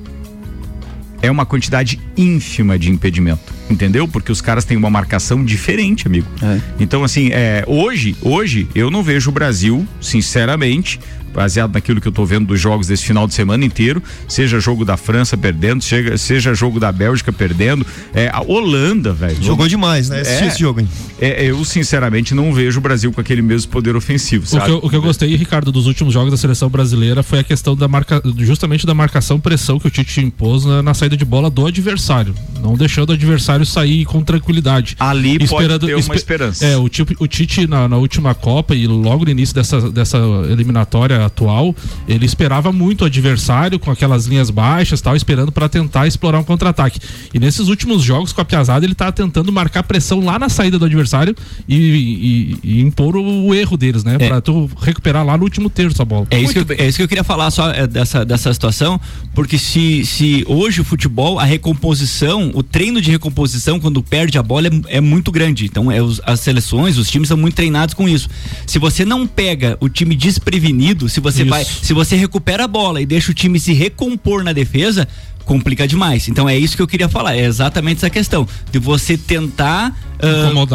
é 1.23 1.31
uma 1.31 1.47
quantidade 1.47 2.01
ínfima 2.17 2.79
de 2.79 2.91
impedimento, 2.91 3.53
entendeu? 3.71 4.07
Porque 4.07 4.31
os 4.31 4.41
caras 4.41 4.65
têm 4.65 4.77
uma 4.77 4.91
marcação 4.91 5.45
diferente, 5.45 6.07
amigo. 6.07 6.27
É. 6.43 6.61
Então, 6.79 7.05
assim, 7.05 7.31
é, 7.33 7.65
hoje, 7.67 8.17
hoje, 8.23 8.69
eu 8.75 8.91
não 8.91 9.03
vejo 9.03 9.31
o 9.31 9.33
Brasil, 9.33 9.87
sinceramente, 10.01 11.01
baseado 11.37 11.75
naquilo 11.75 12.01
que 12.01 12.09
eu 12.09 12.13
tô 12.13 12.25
vendo 12.25 12.47
dos 12.47 12.59
jogos 12.59 12.87
desse 12.87 13.05
final 13.05 13.27
de 13.29 13.35
semana 13.35 13.63
inteiro, 13.65 14.03
seja 14.27 14.59
jogo 14.59 14.85
da 14.87 14.97
França 14.97 15.37
perdendo, 15.37 15.85
seja, 15.85 16.17
seja 16.17 16.55
jogo 16.55 16.81
da 16.81 16.91
Bélgica 16.91 17.31
perdendo, 17.31 17.87
é, 18.15 18.29
a 18.33 18.41
Holanda, 18.41 19.13
velho. 19.13 19.37
Jogou 19.43 19.69
demais, 19.69 20.09
né? 20.09 20.23
É. 20.25 20.47
esse 20.47 20.59
jogo, 20.61 20.81
hein? 20.81 20.89
É, 21.21 21.45
eu 21.45 21.63
sinceramente 21.65 22.35
não 22.35 22.53
vejo 22.55 22.79
o 22.79 22.81
Brasil 22.83 23.13
com 23.13 23.21
aquele 23.21 23.43
mesmo 23.43 23.71
poder 23.71 23.95
ofensivo, 23.95 24.45
O 24.45 24.47
sabe? 24.49 24.65
que, 24.65 24.71
eu, 24.71 24.77
o 24.83 24.89
que 24.89 24.97
eu 24.97 25.03
gostei, 25.03 25.35
Ricardo, 25.37 25.71
dos 25.71 25.87
últimos 25.87 26.15
jogos 26.15 26.31
da 26.31 26.37
seleção 26.39 26.71
brasileira 26.71 27.23
foi 27.23 27.41
a 27.41 27.45
questão 27.45 27.77
da 27.77 27.87
marca, 27.87 28.23
justamente 28.39 28.87
da 28.87 28.95
marcação 28.95 29.39
pressão 29.39 29.79
que 29.79 29.87
o 29.87 29.91
Tite 29.91 30.21
impôs 30.23 30.65
na, 30.65 30.83
na 30.83 30.95
saída 30.95 31.17
de 31.17 31.25
bola 31.25 31.51
do 31.51 31.67
adversário, 31.67 32.35
não 32.63 32.75
deixando 32.75 33.11
o 33.11 33.13
adversário 33.13 33.67
sair 33.67 34.07
com 34.07 34.23
tranquilidade. 34.23 34.97
Ali 34.99 35.39
pode 35.47 35.79
ter 35.81 35.95
uma 35.95 36.01
espe- 36.01 36.17
esperança. 36.17 36.65
É, 36.65 36.77
o, 36.79 36.85
o 37.19 37.27
Tite 37.27 37.67
na, 37.67 37.87
na 37.89 37.97
última 37.99 38.35
Copa 38.35 38.75
e 38.75 38.87
logo 38.87 39.25
no 39.25 39.31
início 39.31 39.55
dessa, 39.55 39.91
dessa 39.91 40.19
eliminatória 40.51 41.26
atual, 41.27 41.75
ele 42.09 42.25
esperava 42.25 42.73
muito 42.73 43.03
o 43.03 43.05
adversário 43.05 43.79
com 43.79 43.91
aquelas 43.91 44.27
linhas 44.27 44.51
baixas, 44.51 45.01
tal, 45.01 45.15
esperando 45.17 45.53
para 45.53 45.69
tentar 45.69 46.07
explorar 46.07 46.39
um 46.39 46.45
contra-ataque. 46.45 46.99
E 47.35 47.39
nesses 47.39 47.69
últimos 47.69 48.03
jogos 48.03 48.33
com 48.33 48.41
a 48.41 48.45
Piazada, 48.45 48.85
ele 48.85 48.95
tá 48.95 49.11
tentando 49.13 49.53
marcar 49.53 49.83
pressão 49.83 50.21
lá 50.25 50.39
na 50.39 50.49
saída 50.49 50.79
do 50.79 50.85
adversário 50.85 51.35
e, 51.69 51.77
e- 51.77 52.59
e 52.63 52.81
impor 52.81 53.17
o, 53.17 53.47
o 53.47 53.55
erro 53.55 53.77
deles, 53.77 54.05
né? 54.05 54.17
É. 54.19 54.29
Pra 54.29 54.41
tu 54.41 54.71
recuperar 54.81 55.25
lá 55.25 55.37
no 55.37 55.45
último 55.45 55.69
terço 55.69 56.01
a 56.01 56.05
bola. 56.05 56.27
É 56.31 56.41
isso, 56.41 56.53
que 56.53 56.59
eu, 56.73 56.77
é 56.79 56.89
isso 56.89 56.97
que 56.99 57.03
eu 57.05 57.09
queria 57.09 57.25
falar 57.25 57.51
só 57.51 57.71
é, 57.71 57.87
dessa, 57.87 58.25
dessa 58.25 58.53
situação, 58.53 59.01
porque 59.37 59.59
se, 59.59 60.05
se 60.07 60.43
hoje 60.49 60.81
o 60.81 60.85
futebol, 60.85 61.39
a 61.39 61.45
recomposição, 61.45 62.51
o 62.55 62.63
treino 62.63 63.03
de 63.03 63.11
recomposição, 63.11 63.79
quando 63.79 64.03
perde 64.03 64.39
a 64.39 64.43
bola, 64.43 64.67
é, 64.89 64.97
é 64.97 65.01
muito 65.01 65.31
grande. 65.31 65.67
Então, 65.67 65.93
é 65.93 66.01
os- 66.03 66.21
as 66.25 66.41
seleções, 66.41 66.97
os 66.97 67.11
times 67.11 67.29
são 67.29 67.37
muito 67.37 67.55
treinados 67.55 67.95
com 67.95 68.09
isso. 68.09 68.29
Se 68.67 68.79
você 68.79 69.05
não 69.05 69.27
pega 69.27 69.77
o 69.79 69.89
time 69.91 70.17
desprevenido, 70.17 71.07
se 71.09 71.21
você 71.21 71.43
Isso. 71.43 71.51
vai, 71.51 71.65
se 71.65 71.93
você 71.93 72.17
recupera 72.17 72.65
a 72.65 72.69
bola 72.69 73.01
e 73.03 73.05
deixa 73.07 73.31
o 73.31 73.35
time 73.35 73.61
se 73.61 73.75
recompor 73.75 74.43
na 74.43 74.55
defesa, 74.55 75.07
complica 75.47 75.89
demais. 75.89 76.29
Então 76.29 76.47
é 76.47 76.59
isso 76.59 76.77
que 76.77 76.83
eu 76.83 76.87
queria 76.87 77.09
falar, 77.09 77.35
é 77.37 77.47
exatamente 77.47 77.99
essa 77.99 78.11
questão 78.11 78.47
de 78.71 78.79
você 78.79 79.17
tentar 79.17 79.97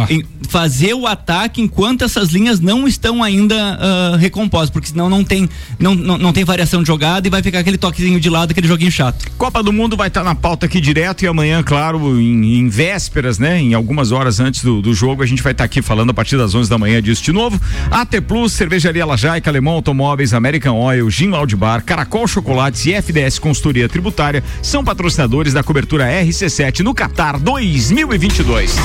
em- 0.09 0.23
fazer 0.49 0.93
o 0.93 1.07
ataque 1.07 1.61
enquanto 1.61 2.03
essas 2.03 2.29
linhas 2.29 2.59
não 2.59 2.87
estão 2.87 3.23
ainda 3.23 3.55
ah, 3.55 4.17
recompostas, 4.17 4.69
porque 4.69 4.89
senão 4.89 5.09
não 5.09 5.23
tem 5.23 5.49
não, 5.79 5.95
não, 5.95 6.17
não 6.17 6.33
tem 6.33 6.43
variação 6.43 6.81
de 6.81 6.87
jogada 6.87 7.27
e 7.27 7.31
vai 7.31 7.41
ficar 7.41 7.59
aquele 7.59 7.77
toquezinho 7.77 8.19
de 8.19 8.29
lado, 8.29 8.51
aquele 8.51 8.67
joguinho 8.67 8.91
chato. 8.91 9.25
Copa 9.37 9.63
do 9.63 9.73
Mundo 9.73 9.97
vai 9.97 10.07
estar 10.07 10.23
na 10.23 10.35
pauta 10.35 10.65
aqui 10.65 10.79
direto 10.79 11.23
e 11.23 11.27
amanhã, 11.27 11.63
claro, 11.63 12.19
em, 12.19 12.59
em 12.59 12.69
vésperas, 12.69 13.39
né? 13.39 13.59
Em 13.59 13.73
algumas 13.73 14.11
horas 14.11 14.39
antes 14.39 14.63
do, 14.63 14.81
do 14.81 14.93
jogo, 14.93 15.23
a 15.23 15.25
gente 15.25 15.41
vai 15.41 15.51
estar 15.51 15.63
aqui 15.63 15.81
falando 15.81 16.11
a 16.11 16.13
partir 16.13 16.37
das 16.37 16.53
11 16.53 16.69
da 16.69 16.77
manhã 16.77 17.01
disso 17.01 17.23
de 17.23 17.31
novo. 17.31 17.59
AT 17.89 18.21
Plus, 18.27 18.53
Cervejaria 18.53 19.05
Lajaica, 19.05 19.49
Alemão 19.49 19.73
Automóveis, 19.73 20.33
American 20.33 20.77
Oil, 20.77 21.09
Gin 21.09 21.31
Bar, 21.57 21.83
Caracol 21.83 22.27
Chocolates 22.27 22.85
e 22.85 22.93
FDS 22.93 23.39
Consultoria 23.39 23.89
Tributária 23.89 24.43
são 24.61 24.83
patrocinadores 24.83 25.53
da 25.53 25.63
cobertura 25.63 26.05
RC7 26.05 26.81
no 26.81 26.93
Qatar 26.93 27.39
2022. 27.39 28.75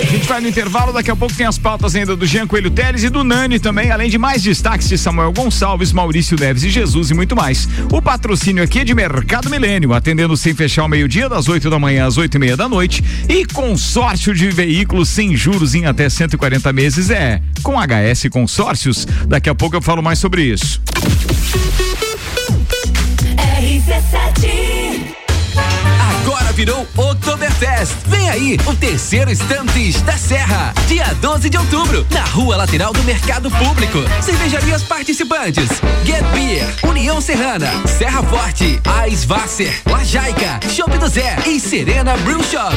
A 0.00 0.04
gente 0.04 0.28
vai 0.28 0.40
no 0.40 0.48
intervalo, 0.48 0.92
daqui 0.92 1.10
a 1.10 1.16
pouco 1.16 1.34
tem 1.34 1.46
as 1.46 1.58
pautas 1.58 1.94
ainda 1.94 2.16
do 2.16 2.26
Jean 2.26 2.46
Coelho 2.46 2.70
Teles 2.70 3.02
e 3.02 3.08
do 3.08 3.24
Nani 3.24 3.58
também, 3.58 3.90
além 3.90 4.08
de 4.08 4.16
mais 4.16 4.42
destaques 4.42 4.88
de 4.88 4.96
Samuel 4.96 5.32
Gonçalves, 5.32 5.92
Maurício 5.92 6.38
Neves 6.38 6.62
e 6.62 6.70
Jesus 6.70 7.10
e 7.10 7.14
muito 7.14 7.34
mais. 7.34 7.68
O 7.92 8.00
patrocínio 8.00 8.62
aqui 8.62 8.80
é 8.80 8.84
de 8.84 8.94
Mercado 8.94 9.50
Milênio, 9.50 9.92
atendendo 9.92 10.36
sem 10.36 10.54
fechar 10.54 10.82
ao 10.82 10.88
meio-dia, 10.88 11.28
das 11.28 11.48
8 11.48 11.68
da 11.68 11.78
manhã 11.78 12.06
às 12.06 12.16
8 12.16 12.34
e 12.36 12.38
meia 12.38 12.56
da 12.56 12.68
noite. 12.68 13.02
E 13.28 13.44
consórcio 13.44 14.34
de 14.34 14.50
veículos 14.50 15.08
sem 15.08 15.36
juros 15.36 15.74
em 15.74 15.86
até 15.86 16.08
140 16.08 16.72
meses 16.72 17.10
é 17.10 17.40
com 17.62 17.74
HS 17.76 18.28
Consórcios. 18.30 19.06
Daqui 19.26 19.48
a 19.48 19.54
pouco 19.54 19.76
eu 19.76 19.82
falo 19.82 20.02
mais 20.02 20.18
sobre 20.18 20.42
isso. 20.42 20.80
Virou 26.58 26.84
Oktoberfest. 26.96 27.92
Vem 28.08 28.28
aí 28.28 28.58
o 28.66 28.74
terceiro 28.74 29.30
Estantes 29.30 30.02
da 30.02 30.18
Serra. 30.18 30.74
Dia 30.88 31.06
12 31.20 31.48
de 31.48 31.56
outubro, 31.56 32.04
na 32.10 32.24
rua 32.24 32.56
lateral 32.56 32.92
do 32.92 33.00
Mercado 33.04 33.48
Público. 33.48 33.98
Cervejarias 34.20 34.82
participantes: 34.82 35.68
Get 36.04 36.24
Beer, 36.34 36.66
União 36.82 37.20
Serrana, 37.20 37.70
Serra 37.86 38.24
Forte, 38.24 38.80
Eisvasser, 39.04 39.72
Lajaica, 39.86 40.58
Shop 40.68 40.98
do 40.98 41.06
Zé 41.06 41.36
e 41.46 41.60
Serena 41.60 42.16
Brew 42.16 42.42
Shop. 42.42 42.74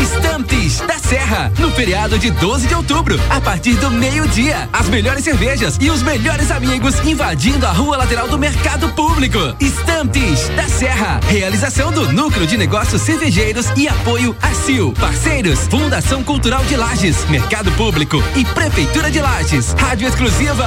Estantes 0.00 0.80
da 0.80 0.98
Serra, 0.98 1.52
no 1.58 1.70
feriado 1.70 2.18
de 2.18 2.30
12 2.30 2.66
de 2.66 2.74
outubro, 2.74 3.18
a 3.30 3.40
partir 3.40 3.74
do 3.74 3.90
meio-dia. 3.90 4.68
As 4.72 4.88
melhores 4.88 5.24
cervejas 5.24 5.76
e 5.80 5.90
os 5.90 6.02
melhores 6.02 6.50
amigos 6.50 6.94
invadindo 7.06 7.66
a 7.66 7.72
rua 7.72 7.96
lateral 7.96 8.28
do 8.28 8.38
Mercado 8.38 8.88
Público. 8.90 9.38
Estantes 9.60 10.48
da 10.50 10.68
Serra, 10.68 11.20
realização 11.28 11.92
do 11.92 12.12
Núcleo 12.12 12.46
de 12.46 12.56
Negócios 12.56 12.93
Cervejeiros 12.98 13.66
e 13.76 13.88
apoio 13.88 14.36
a 14.40 14.54
CIL. 14.54 14.92
Parceiros, 14.98 15.60
Fundação 15.68 16.22
Cultural 16.22 16.64
de 16.64 16.76
Lages, 16.76 17.24
Mercado 17.28 17.70
Público 17.72 18.22
e 18.36 18.44
Prefeitura 18.44 19.10
de 19.10 19.20
Lages. 19.20 19.72
Rádio 19.72 20.08
exclusiva. 20.08 20.66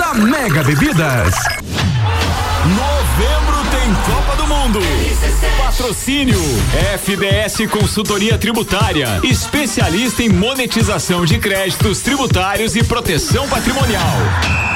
da 0.01 0.15
Mega 0.15 0.63
Bebidas. 0.63 1.35
Novembro 2.65 3.57
tem 3.69 3.93
Copa 4.03 4.35
do 4.35 4.47
Mundo. 4.47 4.79
Patrocínio 5.63 6.39
FDS 6.97 7.69
Consultoria 7.69 8.35
Tributária, 8.35 9.19
especialista 9.23 10.23
em 10.23 10.29
monetização 10.29 11.23
de 11.23 11.37
créditos 11.37 12.01
tributários 12.01 12.75
e 12.75 12.83
proteção 12.83 13.47
patrimonial. 13.47 14.70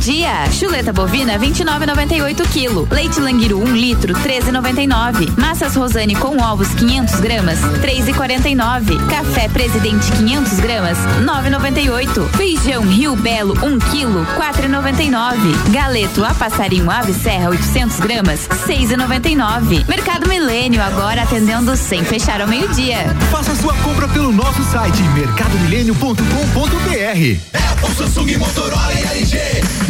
Dia. 0.00 0.50
Chuleta 0.50 0.92
bovina 0.92 1.38
29,98 1.38 2.46
kg. 2.48 2.92
Leite 2.92 3.20
Languiru 3.20 3.62
1 3.62 3.76
litro 3.76 4.14
13,99. 4.14 5.38
Massas 5.38 5.76
Rosane 5.76 6.14
com 6.14 6.40
ovos 6.42 6.68
500 6.74 7.20
gramas 7.20 7.58
3,49. 7.82 9.06
Café 9.08 9.48
Presidente 9.48 10.10
500 10.12 10.60
gramas 10.60 10.98
9,98. 11.22 12.28
Feijão 12.36 12.82
Rio 12.82 13.14
Belo 13.14 13.54
1 13.62 13.78
kg 13.78 14.26
4,99. 14.36 15.70
Galeto 15.70 16.24
a 16.24 16.34
passarinho 16.34 16.90
Ave 16.90 17.12
Serra 17.12 17.50
800 17.50 18.00
gramas 18.00 18.48
6,99. 18.66 19.86
Mercado 19.86 20.26
Milênio 20.28 20.82
agora 20.82 21.22
atendendo 21.22 21.76
sem 21.76 22.02
fechar 22.04 22.40
ao 22.40 22.48
meio-dia. 22.48 22.96
Faça 23.30 23.54
sua 23.54 23.74
compra 23.74 24.08
pelo 24.08 24.32
nosso 24.32 24.64
site 24.64 25.02
mercadomilênio.com.br. 25.14 27.50
É 27.52 27.60
o 27.82 27.90
Samsung, 27.94 28.36
Motorola 28.36 28.92
e 28.92 29.02
LG. 29.18 29.89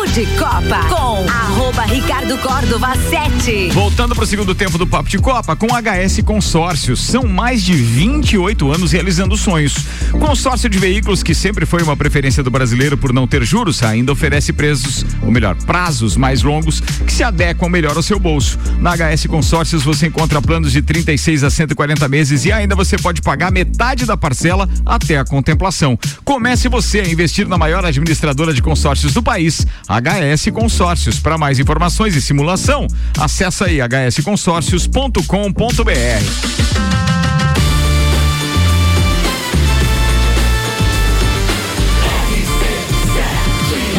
de 0.13 0.25
Copa 0.37 0.83
com 0.89 1.25
arroba 1.29 1.83
Ricardo 1.83 2.37
Córdova 2.39 2.93
7. 3.09 3.69
Voltando 3.69 4.13
para 4.13 4.25
o 4.25 4.27
segundo 4.27 4.53
tempo 4.53 4.77
do 4.77 4.85
Papo 4.85 5.07
de 5.07 5.17
Copa, 5.17 5.55
com 5.55 5.67
HS 5.67 6.21
Consórcios. 6.25 6.99
São 6.99 7.23
mais 7.23 7.63
de 7.63 7.73
28 7.73 8.73
anos 8.73 8.91
realizando 8.91 9.37
sonhos. 9.37 9.73
Consórcio 10.11 10.69
de 10.69 10.77
veículos, 10.77 11.23
que 11.23 11.33
sempre 11.33 11.65
foi 11.65 11.81
uma 11.81 11.95
preferência 11.95 12.43
do 12.43 12.51
brasileiro 12.51 12.97
por 12.97 13.13
não 13.13 13.25
ter 13.25 13.45
juros, 13.45 13.81
ainda 13.83 14.11
oferece 14.11 14.51
preços, 14.51 15.05
ou 15.21 15.31
melhor, 15.31 15.55
prazos 15.55 16.17
mais 16.17 16.43
longos 16.43 16.81
que 16.81 17.13
se 17.13 17.23
adequam 17.23 17.69
melhor 17.69 17.95
ao 17.95 18.03
seu 18.03 18.19
bolso. 18.19 18.59
Na 18.79 18.93
HS 18.95 19.27
Consórcios 19.27 19.83
você 19.83 20.07
encontra 20.07 20.41
planos 20.41 20.73
de 20.73 20.81
36 20.81 21.45
a 21.45 21.49
140 21.49 22.09
meses 22.09 22.43
e 22.43 22.51
ainda 22.51 22.75
você 22.75 22.97
pode 22.97 23.21
pagar 23.21 23.49
metade 23.49 24.05
da 24.05 24.17
parcela 24.17 24.67
até 24.85 25.17
a 25.17 25.23
contemplação. 25.23 25.97
Comece 26.25 26.67
você 26.67 26.99
a 26.99 27.07
investir 27.07 27.47
na 27.47 27.57
maior 27.57 27.85
administradora 27.85 28.53
de 28.53 28.61
consórcios 28.61 29.13
do 29.13 29.23
país, 29.23 29.65
HS 30.01 30.49
Consórcios. 30.51 31.19
Para 31.19 31.37
mais 31.37 31.59
informações 31.59 32.15
e 32.15 32.21
simulação, 32.21 32.87
acessa 33.19 33.65
aí 33.65 33.79
hsconsórcios.com.br. 33.79 35.21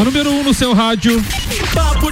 A 0.00 0.04
número 0.04 0.30
1 0.30 0.40
um 0.40 0.44
no 0.44 0.54
seu 0.54 0.72
rádio. 0.72 1.22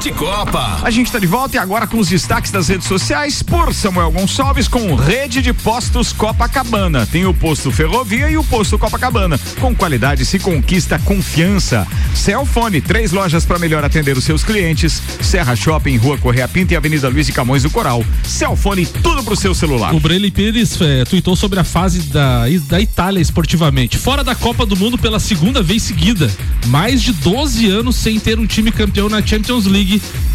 De 0.01 0.11
Copa. 0.13 0.81
A 0.83 0.91
gente 0.91 1.09
está 1.09 1.19
de 1.19 1.27
volta 1.27 1.57
e 1.57 1.59
agora 1.59 1.87
com 1.87 1.99
os 1.99 2.09
destaques 2.09 2.51
das 2.51 2.69
redes 2.69 2.87
sociais 2.89 3.43
por 3.43 3.75
Samuel 3.75 4.11
Gonçalves 4.11 4.67
com 4.67 4.95
Rede 4.95 5.43
de 5.43 5.53
Postos 5.53 6.11
Copacabana. 6.11 7.07
Tem 7.07 7.27
o 7.27 7.35
posto 7.35 7.71
Ferrovia 7.71 8.31
e 8.31 8.39
o 8.39 8.43
posto 8.43 8.79
Copacabana. 8.79 9.39
Com 9.61 9.75
qualidade 9.75 10.25
se 10.25 10.39
conquista 10.39 10.99
confiança. 11.01 11.87
Celfone, 12.15 12.81
três 12.81 13.13
lojas 13.13 13.45
para 13.45 13.59
melhor 13.59 13.85
atender 13.85 14.17
os 14.17 14.25
seus 14.25 14.43
clientes. 14.43 15.03
Serra 15.21 15.55
Shopping, 15.55 15.99
Rua 15.99 16.17
Correia 16.17 16.49
Pinta 16.49 16.73
e 16.73 16.77
Avenida 16.79 17.07
Luiz 17.11 17.27
de 17.27 17.33
Camões 17.33 17.63
do 17.63 17.69
Coral. 17.69 18.03
Celfone, 18.25 18.87
tudo 18.87 19.23
pro 19.23 19.37
seu 19.37 19.55
celular. 19.55 19.95
O 19.95 20.01
Brele 20.01 20.31
Pires 20.31 20.81
é, 20.81 21.05
tweetou 21.05 21.37
sobre 21.37 21.61
a 21.61 21.65
fase 21.65 22.05
da, 22.05 22.45
da 22.67 22.81
Itália 22.81 23.21
esportivamente. 23.21 23.99
Fora 23.99 24.25
da 24.25 24.35
Copa 24.35 24.65
do 24.65 24.77
Mundo 24.77 24.97
pela 24.97 25.21
segunda 25.21 25.63
vez 25.63 25.83
seguida. 25.83 26.31
Mais 26.69 27.03
de 27.03 27.13
12 27.13 27.69
anos 27.69 27.97
sem 27.97 28.19
ter 28.19 28.39
um 28.39 28.47
time 28.47 28.73
campeão 28.73 29.07
na 29.07 29.21
Champions 29.21 29.67
League. 29.67 29.90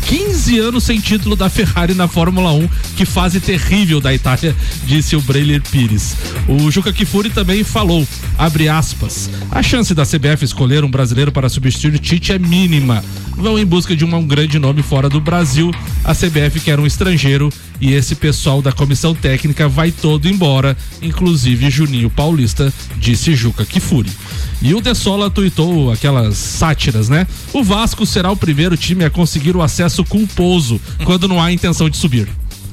15 0.07 0.59
anos 0.59 0.83
sem 0.83 0.99
título 0.99 1.35
da 1.35 1.49
Ferrari 1.49 1.93
na 1.93 2.07
Fórmula 2.07 2.51
1. 2.51 2.67
Que 2.97 3.05
fase 3.05 3.39
terrível 3.39 4.01
da 4.01 4.13
Itália, 4.13 4.55
disse 4.85 5.15
o 5.15 5.21
Breiler 5.21 5.61
Pires. 5.61 6.15
O 6.47 6.71
Juca 6.71 6.91
Kifuri 6.91 7.29
também 7.29 7.63
falou, 7.63 8.07
abre 8.37 8.67
aspas, 8.67 9.29
a 9.51 9.61
chance 9.61 9.93
da 9.93 10.05
CBF 10.05 10.43
escolher 10.43 10.83
um 10.83 10.89
brasileiro 10.89 11.31
para 11.31 11.49
substituir 11.49 11.99
Tite 11.99 12.31
é 12.31 12.39
mínima. 12.39 13.03
Vão 13.37 13.59
em 13.59 13.65
busca 13.65 13.95
de 13.95 14.05
um, 14.05 14.15
um 14.15 14.25
grande 14.25 14.57
nome 14.57 14.81
fora 14.81 15.09
do 15.09 15.19
Brasil. 15.19 15.71
A 16.03 16.13
CBF 16.13 16.59
quer 16.61 16.79
um 16.79 16.85
estrangeiro 16.85 17.51
e 17.81 17.93
esse 17.93 18.15
pessoal 18.15 18.61
da 18.61 18.71
comissão 18.71 19.13
técnica 19.13 19.67
vai 19.67 19.91
todo 19.91 20.27
embora, 20.27 20.77
inclusive 21.01 21.69
Juninho 21.69 22.09
Paulista, 22.09 22.73
disse 22.97 23.35
Juca 23.35 23.65
Kifuri. 23.65 24.09
E 24.61 24.73
o 24.73 24.81
De 24.81 24.95
Sola 24.95 25.29
tuitou 25.29 25.91
aquelas 25.91 26.37
sátiras, 26.37 27.09
né? 27.09 27.27
O 27.53 27.63
Vasco 27.63 28.05
será 28.05 28.31
o 28.31 28.37
primeiro 28.37 28.77
time 28.77 29.03
a 29.03 29.09
conseguir 29.09 29.44
o 29.53 29.61
acesso 29.61 30.03
culposo 30.05 30.79
quando 31.03 31.27
não 31.27 31.41
há 31.41 31.51
intenção 31.51 31.89
de 31.89 31.97
subir. 31.97 32.29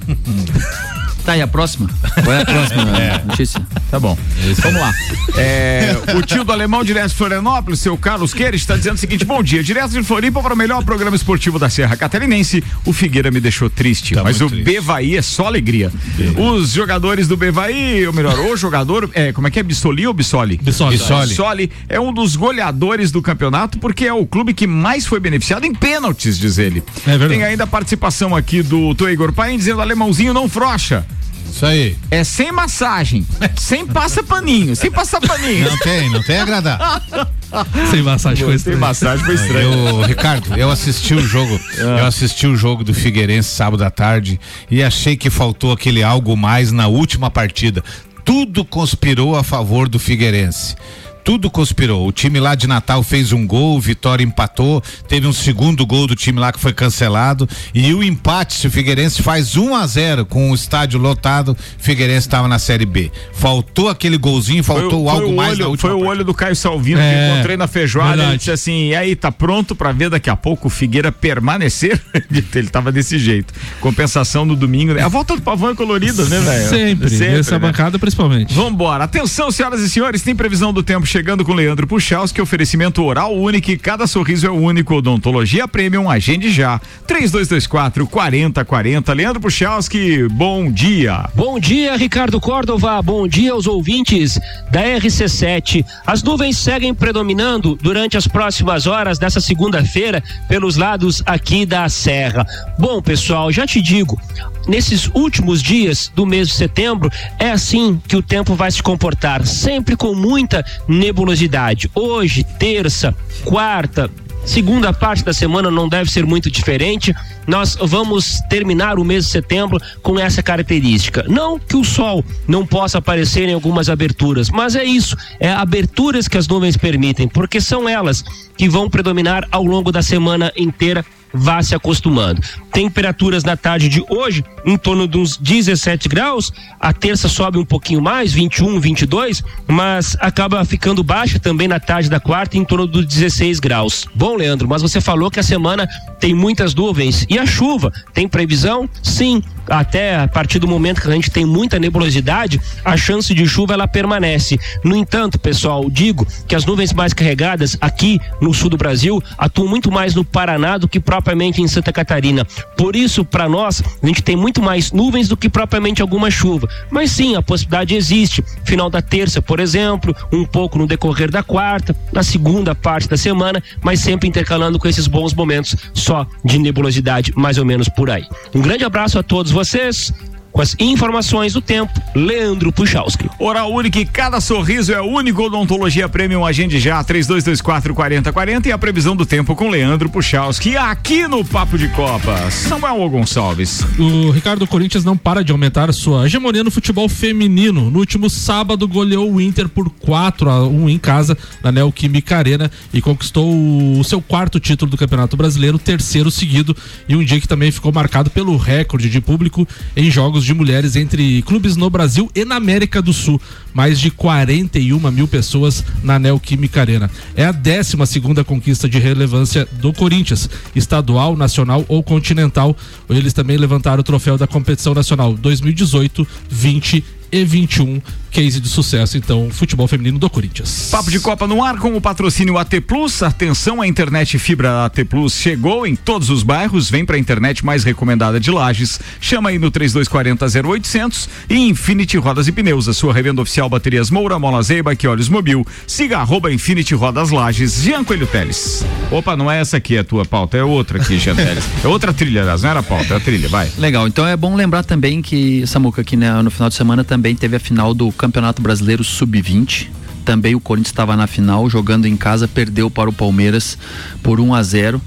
Tá, 1.24 1.36
e 1.36 1.42
a 1.42 1.46
próxima? 1.46 1.88
Qual 2.24 2.32
é 2.36 2.42
a 2.42 2.44
próxima 2.44 2.82
É. 2.98 3.22
notícia? 3.24 3.64
Tá 3.90 4.00
bom. 4.00 4.16
Vamos 4.60 4.80
lá. 4.80 4.92
É, 5.36 5.96
o 6.16 6.22
tio 6.22 6.42
do 6.44 6.50
alemão 6.52 6.82
direto 6.82 7.10
de 7.10 7.14
Florianópolis, 7.14 7.78
seu 7.80 7.96
Carlos 7.96 8.34
Queires, 8.34 8.60
está 8.62 8.76
dizendo 8.76 8.94
o 8.94 8.98
seguinte: 8.98 9.24
bom 9.24 9.42
dia, 9.42 9.62
direto 9.62 9.90
de 9.90 10.02
Floripa 10.02 10.42
para 10.42 10.54
o 10.54 10.56
melhor 10.56 10.82
programa 10.84 11.14
esportivo 11.14 11.58
da 11.58 11.68
Serra 11.70 11.96
Catarinense. 11.96 12.64
O 12.84 12.92
Figueira 12.92 13.30
me 13.30 13.38
deixou 13.40 13.70
triste, 13.70 14.14
mas 14.16 14.40
o 14.40 14.48
Bevaí 14.48 15.16
é 15.16 15.22
só 15.22 15.46
alegria. 15.46 15.92
Os 16.36 16.70
jogadores 16.72 17.28
do 17.28 17.36
Bevaí, 17.36 18.06
ou 18.06 18.12
melhor, 18.12 18.38
o 18.40 18.56
jogador, 18.56 19.08
é, 19.14 19.32
como 19.32 19.46
é 19.46 19.50
que 19.50 19.60
é? 19.60 19.62
Bissoli 19.62 20.06
ou 20.06 20.12
Bissoli? 20.14 20.56
Bissoli. 20.62 20.96
Bissoli. 20.96 21.28
Bissoli 21.28 21.72
é 21.88 22.00
um 22.00 22.12
dos 22.12 22.34
goleadores 22.34 23.10
do 23.12 23.22
campeonato 23.22 23.78
porque 23.78 24.06
é 24.06 24.12
o 24.12 24.26
clube 24.26 24.52
que 24.54 24.66
mais 24.66 25.06
foi 25.06 25.20
beneficiado 25.20 25.64
em 25.64 25.74
pênaltis, 25.74 26.38
diz 26.38 26.58
ele. 26.58 26.82
É 27.06 27.10
verdade. 27.10 27.34
Tem 27.34 27.44
ainda 27.44 27.64
a 27.64 27.66
participação 27.66 28.34
aqui 28.34 28.62
do 28.62 28.94
Toigor 28.94 29.32
Paim 29.32 29.56
dizendo 29.56 29.80
alemãozinho 29.80 30.32
não 30.34 30.48
frouxa. 30.48 31.04
Isso 31.50 31.66
aí. 31.66 31.96
É 32.10 32.24
sem 32.24 32.50
massagem, 32.52 33.26
sem 33.56 33.86
passa 33.86 34.22
paninho, 34.22 34.74
sem 34.74 34.90
passar 34.90 35.20
paninho. 35.20 35.68
Não 35.70 35.78
tem, 35.78 36.10
não 36.10 36.22
tem 36.22 36.38
agradar. 36.40 37.02
Sem 37.90 38.00
massagem 38.02 38.38
foi 38.46 38.52
Sem 38.52 38.56
estranho. 38.56 38.80
massagem 38.80 39.26
foi 39.26 39.34
estranho. 39.34 39.70
Eu, 39.88 40.00
Ricardo, 40.02 40.56
eu 40.56 40.70
assisti 40.70 41.12
o 41.12 41.20
jogo, 41.20 41.60
eu 41.76 42.06
assisti 42.06 42.46
o 42.46 42.56
jogo 42.56 42.82
do 42.82 42.94
Figueirense 42.94 43.50
sábado 43.50 43.84
à 43.84 43.90
tarde 43.90 44.40
e 44.70 44.82
achei 44.82 45.18
que 45.18 45.28
faltou 45.28 45.70
aquele 45.70 46.02
algo 46.02 46.34
mais 46.34 46.72
na 46.72 46.86
última 46.86 47.30
partida. 47.30 47.84
Tudo 48.24 48.64
conspirou 48.64 49.36
a 49.36 49.44
favor 49.44 49.86
do 49.86 49.98
Figueirense. 49.98 50.76
Tudo 51.24 51.50
conspirou. 51.50 52.06
O 52.06 52.12
time 52.12 52.40
lá 52.40 52.54
de 52.54 52.66
Natal 52.66 53.02
fez 53.02 53.32
um 53.32 53.46
gol, 53.46 53.76
o 53.76 53.80
Vitória 53.80 54.24
empatou, 54.24 54.82
teve 55.08 55.26
um 55.26 55.32
segundo 55.32 55.86
gol 55.86 56.06
do 56.06 56.14
time 56.14 56.38
lá 56.38 56.52
que 56.52 56.60
foi 56.60 56.72
cancelado 56.72 57.48
e 57.74 57.92
o 57.94 58.02
empate, 58.02 58.54
se 58.54 58.66
o 58.66 58.70
Figueirense 58.70 59.22
faz 59.22 59.56
1 59.56 59.74
a 59.74 59.86
0 59.86 60.26
com 60.26 60.50
o 60.50 60.54
estádio 60.54 60.98
lotado, 60.98 61.56
Figueirense 61.78 62.26
estava 62.26 62.48
na 62.48 62.58
Série 62.58 62.86
B. 62.86 63.10
Faltou 63.32 63.88
aquele 63.88 64.16
golzinho, 64.16 64.62
faltou 64.64 64.90
Foi 64.90 65.02
foi 65.02 65.10
algo 65.10 65.32
o 65.32 65.36
mais 65.36 65.52
olho, 65.52 65.60
na 65.60 65.68
última 65.68 65.90
Foi 65.90 66.00
o 66.00 66.04
olho 66.06 66.24
do 66.24 66.34
Caio 66.34 66.56
Salvino 66.56 67.00
É, 67.00 67.12
que 67.12 67.32
encontrei 67.32 67.56
na 67.56 67.66
feijoada. 67.66 68.24
Ele 68.24 68.36
disse 68.38 68.50
assim: 68.50 68.88
e 68.88 68.94
aí, 68.94 69.14
tá 69.14 69.30
pronto 69.30 69.74
pra 69.74 69.92
ver 69.92 70.10
daqui 70.10 70.30
a 70.30 70.36
pouco 70.36 70.68
o 70.68 70.70
Figueira 70.70 71.12
permanecer? 71.12 72.00
ele 72.54 72.68
tava 72.68 72.90
desse 72.90 73.18
jeito. 73.18 73.52
Compensação 73.80 74.44
no 74.44 74.56
domingo. 74.56 74.94
né? 74.94 75.02
A 75.02 75.08
volta 75.08 75.36
do 75.36 75.42
pavão 75.42 75.70
é 75.70 75.74
colorida, 75.74 76.24
né, 76.24 76.40
velho? 76.40 76.68
Sempre, 76.68 77.26
essa 77.38 77.52
né? 77.52 77.58
bancada 77.58 77.98
principalmente. 77.98 78.54
Vambora. 78.54 79.04
Atenção, 79.04 79.50
senhoras 79.50 79.80
e 79.80 79.88
senhores, 79.88 80.22
tem 80.22 80.34
previsão 80.34 80.72
do 80.72 80.82
tempo 80.82 81.06
chegando 81.12 81.44
com 81.44 81.52
Leandro 81.52 81.86
Puchalski, 81.86 82.40
oferecimento 82.40 83.04
oral 83.04 83.36
único, 83.36 83.70
e 83.70 83.76
cada 83.76 84.06
sorriso 84.06 84.46
é 84.46 84.50
único. 84.50 84.94
Odontologia 84.94 85.68
Premium, 85.68 86.10
agende 86.10 86.50
já. 86.50 86.80
3224 87.06 88.06
4040. 88.06 89.12
Leandro 89.12 89.38
Puchalski, 89.38 90.26
bom 90.28 90.72
dia. 90.72 91.28
Bom 91.34 91.60
dia, 91.60 91.98
Ricardo 91.98 92.40
Córdova. 92.40 93.02
Bom 93.02 93.28
dia 93.28 93.52
aos 93.52 93.66
ouvintes 93.66 94.40
da 94.70 94.82
RC7. 94.82 95.84
As 96.06 96.22
nuvens 96.22 96.56
seguem 96.56 96.94
predominando 96.94 97.78
durante 97.82 98.16
as 98.16 98.26
próximas 98.26 98.86
horas 98.86 99.18
dessa 99.18 99.38
segunda-feira 99.38 100.24
pelos 100.48 100.76
lados 100.76 101.22
aqui 101.26 101.66
da 101.66 101.90
Serra. 101.90 102.46
Bom, 102.78 103.02
pessoal, 103.02 103.52
já 103.52 103.66
te 103.66 103.82
digo, 103.82 104.18
nesses 104.66 105.10
últimos 105.14 105.62
dias 105.62 106.10
do 106.14 106.24
mês 106.24 106.48
de 106.48 106.54
setembro, 106.54 107.10
é 107.38 107.50
assim 107.50 108.00
que 108.08 108.16
o 108.16 108.22
tempo 108.22 108.54
vai 108.54 108.70
se 108.70 108.82
comportar, 108.82 109.44
sempre 109.46 109.94
com 109.94 110.14
muita 110.14 110.64
nebulosidade. 111.02 111.90
Hoje, 111.94 112.44
terça, 112.44 113.14
quarta, 113.44 114.08
Segunda 114.44 114.92
parte 114.92 115.24
da 115.24 115.32
semana 115.32 115.70
não 115.70 115.88
deve 115.88 116.10
ser 116.10 116.26
muito 116.26 116.50
diferente. 116.50 117.14
Nós 117.46 117.78
vamos 117.80 118.40
terminar 118.50 118.98
o 118.98 119.04
mês 119.04 119.26
de 119.26 119.30
setembro 119.30 119.80
com 120.02 120.18
essa 120.18 120.42
característica. 120.42 121.24
Não 121.28 121.60
que 121.60 121.76
o 121.76 121.84
sol 121.84 122.24
não 122.48 122.66
possa 122.66 122.98
aparecer 122.98 123.48
em 123.48 123.54
algumas 123.54 123.88
aberturas, 123.88 124.50
mas 124.50 124.74
é 124.74 124.82
isso, 124.82 125.16
é 125.38 125.52
aberturas 125.52 126.26
que 126.26 126.36
as 126.36 126.48
nuvens 126.48 126.76
permitem, 126.76 127.28
porque 127.28 127.60
são 127.60 127.88
elas 127.88 128.24
que 128.56 128.68
vão 128.68 128.90
predominar 128.90 129.46
ao 129.52 129.62
longo 129.62 129.92
da 129.92 130.02
semana 130.02 130.52
inteira. 130.56 131.04
Vá 131.32 131.62
se 131.62 131.74
acostumando. 131.74 132.42
Temperaturas 132.72 133.44
na 133.44 133.56
tarde 133.56 133.88
de 133.88 134.04
hoje 134.08 134.44
em 134.64 134.76
torno 134.76 135.08
de 135.08 135.18
uns 135.18 135.36
17 135.36 136.08
graus. 136.08 136.52
A 136.80 136.92
terça 136.92 137.28
sobe 137.28 137.58
um 137.58 137.64
pouquinho 137.64 138.00
mais, 138.00 138.32
21, 138.32 138.80
22, 138.80 139.42
mas 139.66 140.16
acaba 140.20 140.64
ficando 140.64 141.02
baixa 141.02 141.38
também 141.38 141.68
na 141.68 141.80
tarde 141.80 142.10
da 142.10 142.20
quarta 142.20 142.56
em 142.56 142.64
torno 142.64 142.86
dos 142.86 143.06
16 143.06 143.60
graus. 143.60 144.06
Bom, 144.14 144.36
Leandro, 144.36 144.68
mas 144.68 144.82
você 144.82 145.00
falou 145.00 145.30
que 145.30 145.40
a 145.40 145.42
semana 145.42 145.88
tem 146.20 146.34
muitas 146.34 146.74
nuvens 146.74 147.26
e 147.28 147.38
a 147.38 147.46
chuva 147.46 147.92
tem 148.12 148.28
previsão? 148.28 148.88
Sim, 149.02 149.42
até 149.68 150.16
a 150.16 150.28
partir 150.28 150.58
do 150.58 150.68
momento 150.68 151.00
que 151.00 151.08
a 151.08 151.12
gente 151.12 151.30
tem 151.30 151.44
muita 151.44 151.78
nebulosidade, 151.78 152.60
a 152.84 152.96
chance 152.96 153.32
de 153.34 153.46
chuva 153.46 153.74
ela 153.74 153.88
permanece. 153.88 154.58
No 154.84 154.96
entanto, 154.96 155.38
pessoal, 155.38 155.88
digo 155.88 156.26
que 156.46 156.54
as 156.54 156.64
nuvens 156.64 156.92
mais 156.92 157.12
carregadas 157.12 157.76
aqui 157.80 158.20
no 158.40 158.52
sul 158.52 158.70
do 158.70 158.76
Brasil 158.76 159.22
atuam 159.38 159.68
muito 159.68 159.90
mais 159.90 160.14
no 160.14 160.24
Paraná 160.24 160.78
do 160.78 160.88
que 160.88 161.00
propriamente 161.00 161.62
em 161.62 161.68
Santa 161.68 161.92
Catarina. 161.92 162.44
Por 162.76 162.96
isso, 162.96 163.24
para 163.24 163.48
nós, 163.48 163.82
a 164.02 164.06
gente 164.06 164.22
tem 164.22 164.36
muito 164.36 164.62
mais 164.62 164.92
nuvens 164.92 165.28
do 165.28 165.36
que 165.36 165.48
propriamente 165.48 166.02
alguma 166.02 166.30
chuva. 166.30 166.68
Mas 166.90 167.12
sim, 167.12 167.36
a 167.36 167.42
possibilidade 167.42 167.94
existe. 167.94 168.44
Final 168.64 168.90
da 168.90 169.02
terça, 169.02 169.40
por 169.40 169.60
exemplo, 169.60 170.14
um 170.32 170.44
pouco 170.44 170.78
no 170.78 170.86
decorrer 170.86 171.30
da 171.30 171.42
quarta, 171.42 171.94
na 172.12 172.22
segunda 172.22 172.74
parte 172.74 173.08
da 173.08 173.16
semana, 173.16 173.62
mas 173.82 174.00
sempre 174.00 174.28
intercalando 174.28 174.78
com 174.78 174.88
esses 174.88 175.06
bons 175.06 175.34
momentos 175.34 175.76
só 175.94 176.26
de 176.44 176.58
nebulosidade, 176.58 177.32
mais 177.36 177.58
ou 177.58 177.64
menos 177.64 177.88
por 177.88 178.10
aí. 178.10 178.24
Um 178.54 178.60
grande 178.60 178.84
abraço 178.84 179.18
a 179.18 179.22
todos 179.22 179.51
vocês. 179.52 180.12
Com 180.52 180.60
as 180.60 180.76
informações 180.78 181.54
do 181.54 181.62
tempo, 181.62 181.92
Leandro 182.14 182.70
Puchalski. 182.70 183.28
Oral 183.38 183.72
Unique, 183.72 184.04
cada 184.04 184.38
sorriso 184.38 184.92
é 184.92 185.00
único. 185.00 185.42
Odontologia 185.44 186.10
Premium, 186.10 186.44
agende 186.44 186.78
já, 186.78 187.02
3224 187.02 187.94
4040 187.94 188.68
e 188.68 188.72
a 188.72 188.76
previsão 188.76 189.16
do 189.16 189.24
tempo 189.24 189.56
com 189.56 189.70
Leandro 189.70 190.10
Puchalski 190.10 190.76
aqui 190.76 191.26
no 191.26 191.42
Papo 191.42 191.78
de 191.78 191.88
Copa. 191.88 192.50
Samuel 192.50 193.08
Gonçalves. 193.08 193.82
O 193.98 194.30
Ricardo 194.30 194.66
Corinthians 194.66 195.04
não 195.04 195.16
para 195.16 195.42
de 195.42 195.52
aumentar 195.52 195.90
sua 195.94 196.26
hegemonia 196.26 196.62
no 196.62 196.70
futebol 196.70 197.08
feminino. 197.08 197.90
No 197.90 198.00
último 198.00 198.28
sábado, 198.28 198.86
goleou 198.86 199.32
o 199.32 199.40
Inter 199.40 199.70
por 199.70 199.88
4 199.88 200.50
a 200.50 200.68
1 200.68 200.90
em 200.90 200.98
casa, 200.98 201.36
na 201.62 201.72
Neoquímica 201.72 202.36
Arena, 202.36 202.70
e 202.92 203.00
conquistou 203.00 203.50
o 203.98 204.04
seu 204.04 204.20
quarto 204.20 204.60
título 204.60 204.90
do 204.90 204.98
Campeonato 204.98 205.34
Brasileiro, 205.34 205.78
terceiro 205.78 206.30
seguido, 206.30 206.76
e 207.08 207.16
um 207.16 207.24
dia 207.24 207.40
que 207.40 207.48
também 207.48 207.70
ficou 207.70 207.90
marcado 207.90 208.28
pelo 208.28 208.56
recorde 208.58 209.08
de 209.08 209.20
público 209.20 209.66
em 209.96 210.10
jogos 210.10 210.41
de 210.44 210.54
mulheres 210.54 210.96
entre 210.96 211.42
clubes 211.42 211.76
no 211.76 211.88
Brasil 211.88 212.30
e 212.34 212.44
na 212.44 212.56
América 212.56 213.00
do 213.00 213.12
Sul. 213.12 213.40
Mais 213.72 213.98
de 213.98 214.10
41 214.10 215.10
mil 215.10 215.26
pessoas 215.26 215.84
na 216.02 216.18
Neoquímica 216.18 216.80
Arena. 216.80 217.10
É 217.34 217.44
a 217.44 217.52
12 217.52 217.96
segunda 218.06 218.44
conquista 218.44 218.88
de 218.88 218.98
relevância 218.98 219.66
do 219.80 219.92
Corinthians, 219.92 220.48
estadual, 220.74 221.36
nacional 221.36 221.84
ou 221.88 222.02
continental. 222.02 222.76
Eles 223.08 223.32
também 223.32 223.56
levantaram 223.56 224.00
o 224.00 224.04
troféu 224.04 224.36
da 224.36 224.46
competição 224.46 224.94
nacional 224.94 225.34
2018, 225.34 226.26
20 226.48 227.04
e 227.32 227.44
21, 227.44 228.02
case 228.32 228.58
de 228.58 228.68
sucesso, 228.68 229.18
então, 229.18 229.50
futebol 229.50 229.86
feminino 229.86 230.18
do 230.18 230.28
Corinthians. 230.28 230.88
Papo 230.90 231.10
de 231.10 231.20
Copa 231.20 231.46
no 231.46 231.62
ar 231.62 231.76
com 231.78 231.94
o 231.94 232.00
patrocínio 232.00 232.56
AT 232.56 232.80
Plus. 232.86 233.22
Atenção, 233.22 233.82
a 233.82 233.86
internet 233.86 234.38
fibra 234.38 234.86
AT 234.86 235.04
Plus 235.04 235.34
chegou 235.34 235.86
em 235.86 235.94
todos 235.94 236.30
os 236.30 236.42
bairros. 236.42 236.90
Vem 236.90 237.04
pra 237.04 237.18
internet 237.18 237.64
mais 237.64 237.84
recomendada 237.84 238.40
de 238.40 238.50
Lages. 238.50 238.98
Chama 239.20 239.50
aí 239.50 239.58
no 239.58 239.70
3240 239.70 240.68
0800 240.68 241.28
e 241.50 241.56
Infinity 241.68 242.16
Rodas 242.16 242.48
e 242.48 242.52
Pneus, 242.52 242.88
a 242.88 242.94
sua 242.94 243.12
revenda 243.12 243.42
oficial 243.42 243.68
baterias 243.68 244.10
Moura, 244.10 244.38
Mola 244.38 244.62
Zeiba, 244.62 244.96
que 244.96 245.06
olhos 245.06 245.28
mobil. 245.28 245.66
Siga 245.86 246.18
arroba 246.18 246.50
Infinity 246.50 246.94
Rodas 246.94 247.30
Lages. 247.30 247.82
Jean 247.82 248.02
Coelho 248.02 248.26
Teles. 248.26 248.84
Opa, 249.10 249.36
não 249.36 249.50
é 249.50 249.60
essa 249.60 249.76
aqui 249.76 249.98
a 249.98 250.04
tua 250.04 250.24
pauta, 250.24 250.56
é 250.56 250.64
outra 250.64 251.00
aqui, 251.00 251.18
Jean 251.18 251.34
Teles. 251.34 251.64
É 251.84 251.88
outra 251.88 252.12
trilha, 252.12 252.44
não 252.44 252.70
era 252.70 252.80
a 252.80 252.82
pauta, 252.82 253.14
é 253.14 253.16
a 253.18 253.20
trilha, 253.20 253.48
vai. 253.48 253.70
Legal, 253.76 254.08
então 254.08 254.26
é 254.26 254.36
bom 254.36 254.54
lembrar 254.54 254.84
também 254.84 255.20
que, 255.20 255.66
Samuca, 255.66 256.00
aqui 256.00 256.16
né, 256.16 256.32
no 256.40 256.50
final 256.50 256.68
de 256.68 256.74
semana 256.74 257.04
também 257.04 257.34
teve 257.34 257.56
a 257.56 257.60
final 257.60 257.92
do 257.92 258.10
Campeonato 258.22 258.62
Brasileiro 258.62 259.02
Sub-20. 259.02 259.88
Também 260.24 260.54
o 260.54 260.60
Corinthians 260.60 260.92
estava 260.92 261.16
na 261.16 261.26
final, 261.26 261.68
jogando 261.68 262.06
em 262.06 262.16
casa, 262.16 262.46
perdeu 262.46 262.88
para 262.88 263.10
o 263.10 263.12
Palmeiras 263.12 263.76
por 264.22 264.38
1 264.38 264.54
a 264.54 264.62
0 264.62 265.02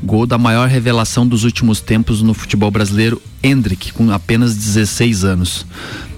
Gol 0.00 0.24
da 0.24 0.38
maior 0.38 0.68
revelação 0.68 1.26
dos 1.26 1.42
últimos 1.42 1.80
tempos 1.80 2.22
no 2.22 2.32
futebol 2.32 2.70
brasileiro, 2.70 3.20
Hendrick, 3.42 3.92
com 3.92 4.08
apenas 4.12 4.54
16 4.54 5.24
anos. 5.24 5.66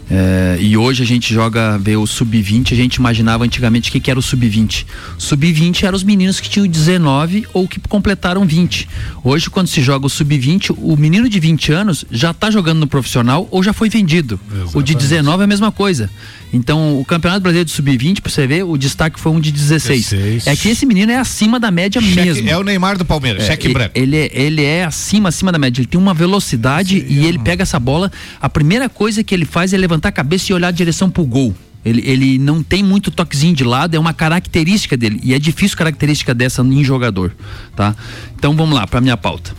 É, 0.09 0.57
e 0.61 0.77
hoje 0.77 1.03
a 1.03 1.07
gente 1.07 1.35
joga, 1.35 1.77
vê 1.79 1.97
o 1.97 2.07
sub-20, 2.07 2.73
a 2.73 2.77
gente 2.77 2.97
imaginava 2.97 3.45
antigamente 3.45 3.89
o 3.89 3.93
que, 3.93 3.99
que 3.99 4.11
era 4.11 4.19
o 4.19 4.23
sub-20. 4.23 4.87
Sub-20 5.19 5.83
eram 5.83 5.97
os 5.97 6.05
meninos 6.05 6.39
que 6.39 6.49
tinham 6.49 6.67
19 6.67 7.47
ou 7.53 7.67
que 7.67 7.81
completaram 7.81 8.47
20. 8.47 8.89
Hoje, 9.25 9.51
quando 9.51 9.67
se 9.67 9.83
joga 9.83 10.07
o 10.07 10.09
sub-20, 10.09 10.77
o 10.79 10.97
menino 10.97 11.29
de 11.29 11.41
20 11.41 11.73
anos 11.73 12.05
já 12.11 12.31
está 12.31 12.51
jogando 12.51 12.79
no 12.79 12.87
profissional 12.87 13.49
ou 13.51 13.63
já 13.63 13.73
foi 13.73 13.89
vendido. 13.89 14.39
Exatamente. 14.49 14.79
O 14.79 14.83
de 14.83 14.95
19 14.95 15.41
é 15.41 15.45
a 15.45 15.47
mesma 15.47 15.73
coisa. 15.73 16.09
Então, 16.53 17.01
o 17.01 17.05
Campeonato 17.05 17.41
Brasileiro 17.43 17.67
de 17.67 17.73
Sub-20, 17.73 18.21
pra 18.21 18.31
você 18.31 18.47
ver, 18.47 18.63
o 18.63 18.79
destaque 18.79 19.19
foi 19.19 19.33
um 19.33 19.41
de 19.41 19.51
16. 19.51 20.11
16. 20.11 20.47
É 20.47 20.57
que 20.57 20.69
esse 20.69 20.87
menino 20.87 21.11
é 21.11 21.17
acima 21.17 21.59
da 21.59 21.71
média 21.71 22.01
cheque, 22.01 22.15
mesmo. 22.15 22.49
É 22.49 22.57
o 22.57 22.63
Neymar 22.63 22.97
do 22.97 23.05
Palmeiras, 23.05 23.43
é, 23.43 23.47
cheque 23.49 23.73
branco. 23.73 23.91
Ele, 23.95 24.31
ele 24.33 24.63
é 24.63 24.85
acima, 24.85 25.29
acima 25.29 25.51
da 25.51 25.59
média. 25.59 25.81
Ele 25.81 25.89
tem 25.89 26.01
uma 26.01 26.15
velocidade 26.15 27.01
Sim, 27.01 27.07
e 27.09 27.27
ele 27.27 27.39
pega 27.39 27.63
essa 27.63 27.79
bola. 27.81 28.11
A 28.41 28.49
primeira 28.49 28.89
coisa 28.89 29.25
que 29.25 29.35
ele 29.35 29.45
faz 29.45 29.73
é 29.73 29.77
levantar 29.77 29.96
a 30.05 30.13
cabeça 30.13 30.53
e 30.53 30.55
olhar 30.55 30.69
a 30.69 30.73
direção 30.73 31.11
pro 31.11 31.25
gol. 31.25 31.55
Ele, 31.85 32.03
ele 32.05 32.39
não 32.39 32.63
tem 32.63 32.83
muito 32.83 33.11
toquezinho 33.11 33.55
de 33.55 33.63
lado, 33.63 33.95
é 33.95 33.99
uma 33.99 34.13
característica 34.13 34.97
dele. 34.97 35.21
E 35.23 35.33
é 35.33 35.39
difícil 35.39 35.79
característica 35.79 36.35
dessa 36.35 36.63
em 36.63 36.83
jogador, 36.83 37.33
tá? 37.77 37.95
Então 38.35 38.57
vamos 38.57 38.75
lá, 38.75 38.87
pra 38.87 39.01
minha 39.01 39.17
pauta. 39.17 39.55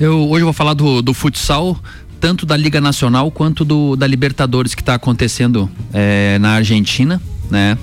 Eu 0.00 0.28
hoje 0.28 0.42
eu 0.42 0.46
vou 0.46 0.52
falar 0.52 0.74
do, 0.74 1.00
do 1.00 1.14
futsal 1.14 1.80
tanto 2.18 2.46
da 2.46 2.56
Liga 2.56 2.80
Nacional 2.80 3.32
quanto 3.32 3.64
do, 3.64 3.96
da 3.96 4.06
Libertadores 4.06 4.76
que 4.76 4.82
está 4.82 4.94
acontecendo 4.94 5.68
é, 5.92 6.38
na 6.38 6.52
Argentina, 6.52 7.20
né? 7.50 7.76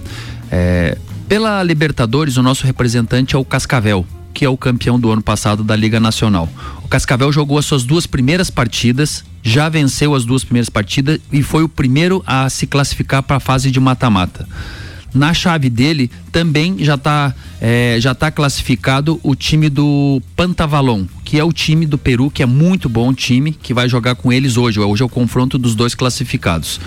É, 0.49 0.97
pela 1.27 1.61
Libertadores, 1.61 2.37
o 2.37 2.41
nosso 2.41 2.65
representante 2.65 3.35
é 3.35 3.37
o 3.37 3.43
Cascavel, 3.43 4.05
que 4.33 4.45
é 4.45 4.49
o 4.49 4.57
campeão 4.57 4.99
do 4.99 5.11
ano 5.11 5.21
passado 5.21 5.63
da 5.63 5.75
Liga 5.75 5.99
Nacional. 5.99 6.47
O 6.83 6.87
Cascavel 6.87 7.31
jogou 7.31 7.57
as 7.57 7.65
suas 7.65 7.83
duas 7.83 8.05
primeiras 8.05 8.49
partidas, 8.49 9.23
já 9.43 9.69
venceu 9.69 10.15
as 10.15 10.25
duas 10.25 10.43
primeiras 10.43 10.69
partidas 10.69 11.19
e 11.31 11.41
foi 11.41 11.63
o 11.63 11.69
primeiro 11.69 12.23
a 12.25 12.49
se 12.49 12.67
classificar 12.67 13.23
para 13.23 13.37
a 13.37 13.39
fase 13.39 13.71
de 13.71 13.79
mata-mata. 13.79 14.47
Na 15.13 15.33
chave 15.33 15.69
dele 15.69 16.09
também 16.31 16.77
já 16.79 16.95
está 16.95 17.33
é, 17.61 17.97
já 17.99 18.15
tá 18.15 18.31
classificado 18.31 19.19
o 19.21 19.35
time 19.35 19.69
do 19.69 20.21
Pantavalon, 20.35 21.05
que 21.25 21.37
é 21.37 21.43
o 21.43 21.51
time 21.51 21.85
do 21.85 21.97
Peru, 21.97 22.29
que 22.29 22.41
é 22.41 22.45
muito 22.45 22.87
bom 22.87 23.13
time, 23.13 23.51
que 23.51 23.73
vai 23.73 23.89
jogar 23.89 24.15
com 24.15 24.31
eles 24.31 24.55
hoje. 24.55 24.79
Hoje 24.79 25.03
é 25.03 25.05
o 25.05 25.09
confronto 25.09 25.57
dos 25.57 25.75
dois 25.75 25.93
classificados. 25.93 26.79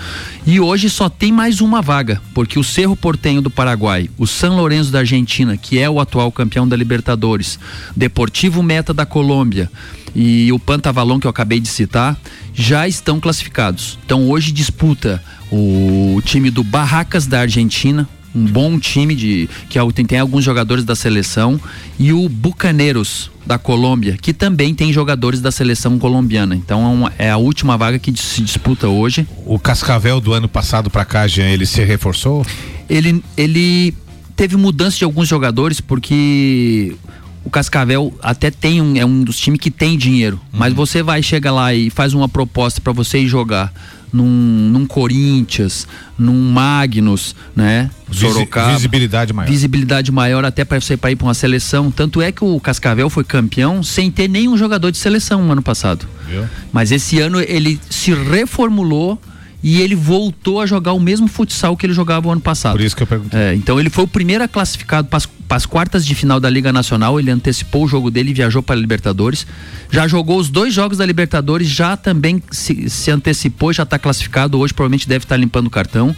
E 0.45 0.59
hoje 0.59 0.89
só 0.89 1.09
tem 1.09 1.31
mais 1.31 1.61
uma 1.61 1.81
vaga, 1.81 2.21
porque 2.33 2.57
o 2.57 2.63
Cerro 2.63 2.95
Portenho 2.95 3.41
do 3.41 3.49
Paraguai, 3.49 4.09
o 4.17 4.25
San 4.25 4.53
Lorenzo 4.53 4.91
da 4.91 4.99
Argentina, 4.99 5.55
que 5.57 5.77
é 5.77 5.89
o 5.89 5.99
atual 5.99 6.31
campeão 6.31 6.67
da 6.67 6.75
Libertadores, 6.75 7.59
Deportivo 7.95 8.63
Meta 8.63 8.93
da 8.93 9.05
Colômbia 9.05 9.69
e 10.15 10.51
o 10.51 10.59
Pantavalon 10.59 11.19
que 11.19 11.27
eu 11.27 11.31
acabei 11.31 11.59
de 11.59 11.67
citar, 11.67 12.17
já 12.53 12.87
estão 12.87 13.19
classificados. 13.19 13.97
Então 14.05 14.29
hoje 14.29 14.51
disputa 14.51 15.23
o 15.51 16.21
time 16.25 16.49
do 16.49 16.63
Barracas 16.63 17.27
da 17.27 17.41
Argentina, 17.41 18.07
um 18.35 18.45
bom 18.45 18.79
time 18.79 19.15
de 19.15 19.49
que 19.69 19.77
é 19.77 19.91
tem, 19.91 20.05
tem 20.05 20.19
alguns 20.19 20.43
jogadores 20.43 20.83
da 20.83 20.95
seleção 20.95 21.59
e 21.99 22.11
o 22.11 22.27
Bucaneiros 22.27 23.31
da 23.45 23.57
Colômbia, 23.57 24.17
que 24.19 24.33
também 24.33 24.73
tem 24.73 24.91
jogadores 24.91 25.41
da 25.41 25.51
seleção 25.51 25.99
colombiana. 25.99 26.55
Então 26.55 26.83
é, 26.83 26.87
uma, 26.87 27.13
é 27.19 27.29
a 27.29 27.37
última 27.37 27.77
vaga 27.77 27.99
que 27.99 28.11
se 28.17 28.41
disputa 28.41 28.87
hoje. 28.87 29.27
O 29.45 29.59
Cascavel 29.59 30.19
do 30.19 30.33
ano 30.33 30.47
passado 30.47 30.89
para 30.89 31.05
cá, 31.05 31.27
Jean, 31.27 31.49
ele 31.49 31.65
se 31.65 31.83
reforçou? 31.83 32.45
Ele 32.89 33.23
ele 33.37 33.93
teve 34.35 34.57
mudança 34.57 34.97
de 34.97 35.03
alguns 35.03 35.27
jogadores 35.27 35.79
porque 35.79 36.95
o 37.43 37.49
Cascavel 37.49 38.13
até 38.21 38.49
tem 38.49 38.81
um, 38.81 38.95
é 38.95 39.05
um 39.05 39.23
dos 39.23 39.37
times 39.37 39.59
que 39.59 39.69
tem 39.69 39.97
dinheiro, 39.97 40.39
uhum. 40.51 40.59
mas 40.59 40.73
você 40.73 41.03
vai 41.03 41.21
chegar 41.21 41.51
lá 41.51 41.73
e 41.73 41.89
faz 41.89 42.13
uma 42.13 42.29
proposta 42.29 42.79
para 42.79 42.93
você 42.93 43.19
ir 43.19 43.27
jogar 43.27 43.73
num, 44.13 44.69
num 44.71 44.85
Corinthians, 44.85 45.87
num 46.17 46.51
Magnus, 46.51 47.35
né? 47.55 47.89
Sorocaba. 48.11 48.73
Visibilidade 48.73 49.33
maior. 49.33 49.49
Visibilidade 49.49 50.11
maior 50.11 50.45
até 50.45 50.63
para 50.63 50.79
você 50.79 50.93
ir 50.93 50.97
para 50.97 51.25
uma 51.25 51.33
seleção. 51.33 51.89
Tanto 51.89 52.21
é 52.21 52.31
que 52.31 52.43
o 52.45 52.59
Cascavel 52.59 53.09
foi 53.09 53.23
campeão 53.23 53.81
sem 53.81 54.11
ter 54.11 54.29
nenhum 54.29 54.55
jogador 54.55 54.91
de 54.91 54.99
seleção 54.99 55.43
no 55.43 55.51
ano 55.51 55.63
passado. 55.63 56.07
Viu? 56.29 56.45
Mas 56.71 56.91
esse 56.91 57.19
ano 57.19 57.41
ele 57.41 57.79
se 57.89 58.13
reformulou 58.13 59.19
e 59.63 59.81
ele 59.81 59.95
voltou 59.95 60.61
a 60.61 60.65
jogar 60.65 60.93
o 60.93 60.99
mesmo 60.99 61.27
futsal 61.27 61.75
que 61.75 61.85
ele 61.85 61.93
jogava 61.93 62.27
o 62.27 62.31
ano 62.31 62.41
passado. 62.41 62.73
Por 62.73 62.81
isso 62.81 62.95
que 62.95 63.01
eu 63.01 63.07
perguntei. 63.07 63.39
É, 63.39 63.55
então 63.55 63.79
ele 63.79 63.89
foi 63.89 64.03
o 64.03 64.07
primeiro 64.07 64.47
classificado 64.47 65.07
para 65.53 65.57
as 65.57 65.67
quartas 65.67 66.03
de 66.03 66.15
final 66.15 66.39
da 66.39 66.49
Liga 66.49 66.73
Nacional, 66.73 67.19
ele 67.19 67.29
antecipou 67.29 67.83
o 67.83 67.87
jogo 67.87 68.09
dele 68.09 68.31
e 68.31 68.33
viajou 68.33 68.63
para 68.63 68.75
a 68.75 68.79
Libertadores. 68.79 69.45
Já 69.91 70.07
jogou 70.07 70.39
os 70.39 70.49
dois 70.49 70.73
jogos 70.73 70.97
da 70.97 71.05
Libertadores, 71.05 71.67
já 71.67 71.95
também 71.95 72.41
se, 72.49 72.89
se 72.89 73.11
antecipou, 73.11 73.71
já 73.71 73.83
está 73.83 73.99
classificado. 73.99 74.57
Hoje 74.57 74.73
provavelmente 74.73 75.07
deve 75.07 75.25
estar 75.25 75.35
tá 75.35 75.39
limpando 75.39 75.67
o 75.67 75.69
cartão. 75.69 76.15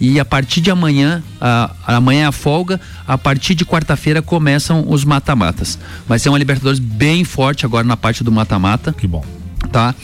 E 0.00 0.20
a 0.20 0.24
partir 0.24 0.60
de 0.60 0.70
amanhã, 0.70 1.20
a, 1.40 1.74
amanhã 1.84 2.22
é 2.22 2.26
a 2.26 2.30
folga, 2.30 2.80
a 3.08 3.18
partir 3.18 3.56
de 3.56 3.64
quarta-feira 3.64 4.22
começam 4.22 4.84
os 4.88 5.04
mata-matas. 5.04 5.76
Vai 6.06 6.20
ser 6.20 6.28
uma 6.28 6.38
Libertadores 6.38 6.78
bem 6.78 7.24
forte 7.24 7.66
agora 7.66 7.84
na 7.84 7.96
parte 7.96 8.22
do 8.22 8.30
mata-mata. 8.30 8.92
Que 8.92 9.08
bom. 9.08 9.24
Tá? 9.72 9.96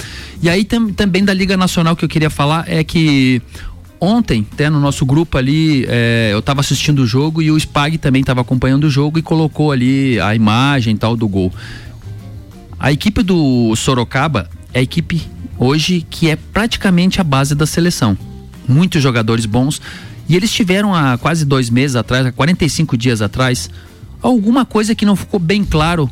E 0.42 0.50
aí 0.50 0.64
tam, 0.64 0.92
também 0.92 1.24
da 1.24 1.32
Liga 1.32 1.56
Nacional 1.56 1.94
que 1.94 2.04
eu 2.04 2.08
queria 2.08 2.30
falar 2.30 2.64
é 2.66 2.82
que 2.82 3.40
ontem, 4.02 4.44
até 4.52 4.68
no 4.68 4.80
nosso 4.80 5.06
grupo 5.06 5.38
ali, 5.38 5.86
é, 5.88 6.30
eu 6.32 6.40
estava 6.40 6.60
assistindo 6.60 6.98
o 6.98 7.06
jogo 7.06 7.40
e 7.40 7.52
o 7.52 7.56
Spag 7.56 7.96
também 7.98 8.20
estava 8.20 8.40
acompanhando 8.40 8.84
o 8.84 8.90
jogo 8.90 9.16
e 9.16 9.22
colocou 9.22 9.70
ali 9.70 10.18
a 10.18 10.34
imagem 10.34 10.96
tal 10.96 11.16
do 11.16 11.28
gol. 11.28 11.52
A 12.80 12.90
equipe 12.90 13.22
do 13.22 13.76
Sorocaba 13.76 14.50
é 14.74 14.80
a 14.80 14.82
equipe 14.82 15.22
hoje 15.56 16.04
que 16.10 16.28
é 16.28 16.34
praticamente 16.34 17.20
a 17.20 17.24
base 17.24 17.54
da 17.54 17.64
seleção. 17.64 18.18
Muitos 18.66 19.00
jogadores 19.00 19.46
bons. 19.46 19.80
E 20.28 20.34
eles 20.34 20.50
tiveram 20.50 20.92
há 20.92 21.16
quase 21.16 21.44
dois 21.44 21.70
meses 21.70 21.94
atrás, 21.94 22.26
há 22.26 22.32
45 22.32 22.96
dias 22.96 23.22
atrás, 23.22 23.70
alguma 24.20 24.64
coisa 24.64 24.96
que 24.96 25.04
não 25.04 25.14
ficou 25.14 25.38
bem 25.38 25.64
claro 25.64 26.10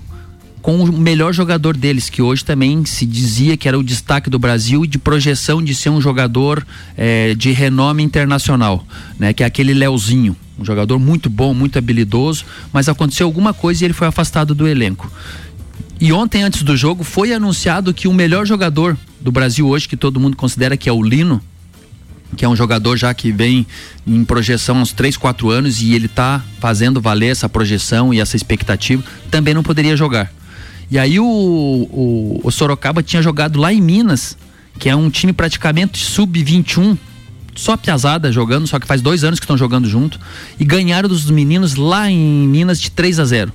com 0.63 0.77
o 0.77 0.93
melhor 0.93 1.33
jogador 1.33 1.77
deles, 1.77 2.11
que 2.11 2.21
hoje 2.21 2.45
também 2.45 2.85
se 2.85 3.07
dizia 3.07 3.57
que 3.57 3.67
era 3.67 3.79
o 3.79 3.83
destaque 3.83 4.29
do 4.29 4.39
Brasil 4.39 4.85
e 4.85 4.89
de 4.89 4.99
projeção 4.99 5.63
de 5.63 5.75
ser 5.75 5.91
um 5.91 6.01
jogador 6.01 6.67
eh, 6.97 7.35
de 7.35 7.51
renome 7.51 8.03
internacional, 8.03 8.85
né? 9.19 9.33
Que 9.33 9.43
é 9.43 9.47
aquele 9.47 9.73
Leozinho, 9.73 10.37
um 10.59 10.65
jogador 10.65 10.99
muito 10.99 11.31
bom, 11.31 11.55
muito 11.55 11.79
habilidoso, 11.79 12.45
mas 12.73 12.89
aconteceu 12.89 13.27
alguma 13.27 13.55
coisa 13.55 13.83
e 13.83 13.87
ele 13.87 13.95
foi 13.95 14.07
afastado 14.07 14.55
do 14.55 14.69
elenco. 14.69 15.11
E 16.01 16.13
ontem, 16.13 16.43
antes 16.43 16.63
do 16.63 16.77
jogo, 16.77 17.05
foi 17.05 17.33
anunciado 17.33 17.93
que 17.93 18.09
o 18.09 18.13
melhor 18.13 18.47
jogador 18.47 18.97
do 19.21 19.31
Brasil 19.31 19.69
hoje, 19.69 19.89
que 19.89 19.97
todo 19.97 20.21
mundo 20.21 20.37
considera 20.37 20.77
que 20.77 20.89
é 20.89 20.93
o 20.93 21.03
Lino, 21.03 21.43
que 22.37 22.45
é 22.45 22.49
um 22.49 22.57
jogador 22.57 22.97
já 22.97 23.13
que 23.13 23.33
vem 23.33 23.67
em 24.07 24.25
projeção 24.25 24.79
há 24.79 24.83
uns 24.83 24.93
3, 24.93 25.17
4 25.17 25.51
anos 25.51 25.81
e 25.83 25.95
ele 25.95 26.07
está 26.07 26.43
fazendo 26.59 27.01
valer 27.01 27.29
essa 27.29 27.49
projeção 27.49 28.15
e 28.15 28.21
essa 28.21 28.37
expectativa, 28.37 29.03
também 29.31 29.53
não 29.53 29.63
poderia 29.63 29.97
jogar. 29.97 30.33
E 30.91 30.99
aí 30.99 31.21
o, 31.21 31.25
o, 31.25 32.41
o 32.43 32.51
Sorocaba 32.51 33.03
tinha 33.03 33.23
jogado 33.23 33.61
lá 33.61 33.73
em 33.73 33.81
Minas, 33.81 34.37
que 34.79 34.89
é 34.89 34.97
um 34.97 35.09
time 35.09 35.33
praticamente 35.33 36.05
sub-21, 36.05 36.99
só 37.55 37.77
piazada 37.77 38.33
jogando, 38.33 38.67
só 38.67 38.81
que 38.81 38.87
faz 38.87 39.01
dois 39.01 39.23
anos 39.23 39.39
que 39.39 39.45
estão 39.45 39.57
jogando 39.57 39.89
junto, 39.89 40.19
e 40.59 40.65
ganharam 40.65 41.09
dos 41.09 41.31
meninos 41.31 41.75
lá 41.77 42.11
em 42.11 42.49
Minas 42.49 42.81
de 42.81 42.91
3 42.91 43.21
a 43.21 43.25
0 43.25 43.53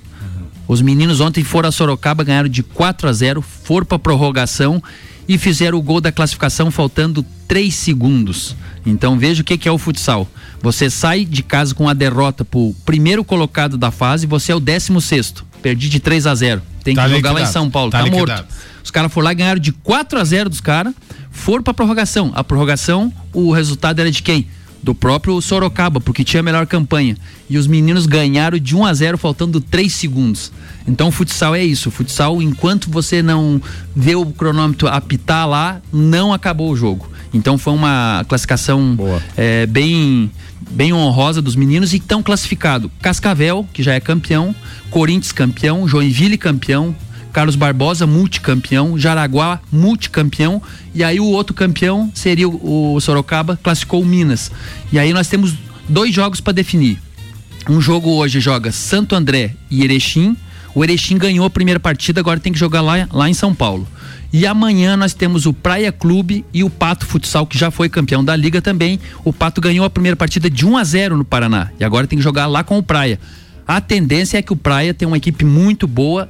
Os 0.68 0.82
meninos 0.82 1.20
ontem 1.20 1.44
foram 1.44 1.70
a 1.70 1.72
Sorocaba, 1.72 2.24
ganharam 2.24 2.48
de 2.48 2.64
4 2.64 3.10
a 3.10 3.14
0 3.14 3.42
foram 3.42 3.86
para 3.86 4.00
prorrogação 4.00 4.82
e 5.28 5.38
fizeram 5.38 5.78
o 5.78 5.82
gol 5.82 6.00
da 6.00 6.12
classificação 6.12 6.70
faltando 6.70 7.26
3 7.48 7.74
segundos. 7.74 8.56
Então 8.86 9.18
veja 9.18 9.42
o 9.42 9.46
que, 9.46 9.58
que 9.58 9.68
é 9.68 9.72
o 9.72 9.78
futsal. 9.78 10.28
Você 10.62 10.90
sai 10.90 11.26
de 11.26 11.42
casa 11.42 11.74
com 11.74 11.90
a 11.90 11.94
derrota 11.94 12.46
pro 12.46 12.76
primeiro 12.86 13.24
colocado 13.24 13.78
da 13.78 13.92
fase, 13.92 14.28
você 14.28 14.52
é 14.52 14.56
o 14.56 14.60
16 14.60 15.04
sexto. 15.04 15.46
Perdi 15.66 15.90
de 15.90 16.00
3 16.00 16.28
a 16.28 16.36
0 16.36 16.62
Tem 16.84 16.94
Tá 16.94 17.06
que 17.06 17.16
jogar 17.16 17.32
lá 17.32 17.42
em. 17.42 17.46
São 17.48 17.72
Paulo, 17.72 17.90
Tá 17.90 18.04
tá, 18.04 18.12
morto. 18.12 18.46
Os 18.84 18.92
caras 18.92 19.12
foram 19.12 19.26
lá 19.26 19.32
e 19.32 19.36
ganharam 19.36 19.60
de 19.60 19.72
4 19.72 20.20
a 20.20 20.24
0 20.24 20.48
dos 20.48 20.62
caras, 20.62 20.94
foram 21.32 21.64
pra 21.64 21.74
prorrogação. 21.74 22.32
A 22.36 22.44
prorrogação, 22.44 23.12
o 23.34 23.52
resultado 23.52 24.00
era 24.00 24.12
de 24.12 24.22
quem? 24.22 24.48
Do 24.84 24.94
próprio 24.94 25.42
Sorocaba, 25.42 26.00
porque 26.00 26.24
tinha 26.24 26.42
a 26.42 26.44
melhor 26.44 26.68
campanha. 26.68 27.18
E 27.50 27.58
os 27.58 27.66
meninos 27.66 28.06
ganharam 28.06 28.60
de 28.60 28.76
1 28.76 28.86
a 28.86 28.94
0 28.94 29.18
faltando 29.18 29.60
3 29.60 29.92
segundos. 29.92 30.52
Então 30.88 31.08
o 31.08 31.12
futsal 31.12 31.56
é 31.56 31.64
isso. 31.66 31.90
O 31.90 31.92
futsal, 31.92 32.40
enquanto 32.44 32.92
você 32.92 33.24
não 33.24 33.60
vê 33.96 34.16
o 34.16 34.24
cronômetro 34.28 34.88
apitar 34.88 35.50
lá, 35.50 35.82
não 35.92 36.32
acabou 36.32 36.70
o 36.70 36.78
jogo. 36.78 37.10
Então 37.36 37.58
foi 37.58 37.74
uma 37.74 38.26
classificação 38.30 38.98
é, 39.36 39.66
bem, 39.66 40.32
bem 40.72 40.94
honrosa 40.94 41.42
dos 41.42 41.54
meninos 41.56 41.94
e 41.94 41.98
estão 41.98 42.24
classificados. 42.24 42.90
Cascavel, 43.02 43.68
que 43.74 43.84
já 43.84 43.94
é 43.94 44.00
campeão, 44.00 44.56
Corinthians 44.90 45.34
campeão, 45.34 45.86
Joinville 45.86 46.38
campeão, 46.38 46.96
Carlos 47.34 47.58
Barbosa, 47.58 48.08
multicampeão, 48.08 48.98
Jaraguá, 48.98 49.60
multicampeão, 49.70 50.62
e 50.94 51.04
aí 51.04 51.20
o 51.20 51.26
outro 51.26 51.54
campeão 51.54 52.10
seria 52.14 52.48
o, 52.48 52.94
o 52.96 53.02
Sorocaba, 53.02 53.60
classificou 53.62 54.02
o 54.02 54.06
Minas. 54.06 54.50
E 54.90 54.98
aí 54.98 55.12
nós 55.12 55.28
temos 55.28 55.54
dois 55.90 56.16
jogos 56.16 56.40
para 56.40 56.54
definir. 56.54 56.98
Um 57.70 57.82
jogo 57.82 58.12
hoje 58.12 58.40
joga 58.40 58.72
Santo 58.72 59.14
André 59.14 59.54
e 59.70 59.84
Erechim. 59.84 60.38
O 60.74 60.86
Erechim 60.86 61.18
ganhou 61.18 61.46
a 61.46 61.50
primeira 61.50 61.80
partida, 61.80 62.22
agora 62.22 62.40
tem 62.40 62.54
que 62.54 62.60
jogar 62.60 62.80
lá, 62.80 63.06
lá 63.12 63.30
em 63.30 63.34
São 63.34 63.54
Paulo. 63.54 63.86
E 64.38 64.46
amanhã 64.46 64.98
nós 64.98 65.14
temos 65.14 65.46
o 65.46 65.54
Praia 65.54 65.94
Clube 65.94 66.44
e 66.54 66.62
o 66.62 66.70
Pato 66.70 67.06
Futsal, 67.06 67.48
que 67.48 67.58
já 67.58 67.72
foi 67.72 67.88
campeão 67.88 68.22
da 68.22 68.36
liga 68.36 68.62
também. 68.62 69.00
O 69.24 69.32
Pato 69.32 69.62
ganhou 69.62 69.86
a 69.86 69.90
primeira 69.90 70.18
partida 70.18 70.50
de 70.50 70.66
1 70.66 70.76
a 70.76 70.84
0 70.84 71.16
no 71.16 71.24
Paraná. 71.24 71.70
E 71.80 71.86
agora 71.86 72.06
tem 72.06 72.20
que 72.20 72.24
jogar 72.24 72.46
lá 72.46 72.62
com 72.62 72.78
o 72.78 72.84
Praia. 72.84 73.18
A 73.66 73.80
tendência 73.80 74.38
é 74.38 74.42
que 74.42 74.52
o 74.52 74.58
Praia 74.58 74.94
tem 74.94 75.08
uma 75.08 75.16
equipe 75.16 75.46
muito 75.46 75.88
boa, 75.88 76.30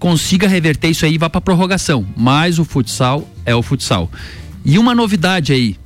consiga 0.00 0.48
reverter 0.48 0.88
isso 0.88 1.06
aí 1.06 1.14
e 1.14 1.18
vá 1.18 1.30
para 1.30 1.40
prorrogação. 1.40 2.04
Mas 2.16 2.58
o 2.58 2.64
futsal 2.64 3.24
é 3.46 3.54
o 3.54 3.62
futsal. 3.62 4.10
E 4.64 4.76
uma 4.76 4.92
novidade 4.92 5.52
aí, 5.52 5.76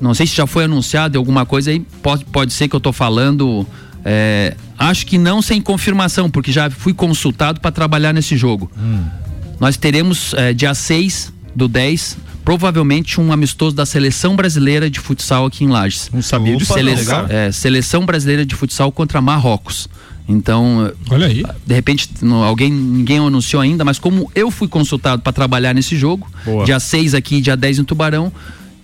não 0.00 0.14
sei 0.14 0.28
se 0.28 0.36
já 0.36 0.46
foi 0.46 0.62
anunciado 0.62 1.18
alguma 1.18 1.44
coisa 1.44 1.72
aí, 1.72 1.80
pode, 2.00 2.24
pode 2.26 2.52
ser 2.52 2.68
que 2.68 2.76
eu 2.76 2.80
tô 2.80 2.92
falando. 2.92 3.66
é, 4.04 4.54
acho 4.78 5.06
que 5.06 5.18
não 5.18 5.42
sem 5.42 5.60
confirmação, 5.60 6.30
porque 6.30 6.52
já 6.52 6.70
fui 6.70 6.94
consultado 6.94 7.58
para 7.58 7.72
trabalhar 7.72 8.12
nesse 8.12 8.36
jogo. 8.36 8.70
Nós 9.60 9.76
teremos 9.76 10.34
é, 10.34 10.52
dia 10.52 10.74
6 10.74 11.32
do 11.54 11.68
10, 11.68 12.16
provavelmente 12.44 13.20
um 13.20 13.32
amistoso 13.32 13.74
da 13.74 13.86
seleção 13.86 14.36
brasileira 14.36 14.90
de 14.90 15.00
futsal 15.00 15.46
aqui 15.46 15.64
em 15.64 15.68
Lages. 15.68 16.10
Não 16.12 16.20
sabia 16.22 16.56
disso, 16.56 16.74
legal. 16.74 17.26
é, 17.28 17.50
seleção 17.52 18.04
brasileira 18.04 18.44
de 18.44 18.54
futsal 18.54 18.90
contra 18.92 19.20
Marrocos. 19.20 19.88
Então, 20.28 20.90
olha 21.10 21.26
aí. 21.26 21.42
De 21.66 21.74
repente, 21.74 22.08
não- 22.22 22.42
alguém 22.42 22.70
ninguém 22.72 23.18
anunciou 23.18 23.60
ainda, 23.60 23.84
mas 23.84 23.98
como 23.98 24.30
eu 24.34 24.50
fui 24.50 24.66
consultado 24.66 25.20
para 25.22 25.32
trabalhar 25.32 25.74
nesse 25.74 25.96
jogo, 25.96 26.26
Boa. 26.44 26.64
dia 26.64 26.80
6 26.80 27.14
aqui, 27.14 27.40
dia 27.42 27.56
10 27.56 27.78
em 27.78 27.84
Tubarão, 27.84 28.32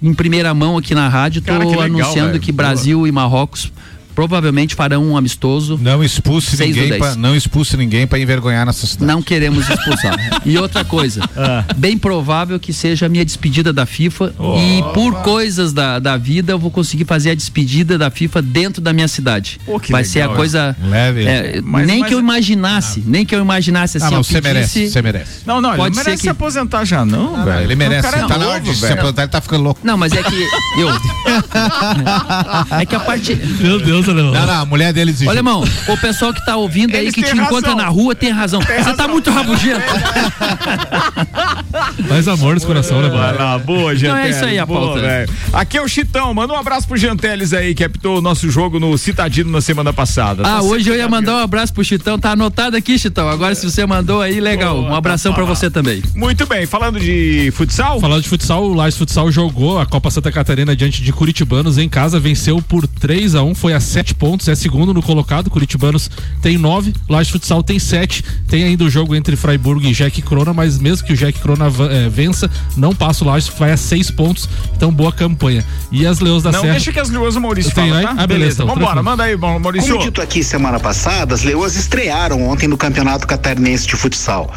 em 0.03 0.13
primeira 0.15 0.53
mão 0.55 0.77
aqui 0.77 0.95
na 0.95 1.09
rádio, 1.09 1.41
estou 1.41 1.81
anunciando 1.81 2.29
velho. 2.33 2.41
que 2.41 2.53
Boa. 2.53 2.57
Brasil 2.69 3.07
e 3.07 3.13
Marrocos 3.13 3.73
provavelmente 4.21 4.75
farão 4.75 5.03
um 5.03 5.17
amistoso. 5.17 5.79
Não 5.81 6.05
expulse 6.05 6.55
6 6.55 6.59
do 6.59 6.83
ninguém, 6.83 6.89
10. 6.91 7.01
pra, 7.01 7.17
não 7.17 7.35
expulse 7.35 7.75
ninguém 7.75 8.07
para 8.07 8.19
envergonhar 8.19 8.67
nessa 8.67 8.87
cidade. 8.87 9.11
Não 9.11 9.23
queremos 9.23 9.67
expulsar. 9.67 10.15
e 10.45 10.59
outra 10.59 10.85
coisa, 10.85 11.23
Ah. 11.35 11.65
bem 11.75 11.97
provável 11.97 12.61
que 12.61 12.71
seja 12.71 13.07
a 13.07 13.09
minha 13.09 13.25
despedida 13.25 13.73
da 13.73 13.87
FIFA 13.87 14.35
e 14.59 14.83
por 14.93 15.23
coisas 15.23 15.73
da, 15.73 15.99
da 15.99 16.19
vida 16.19 16.53
eu 16.53 16.59
vou 16.59 16.71
conseguir 16.71 17.07
fazer 17.07 17.31
a 17.31 17.35
despedida 17.35 17.97
da 17.97 18.11
FIFA 18.11 18.43
dentro 18.43 18.83
da 18.83 18.93
minha 18.93 19.09
cidade. 19.09 19.59
Pô, 19.65 19.81
que 19.81 19.91
Vai 19.91 20.03
legal, 20.03 20.13
ser 20.13 20.21
a 20.21 20.29
coisa 20.29 20.77
Leve. 20.83 21.25
é, 21.27 21.61
Mas- 21.65 21.87
nem 21.87 22.01
mas- 22.01 22.09
que 22.09 22.15
eu 22.15 22.21
imaginasse, 22.21 23.03
nem 23.07 23.25
que 23.25 23.35
eu 23.35 23.41
imaginasse 23.41 23.97
assim. 23.97 24.07
Ah, 24.07 24.11
ó, 24.11 24.17
mas 24.19 24.27
você 24.27 24.41
merece, 24.43 24.91
você 24.91 25.01
merece. 25.01 25.31
Não, 25.47 25.63
não, 25.63 25.71
ele 25.71 25.79
Pode 25.79 25.97
não 25.97 26.05
merece 26.05 26.17
que- 26.19 26.23
se 26.25 26.29
aposentar 26.29 26.85
já, 26.85 27.07
não, 27.07 27.43
velho. 27.43 27.63
Ele 27.65 27.75
merece. 27.75 28.01
O 28.07 28.11
cara 28.11 28.23
é 28.23 28.29
tá 28.29 28.37
na 28.37 28.49
hora 28.49 28.61
de 28.61 28.75
se 28.77 28.85
aposentar, 28.93 29.23
ele 29.23 29.31
tá 29.31 29.41
ficando 29.41 29.65
louco. 29.65 29.81
Não, 29.83 29.97
mas 29.97 30.13
é 30.13 30.23
que 30.23 30.35
eu 30.79 30.91
É 32.81 32.85
que 32.85 32.95
a 32.95 33.01
parte 33.01 33.35
Meu 33.61 33.81
Deus, 33.81 34.07
Alemão. 34.11 34.33
Não, 34.33 34.47
não, 34.47 34.63
a 34.63 34.67
mulher 34.67 34.93
dele 34.93 35.11
exigiu. 35.11 35.31
Olha, 35.31 35.39
irmão, 35.39 35.65
o 35.89 35.97
pessoal 35.99 36.33
que 36.33 36.45
tá 36.45 36.57
ouvindo 36.57 36.95
aí 36.95 37.03
Eles 37.03 37.15
que 37.15 37.23
te 37.23 37.35
encontra 37.37 37.71
razão. 37.71 37.77
na 37.77 37.89
rua 37.89 38.15
tem 38.15 38.31
razão. 38.31 38.61
Você 38.61 38.95
tá 38.95 39.09
muito 39.09 39.31
rabugento. 39.31 39.81
Mais 42.09 42.27
amor 42.29 42.55
nesse 42.55 42.67
coração, 42.67 43.01
né, 43.03 43.09
mano? 43.09 43.39
lá, 43.39 43.59
boa, 43.59 43.95
Então 43.95 44.11
Janteles. 44.11 44.27
é 44.27 44.31
isso 44.39 44.45
aí 44.45 44.59
a 44.59 44.67
boa, 44.67 44.81
pauta. 44.81 45.01
velho. 45.01 45.31
Aqui 45.53 45.79
é 45.79 45.83
o 45.83 45.89
Chitão, 45.89 46.33
manda 46.35 46.53
um 46.53 46.57
abraço 46.57 46.87
pro 46.89 46.97
Janteles 46.97 47.53
aí, 47.53 47.75
que 47.75 47.85
apitou 47.85 48.19
o 48.19 48.21
nosso 48.21 48.51
jogo 48.51 48.81
no 48.81 48.97
Citadino 48.99 49.51
na 49.51 49.61
semana 49.61 49.93
passada. 49.93 50.43
Ah, 50.43 50.61
Tá 50.61 50.63
hoje 50.63 50.89
eu 50.91 50.97
ia 50.97 51.09
mandar 51.09 51.37
um 51.37 51.39
abraço 51.39 51.73
pro 51.73 51.85
Chitão, 51.85 52.19
tá 52.19 52.33
anotado 52.33 52.77
aqui, 52.77 52.99
Chitão. 52.99 53.29
Agora 53.29 53.55
se 53.55 53.69
você 53.71 53.87
mandou 53.87 54.21
aí, 54.21 54.41
legal. 54.41 54.77
Boa, 54.77 54.91
Um 54.91 54.95
abração 54.95 55.33
tá 55.33 55.37
pra 55.37 55.45
você 55.45 55.71
também. 55.71 56.03
Muito 56.15 56.47
bem, 56.47 56.67
falando 56.67 56.99
de 57.01 57.53
futsal, 57.57 58.01
Falando 58.01 58.23
de 58.23 58.29
futsal, 58.29 58.65
o 58.65 58.75
Lais 58.75 58.97
Futsal 58.97 59.31
jogou 59.31 59.79
a 59.79 59.87
Copa 59.87 60.11
Santa 60.11 60.31
Catarina 60.33 60.75
diante 60.75 61.03
de 61.03 61.13
Curitibanos 61.13 61.79
em 61.79 61.89
casa, 61.89 62.19
venceu 62.21 62.61
por 62.63 62.87
3 62.87 63.35
a 63.35 63.43
1 63.43 63.55
foi 63.55 63.73
a 63.73 63.81
7 63.91 64.15
pontos, 64.15 64.49
é 64.49 64.55
segundo 64.55 64.95
no 64.95 65.03
colocado. 65.03 65.51
Curitibanos 65.51 66.11
tem 66.41 66.57
9, 66.57 66.95
Lais 67.09 67.29
Futsal 67.29 67.63
tem 67.63 67.79
7. 67.79 68.25
Tem 68.49 68.65
ainda 68.65 68.85
o 68.85 68.91
jogo 68.91 69.15
entre 69.15 69.37
Freiburg 69.37 69.87
e 69.89 69.93
Jack 69.93 70.23
Crona, 70.23 70.53
mas 70.53 70.79
mesmo 70.79 71.07
que 71.07 71.13
o 71.13 71.17
Jack 71.17 71.39
Crona 71.41 71.67
eh, 71.67 72.09
vença, 72.09 72.51
não 72.77 72.95
passa 72.95 73.25
o 73.25 73.27
Lais, 73.27 73.49
vai 73.49 73.73
a 73.73 73.77
6 73.77 74.11
pontos. 74.13 74.49
Então, 74.77 74.93
boa 74.93 75.13
campanha. 75.13 75.65
E 75.91 76.07
as 76.07 76.21
Leões 76.21 76.43
da 76.43 76.53
não 76.53 76.61
Serra. 76.61 76.73
deixa 76.73 76.93
que 76.93 77.01
as 77.01 77.11
leoas 77.11 77.37
o 77.37 77.41
Maurício 77.41 77.73
fala, 77.73 77.99
aí? 77.99 78.05
tá? 78.05 78.15
Ah, 78.17 78.27
beleza, 78.27 78.63
então, 78.63 78.75
Vambora, 78.75 79.03
manda 79.03 79.25
aí, 79.25 79.37
Maurício. 79.37 79.93
Como 79.93 80.05
dito 80.05 80.23
aqui 80.23 80.43
semana 80.43 80.79
passada, 80.79 81.35
as 81.35 81.43
Leoas 81.43 81.77
estrearam 81.77 82.43
ontem 82.49 82.69
no 82.69 82.77
Campeonato 82.77 83.27
Catarinense 83.27 83.87
de 83.87 83.97
Futsal. 83.97 84.53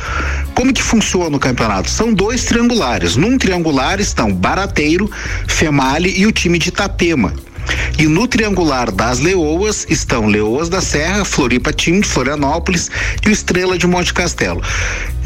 Como 0.54 0.74
que 0.74 0.82
funciona 0.82 1.36
o 1.36 1.40
campeonato? 1.40 1.90
São 1.90 2.14
dois 2.14 2.44
triangulares. 2.46 3.16
Num 3.16 3.38
triangular 3.38 4.00
estão 4.00 4.34
Barateiro, 4.34 5.10
Female 5.48 6.14
e 6.16 6.26
o 6.26 6.32
time 6.32 6.60
de 6.60 6.70
Itapema. 6.70 7.34
E 7.98 8.08
no 8.08 8.28
triangular 8.28 8.92
das 8.92 9.20
Leoas 9.20 9.86
estão 9.90 10.28
Leoas 10.28 10.70
da 10.70 10.82
Serra, 10.82 11.24
Floripa 11.24 11.72
Time 11.72 12.02
de 12.02 12.08
Florianópolis 12.08 12.90
e 13.26 13.30
o 13.30 13.32
Estrela 13.32 13.78
de 13.78 13.88
Monte 13.88 14.14
Castelo. 14.14 14.62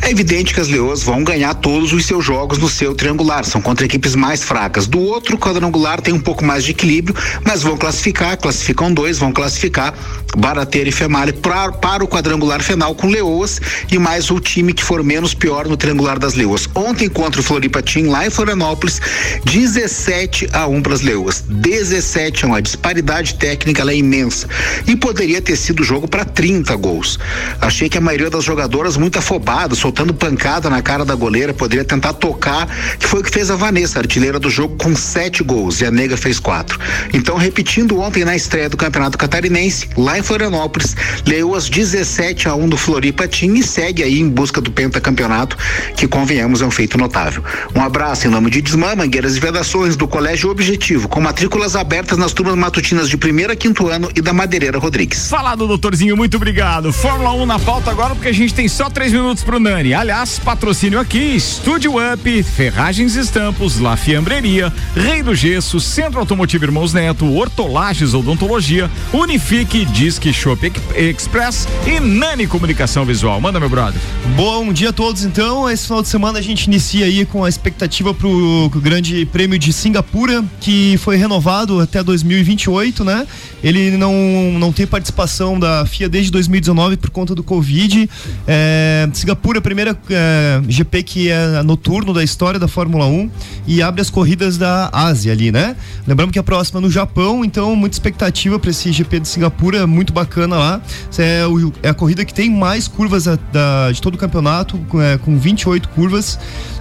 É 0.02 0.12
evidente 0.12 0.54
que 0.54 0.60
as 0.60 0.68
Leoas 0.68 1.04
vão 1.04 1.24
ganhar 1.24 1.54
todos 1.56 1.92
os 1.92 2.06
seus 2.06 2.24
jogos 2.24 2.58
no 2.58 2.70
seu 2.70 2.96
triangular, 2.96 3.44
são 3.44 3.62
contra 3.62 3.86
equipes 3.86 4.16
mais 4.16 4.44
fracas. 4.44 4.88
Do 4.88 5.00
outro 5.00 5.38
quadrangular 5.38 6.00
tem 6.02 6.14
um 6.14 6.20
pouco 6.20 6.46
mais 6.46 6.64
de 6.64 6.72
equilíbrio, 6.72 7.16
mas 7.44 7.64
vão 7.64 7.78
classificar, 7.78 8.38
classificam 8.38 8.94
dois, 8.94 9.18
vão 9.18 9.32
classificar 9.32 9.94
Barateira 10.38 10.90
e 10.90 10.92
Female 10.92 11.34
pra, 11.34 11.72
para 11.72 12.04
o 12.04 12.08
quadrangular 12.08 12.62
final 12.62 12.94
com 12.96 13.08
Leoas 13.08 13.60
e 13.92 13.98
mais 13.98 14.30
o 14.30 14.40
time 14.40 14.74
que 14.74 14.84
for 14.84 15.04
menos 15.04 15.34
pior 15.34 15.68
no 15.68 15.76
triangular 15.76 16.20
das 16.20 16.36
Leoas. 16.36 16.70
Ontem 16.76 17.10
contra 17.10 17.42
o 17.42 17.44
Floripa 17.44 17.82
Team 17.82 18.10
lá 18.10 18.26
em 18.26 18.30
Florianópolis, 18.30 19.02
17 19.46 20.50
a 20.54 20.68
1 20.68 20.82
para 20.82 20.94
as 20.94 21.02
Leoas. 21.02 21.44
17 21.48 22.46
a 22.46 22.48
1, 22.50 22.56
a 22.56 22.62
disparidade 22.62 23.34
técnica 23.36 23.84
é 23.90 23.96
imensa 23.96 24.48
e 24.86 24.96
poderia 24.96 25.42
ter 25.42 25.56
sido 25.56 25.84
jogo 25.84 26.08
para 26.08 26.24
30 26.24 26.76
gols. 26.76 27.20
Achei 27.60 27.90
que 27.90 27.98
a 27.98 28.02
maioria 28.02 28.30
das 28.30 28.44
jogadoras 28.44 28.98
muito 28.98 29.18
afobadas, 29.18 29.80
soltando 29.88 30.14
pancada 30.14 30.70
na 30.70 30.82
cara 30.82 31.06
da 31.06 31.16
goleira, 31.16 31.54
poderia 31.54 31.86
tentar 31.86 32.12
tocar, 32.12 32.68
que 33.00 33.08
foi 33.08 33.22
o 33.22 33.24
que 33.24 33.32
fez 33.32 33.50
a 33.50 33.56
Vanessa, 33.56 34.00
artilheira 34.00 34.38
do 34.38 34.50
jogo, 34.50 34.76
com 34.76 34.94
sete 34.94 35.42
gols, 35.42 35.80
e 35.80 35.86
a 35.86 35.92
Nega 35.92 36.18
fez 36.18 36.40
quatro. 36.40 36.78
Então, 37.14 37.38
repetindo 37.38 37.98
ontem 37.98 38.26
na 38.26 38.36
estreia 38.36 38.68
do 38.68 38.76
Campeonato 38.76 39.18
Catarinense, 39.18 39.88
lá 39.96 40.20
em 40.20 40.22
Florianópolis, 40.22 40.94
leou 41.26 41.56
as 41.56 41.70
17 41.70 42.50
a 42.50 42.56
1 42.56 42.68
do 42.68 42.76
Floripa 42.76 43.30
Team 43.30 43.56
e 43.56 43.64
segue 43.64 44.04
aí 44.04 44.20
em 44.20 44.28
busca 44.28 44.60
do 44.60 44.70
pentacampeonato, 44.70 45.56
que 45.96 46.06
convenhamos 46.06 46.62
é 46.62 46.66
um 46.66 46.72
feito 46.72 46.98
notável. 46.98 47.42
Um 47.74 47.82
abraço 47.82 48.28
em 48.28 48.30
nome 48.30 48.50
de 48.50 48.62
Desmã, 48.62 48.94
Mangueiras 48.94 49.38
e 49.38 49.40
Vedações 49.40 49.96
do 49.96 50.06
Colégio 50.06 50.50
Objetivo, 50.50 51.08
com 51.08 51.22
matrículas 51.22 51.78
abertas 51.78 52.18
nas 52.18 52.34
turmas 52.34 52.56
matutinas 52.56 53.08
de 53.08 53.16
primeiro 53.16 53.54
a 53.54 53.56
quinto 53.56 53.88
ano 53.88 54.12
e 54.14 54.22
da 54.22 54.34
Madeireira 54.34 54.80
Rodrigues. 54.80 55.30
Falado, 55.30 55.66
doutorzinho, 55.66 56.18
muito 56.18 56.36
obrigado. 56.36 56.92
Fórmula 56.92 57.32
1 57.32 57.46
na 57.46 57.58
pauta 57.58 57.90
agora, 57.90 58.14
porque 58.14 58.28
a 58.28 58.34
gente 58.34 58.54
tem 58.54 58.68
só 58.68 58.90
três 58.90 59.14
minutos 59.14 59.46
pro 59.46 59.62
Aliás, 59.78 60.40
patrocínio 60.40 61.00
aqui, 61.00 61.36
Estúdio 61.36 61.94
Up, 61.98 62.42
Ferragens 62.42 63.16
Estampos, 63.16 63.80
La 63.80 63.96
Fiambreria, 63.96 64.74
Rei 64.96 65.22
do 65.22 65.36
Gesso, 65.36 65.80
Centro 65.80 66.20
Automotivo 66.20 66.66
Irmãos 66.66 66.94
Neto, 66.94 67.32
Hortolages 67.32 68.16
Odontologia, 68.16 68.90
Unifique, 69.14 69.86
Disque 69.86 70.34
Shop 70.34 70.74
Express 70.96 71.68
e 71.86 72.00
Nani 72.00 72.48
Comunicação 72.48 73.06
Visual. 73.06 73.40
Manda, 73.40 73.60
meu 73.60 73.70
brother. 73.70 74.02
Bom 74.36 74.74
dia 74.74 74.90
a 74.90 74.94
todos, 74.94 75.24
então. 75.24 75.70
Esse 75.70 75.86
final 75.86 76.02
de 76.02 76.08
semana 76.08 76.40
a 76.40 76.42
gente 76.42 76.64
inicia 76.64 77.06
aí 77.06 77.24
com 77.24 77.44
a 77.44 77.50
expectativa 77.50 78.16
pro 78.16 78.72
Grande 78.78 79.28
Prêmio 79.28 79.60
de 79.60 79.72
Singapura, 79.72 80.44
que 80.60 80.98
foi 80.98 81.18
renovado 81.18 81.80
até 81.80 82.02
2028, 82.02 83.04
né? 83.04 83.28
Ele 83.64 83.92
não, 83.92 84.12
não 84.58 84.74
tem 84.74 84.88
participação 84.88 85.60
da 85.60 85.86
FIA 85.86 86.10
desde 86.10 86.32
2019 86.32 86.98
por 86.98 87.12
conta 87.12 87.36
do 87.36 87.44
Covid. 87.44 88.10
É, 88.48 89.08
Singapura 89.14 89.62
primeira 89.68 90.00
é, 90.10 90.62
GP 90.66 91.04
que 91.04 91.30
é 91.30 91.62
noturno 91.62 92.14
da 92.14 92.24
história 92.24 92.58
da 92.58 92.70
Fórmula 92.70 93.06
1 93.06 93.30
e 93.68 93.82
abre 93.82 94.00
as 94.00 94.10
corridas 94.10 94.58
da 94.58 94.90
Ásia 94.94 95.34
ali, 95.34 95.52
né? 95.52 95.76
Lembramos 96.08 96.32
que 96.32 96.40
a 96.40 96.44
próxima 96.44 96.80
é 96.80 96.82
no 96.84 96.90
Japão, 96.90 97.44
então 97.44 97.76
muita 97.76 97.96
expectativa 97.96 98.58
para 98.58 98.70
esse 98.70 98.94
GP 98.94 99.20
de 99.20 99.28
Singapura, 99.28 99.86
muito 99.86 100.14
bacana 100.14 100.56
lá. 100.56 100.82
É, 101.18 101.46
o, 101.46 101.74
é 101.84 101.90
a 101.90 101.94
corrida 101.94 102.24
que 102.24 102.34
tem 102.34 102.50
mais 102.50 102.88
curvas 102.88 103.28
a, 103.28 103.38
da, 103.52 103.92
de 103.92 104.02
todo 104.02 104.16
o 104.16 104.18
campeonato, 104.18 104.80
é, 105.02 105.18
com 105.18 105.38
28 105.38 105.90
curvas. 105.90 106.40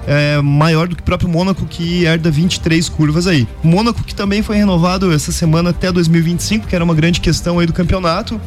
É, 0.09 0.41
maior 0.41 0.87
do 0.87 0.95
que 0.95 1.03
o 1.03 1.05
próprio 1.05 1.29
Mônaco, 1.29 1.67
que 1.67 2.05
herda 2.05 2.31
23 2.31 2.89
curvas 2.89 3.27
aí. 3.27 3.49
Mônaco 3.65 4.05
que 4.05 4.15
também 4.15 4.41
foi 4.41 4.57
renovado 4.57 5.13
essa 5.13 5.33
semana 5.33 5.71
até 5.71 5.91
2025, 5.91 6.69
que 6.69 6.77
era 6.77 6.85
uma 6.85 6.95
grande 6.95 7.21
questão 7.21 7.59
aí 7.59 7.67
do 7.67 7.73
campeonato. 7.73 8.41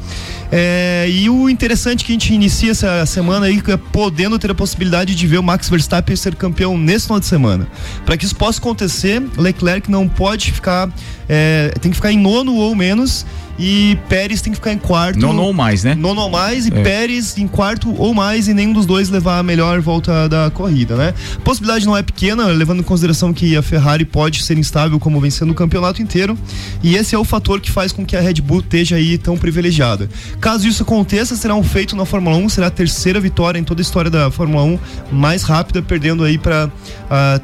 É, 0.51 1.07
e 1.09 1.29
o 1.29 1.49
interessante 1.49 2.03
que 2.03 2.11
a 2.11 2.13
gente 2.13 2.33
inicia 2.33 2.71
essa 2.71 3.05
semana 3.05 3.45
aí, 3.45 3.61
é 3.67 3.77
podendo 3.77 4.39
ter 4.39 4.49
a 4.49 4.55
possibilidade 4.55 5.13
de 5.13 5.27
ver 5.27 5.37
o 5.37 5.43
Max 5.43 5.69
Verstappen 5.69 6.15
ser 6.15 6.35
campeão 6.35 6.77
nesse 6.77 7.05
final 7.05 7.19
de 7.19 7.25
semana. 7.25 7.67
Para 8.05 8.17
que 8.17 8.25
isso 8.25 8.35
possa 8.35 8.59
acontecer, 8.59 9.21
Leclerc 9.37 9.89
não 9.91 10.07
pode 10.07 10.51
ficar, 10.51 10.89
é, 11.27 11.71
tem 11.79 11.91
que 11.91 11.95
ficar 11.95 12.11
em 12.11 12.17
nono 12.17 12.55
ou 12.55 12.75
menos 12.75 13.25
e 13.59 13.97
Pérez 14.07 14.41
tem 14.41 14.53
que 14.53 14.57
ficar 14.57 14.71
em 14.71 14.77
quarto. 14.77 15.19
Nono 15.19 15.43
ou 15.43 15.53
mais, 15.53 15.83
né? 15.83 15.93
Nono 15.93 16.21
ou 16.21 16.29
mais 16.29 16.65
e 16.65 16.73
É. 16.73 16.81
Pérez 16.81 17.37
em 17.37 17.47
quarto 17.47 17.93
ou 17.97 18.13
mais 18.13 18.47
e 18.47 18.53
nenhum 18.53 18.71
dos 18.73 18.85
dois 18.85 19.09
levar 19.09 19.37
a 19.39 19.43
melhor 19.43 19.81
volta 19.81 20.29
da 20.29 20.49
corrida, 20.49 20.95
né? 20.95 21.13
A 21.35 21.39
possibilidade 21.41 21.85
não 21.85 21.95
é 21.95 22.01
pequena, 22.01 22.45
levando 22.47 22.79
em 22.79 22.83
consideração 22.83 23.33
que 23.33 23.57
a 23.57 23.61
Ferrari 23.61 24.05
pode 24.05 24.43
ser 24.43 24.57
instável 24.57 24.99
como 24.99 25.19
vencendo 25.19 25.51
o 25.51 25.53
campeonato 25.53 26.01
inteiro 26.01 26.37
e 26.81 26.95
esse 26.95 27.13
é 27.13 27.17
o 27.17 27.25
fator 27.25 27.59
que 27.59 27.69
faz 27.69 27.91
com 27.91 28.05
que 28.05 28.15
a 28.15 28.21
Red 28.21 28.35
Bull 28.35 28.61
esteja 28.61 28.95
aí 28.95 29.17
tão 29.17 29.37
privilegiada. 29.37 30.09
Caso 30.39 30.67
isso 30.67 30.83
aconteça, 30.83 31.35
será 31.35 31.55
um 31.55 31.63
feito 31.63 31.95
na 31.95 32.05
Fórmula 32.05 32.37
1, 32.37 32.49
será 32.49 32.67
a 32.67 32.71
terceira 32.71 33.19
vitória 33.19 33.59
em 33.59 33.63
toda 33.63 33.81
a 33.81 33.83
história 33.83 34.09
da 34.09 34.31
Fórmula 34.31 34.63
1 34.63 34.79
mais 35.11 35.43
rápida, 35.43 35.81
perdendo 35.81 36.23
aí 36.23 36.37
para 36.37 36.69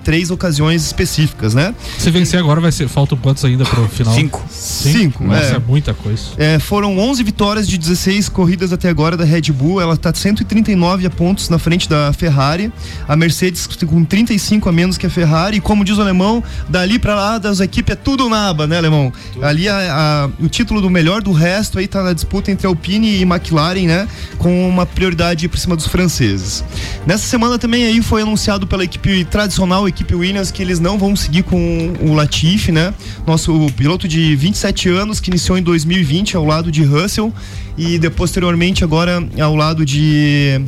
três 0.04 0.32
ocasiões 0.32 0.86
específicas, 0.86 1.54
né? 1.54 1.74
Se 1.98 2.10
vencer 2.12 2.40
agora, 2.40 2.62
vai 2.62 2.72
ser. 2.72 2.88
Faltam 2.88 3.18
quantos 3.18 3.44
ainda 3.44 3.66
pro 3.66 3.88
final? 3.90 4.14
Cinco. 4.14 4.46
Cinco, 4.50 5.24
Nossa, 5.24 5.54
é. 5.54 5.56
é 5.56 5.60
muita 5.60 5.94
coisa. 5.94 6.05
É, 6.38 6.60
foram 6.60 6.98
11 6.98 7.24
vitórias 7.24 7.68
de 7.68 7.78
16 7.78 8.30
corridas 8.30 8.72
até 8.72 8.90
agora 8.90 9.18
da 9.18 9.24
Red 9.26 9.52
Bull. 9.52 9.82
Ela 9.82 9.94
está 9.96 10.14
139 10.14 11.06
a 11.06 11.10
pontos 11.10 11.50
na 11.50 11.58
frente 11.60 11.90
da 11.90 12.12
Ferrari. 12.14 12.72
A 13.08 13.16
Mercedes 13.16 13.68
com 13.68 14.04
35 14.04 14.70
a 14.70 14.72
menos 14.72 14.98
que 14.98 15.06
a 15.06 15.10
Ferrari. 15.10 15.58
E 15.58 15.62
como 15.62 15.84
diz 15.84 15.98
o 15.98 16.02
alemão, 16.02 16.44
dali 16.70 17.00
para 17.00 17.16
lá 17.16 17.38
das 17.38 17.60
equipes 17.60 17.94
é 17.94 17.96
tudo 17.96 18.28
naba, 18.30 18.68
né, 18.68 18.78
alemão? 18.78 19.12
Ali 19.42 19.68
a- 19.70 20.28
a- 20.30 20.44
o 20.44 20.48
título 20.48 20.82
do 20.82 20.90
melhor 20.90 21.22
do 21.22 21.32
resto 21.32 21.80
aí 21.80 21.88
tá 21.88 22.04
na 22.04 22.14
disputa 22.14 22.52
entre 22.52 22.68
Alpine 22.68 23.18
e 23.18 23.22
McLaren, 23.24 23.88
né? 23.88 24.08
Com 24.38 24.68
uma 24.68 24.86
prioridade 24.86 25.48
por 25.48 25.58
cima 25.58 25.76
dos 25.76 25.88
franceses. 25.88 26.64
Nessa 27.06 27.26
semana 27.28 27.58
também 27.58 27.86
aí 27.86 28.02
foi 28.02 28.22
anunciado 28.22 28.68
pela 28.68 28.84
equipe 28.84 29.26
tradicional, 29.26 29.86
a 29.86 29.90
equipe 29.90 30.14
Williams, 30.16 30.52
que 30.52 30.62
eles 30.62 30.80
não 30.80 30.98
vão 30.98 31.16
seguir 31.16 31.44
com 31.44 31.94
o 32.02 32.14
Latifi, 32.14 32.72
né? 32.72 32.94
Nosso 33.26 33.68
piloto 33.76 34.08
de 34.08 34.36
27 34.36 34.90
anos 34.90 35.20
que 35.20 35.30
iniciou 35.30 35.58
em 35.58 35.64
2020 35.96 36.36
ao 36.36 36.46
lado 36.46 36.72
de 36.72 36.84
Russell 36.84 37.32
e 37.78 37.98
de- 37.98 38.10
posteriormente 38.10 38.84
agora 38.84 39.24
ao 39.40 39.56
lado 39.56 39.86
de 39.86 40.62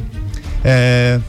é, 0.64 1.20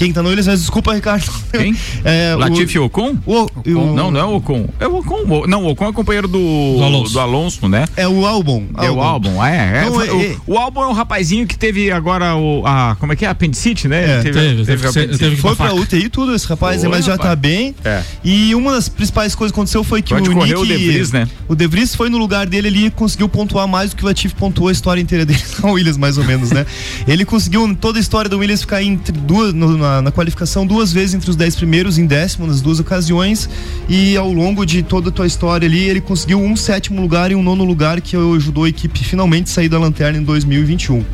quem 0.00 0.12
tá 0.14 0.22
no 0.22 0.28
Williams, 0.30 0.46
mas 0.46 0.60
desculpa, 0.60 0.94
Ricardo. 0.94 1.30
Quem? 1.52 1.76
É, 2.02 2.34
Latifi 2.34 2.78
Ocon? 2.78 3.16
O, 3.26 3.42
o- 3.44 3.94
Não, 3.94 4.10
não 4.10 4.18
é 4.20 4.24
o 4.24 4.36
Ocon. 4.36 4.66
É 4.80 4.88
o 4.88 4.96
Ocon. 4.98 5.24
O- 5.28 5.46
Não, 5.46 5.64
o 5.64 5.68
Ocon 5.70 5.88
é 5.88 5.92
companheiro 5.92 6.26
do, 6.26 6.38
do 6.38 6.82
Alonso. 6.82 7.20
Alonso. 7.20 7.68
né? 7.68 7.84
É 7.96 8.08
o 8.08 8.24
Albon. 8.26 8.64
É 8.78 8.90
o 8.90 9.00
álbum, 9.00 9.44
é. 9.44 9.82
é. 9.82 9.84
Não, 9.84 9.96
o, 9.96 10.02
é- 10.02 10.36
o 10.46 10.56
álbum 10.58 10.82
é 10.82 10.86
um 10.88 10.92
rapazinho 10.92 11.46
que 11.46 11.56
teve 11.58 11.90
agora 11.92 12.34
o. 12.34 12.62
A, 12.66 12.96
como 12.98 13.12
é 13.12 13.16
que 13.16 13.26
é? 13.26 13.28
Apendicite, 13.28 13.86
né? 13.88 14.20
É, 14.20 14.22
teve, 14.22 14.64
teve 14.64 14.64
ser- 14.64 14.88
apendicite. 14.88 15.18
teve 15.18 15.36
que 15.36 15.42
Foi 15.42 15.54
pra 15.54 15.74
UTI 15.74 16.08
tudo 16.08 16.34
esse 16.34 16.46
rapaz, 16.46 16.80
Foi, 16.80 16.88
mas 16.88 17.04
já 17.04 17.12
rapaz. 17.12 17.30
tá 17.30 17.36
bem. 17.36 17.74
É. 17.84 18.02
E 18.24 18.54
uma 18.54 18.72
das 18.72 18.88
principais 18.88 19.34
coisas 19.34 19.52
que 19.52 19.58
aconteceu 19.60 19.84
foi 19.84 20.00
que 20.00 20.14
Pode 20.14 20.30
o 20.30 20.32
Nick, 20.32 20.54
o 20.54 20.64
De 20.64 20.76
Vries, 20.76 21.12
né? 21.12 21.28
O 21.46 21.54
De 21.54 21.66
Vries 21.66 21.94
foi 21.94 22.08
no 22.08 22.16
lugar 22.16 22.46
dele 22.46 22.68
ali 22.68 22.86
e 22.86 22.90
conseguiu 22.90 23.28
pontuar 23.28 23.68
mais 23.68 23.90
do 23.90 23.96
que 23.96 24.02
o 24.04 24.06
Latifi 24.06 24.34
pontuou 24.34 24.68
a 24.68 24.72
história 24.72 25.00
inteira 25.00 25.26
dele 25.26 25.40
na 25.62 25.70
Williams, 25.70 25.98
mais 25.98 26.16
ou 26.16 26.24
menos, 26.24 26.50
né? 26.50 26.64
Ele 27.06 27.24
conseguiu 27.26 27.76
toda 27.78 27.98
a 27.98 28.00
história 28.00 28.28
do 28.30 28.38
Williams 28.38 28.62
ficar 28.62 28.82
entre 28.82 29.12
duas, 29.12 29.52
no- 29.52 29.76
na, 29.76 29.89
na 30.02 30.10
qualificação 30.12 30.66
duas 30.66 30.92
vezes 30.92 31.14
entre 31.14 31.28
os 31.30 31.36
dez 31.36 31.56
primeiros, 31.56 31.98
em 31.98 32.06
décimo 32.06 32.46
nas 32.46 32.60
duas 32.60 32.78
ocasiões. 32.80 33.48
E 33.88 34.16
ao 34.16 34.32
longo 34.32 34.64
de 34.64 34.82
toda 34.82 35.08
a 35.08 35.12
tua 35.12 35.26
história 35.26 35.66
ali, 35.66 35.88
ele 35.88 36.00
conseguiu 36.00 36.40
um 36.40 36.54
sétimo 36.56 37.00
lugar 37.00 37.30
e 37.30 37.34
um 37.34 37.42
nono 37.42 37.64
lugar 37.64 38.00
que 38.00 38.16
ajudou 38.16 38.64
a 38.64 38.68
equipe 38.68 39.02
finalmente 39.04 39.50
a 39.50 39.54
sair 39.54 39.68
da 39.68 39.78
lanterna 39.78 40.18
em 40.18 40.22
2021. 40.22 41.04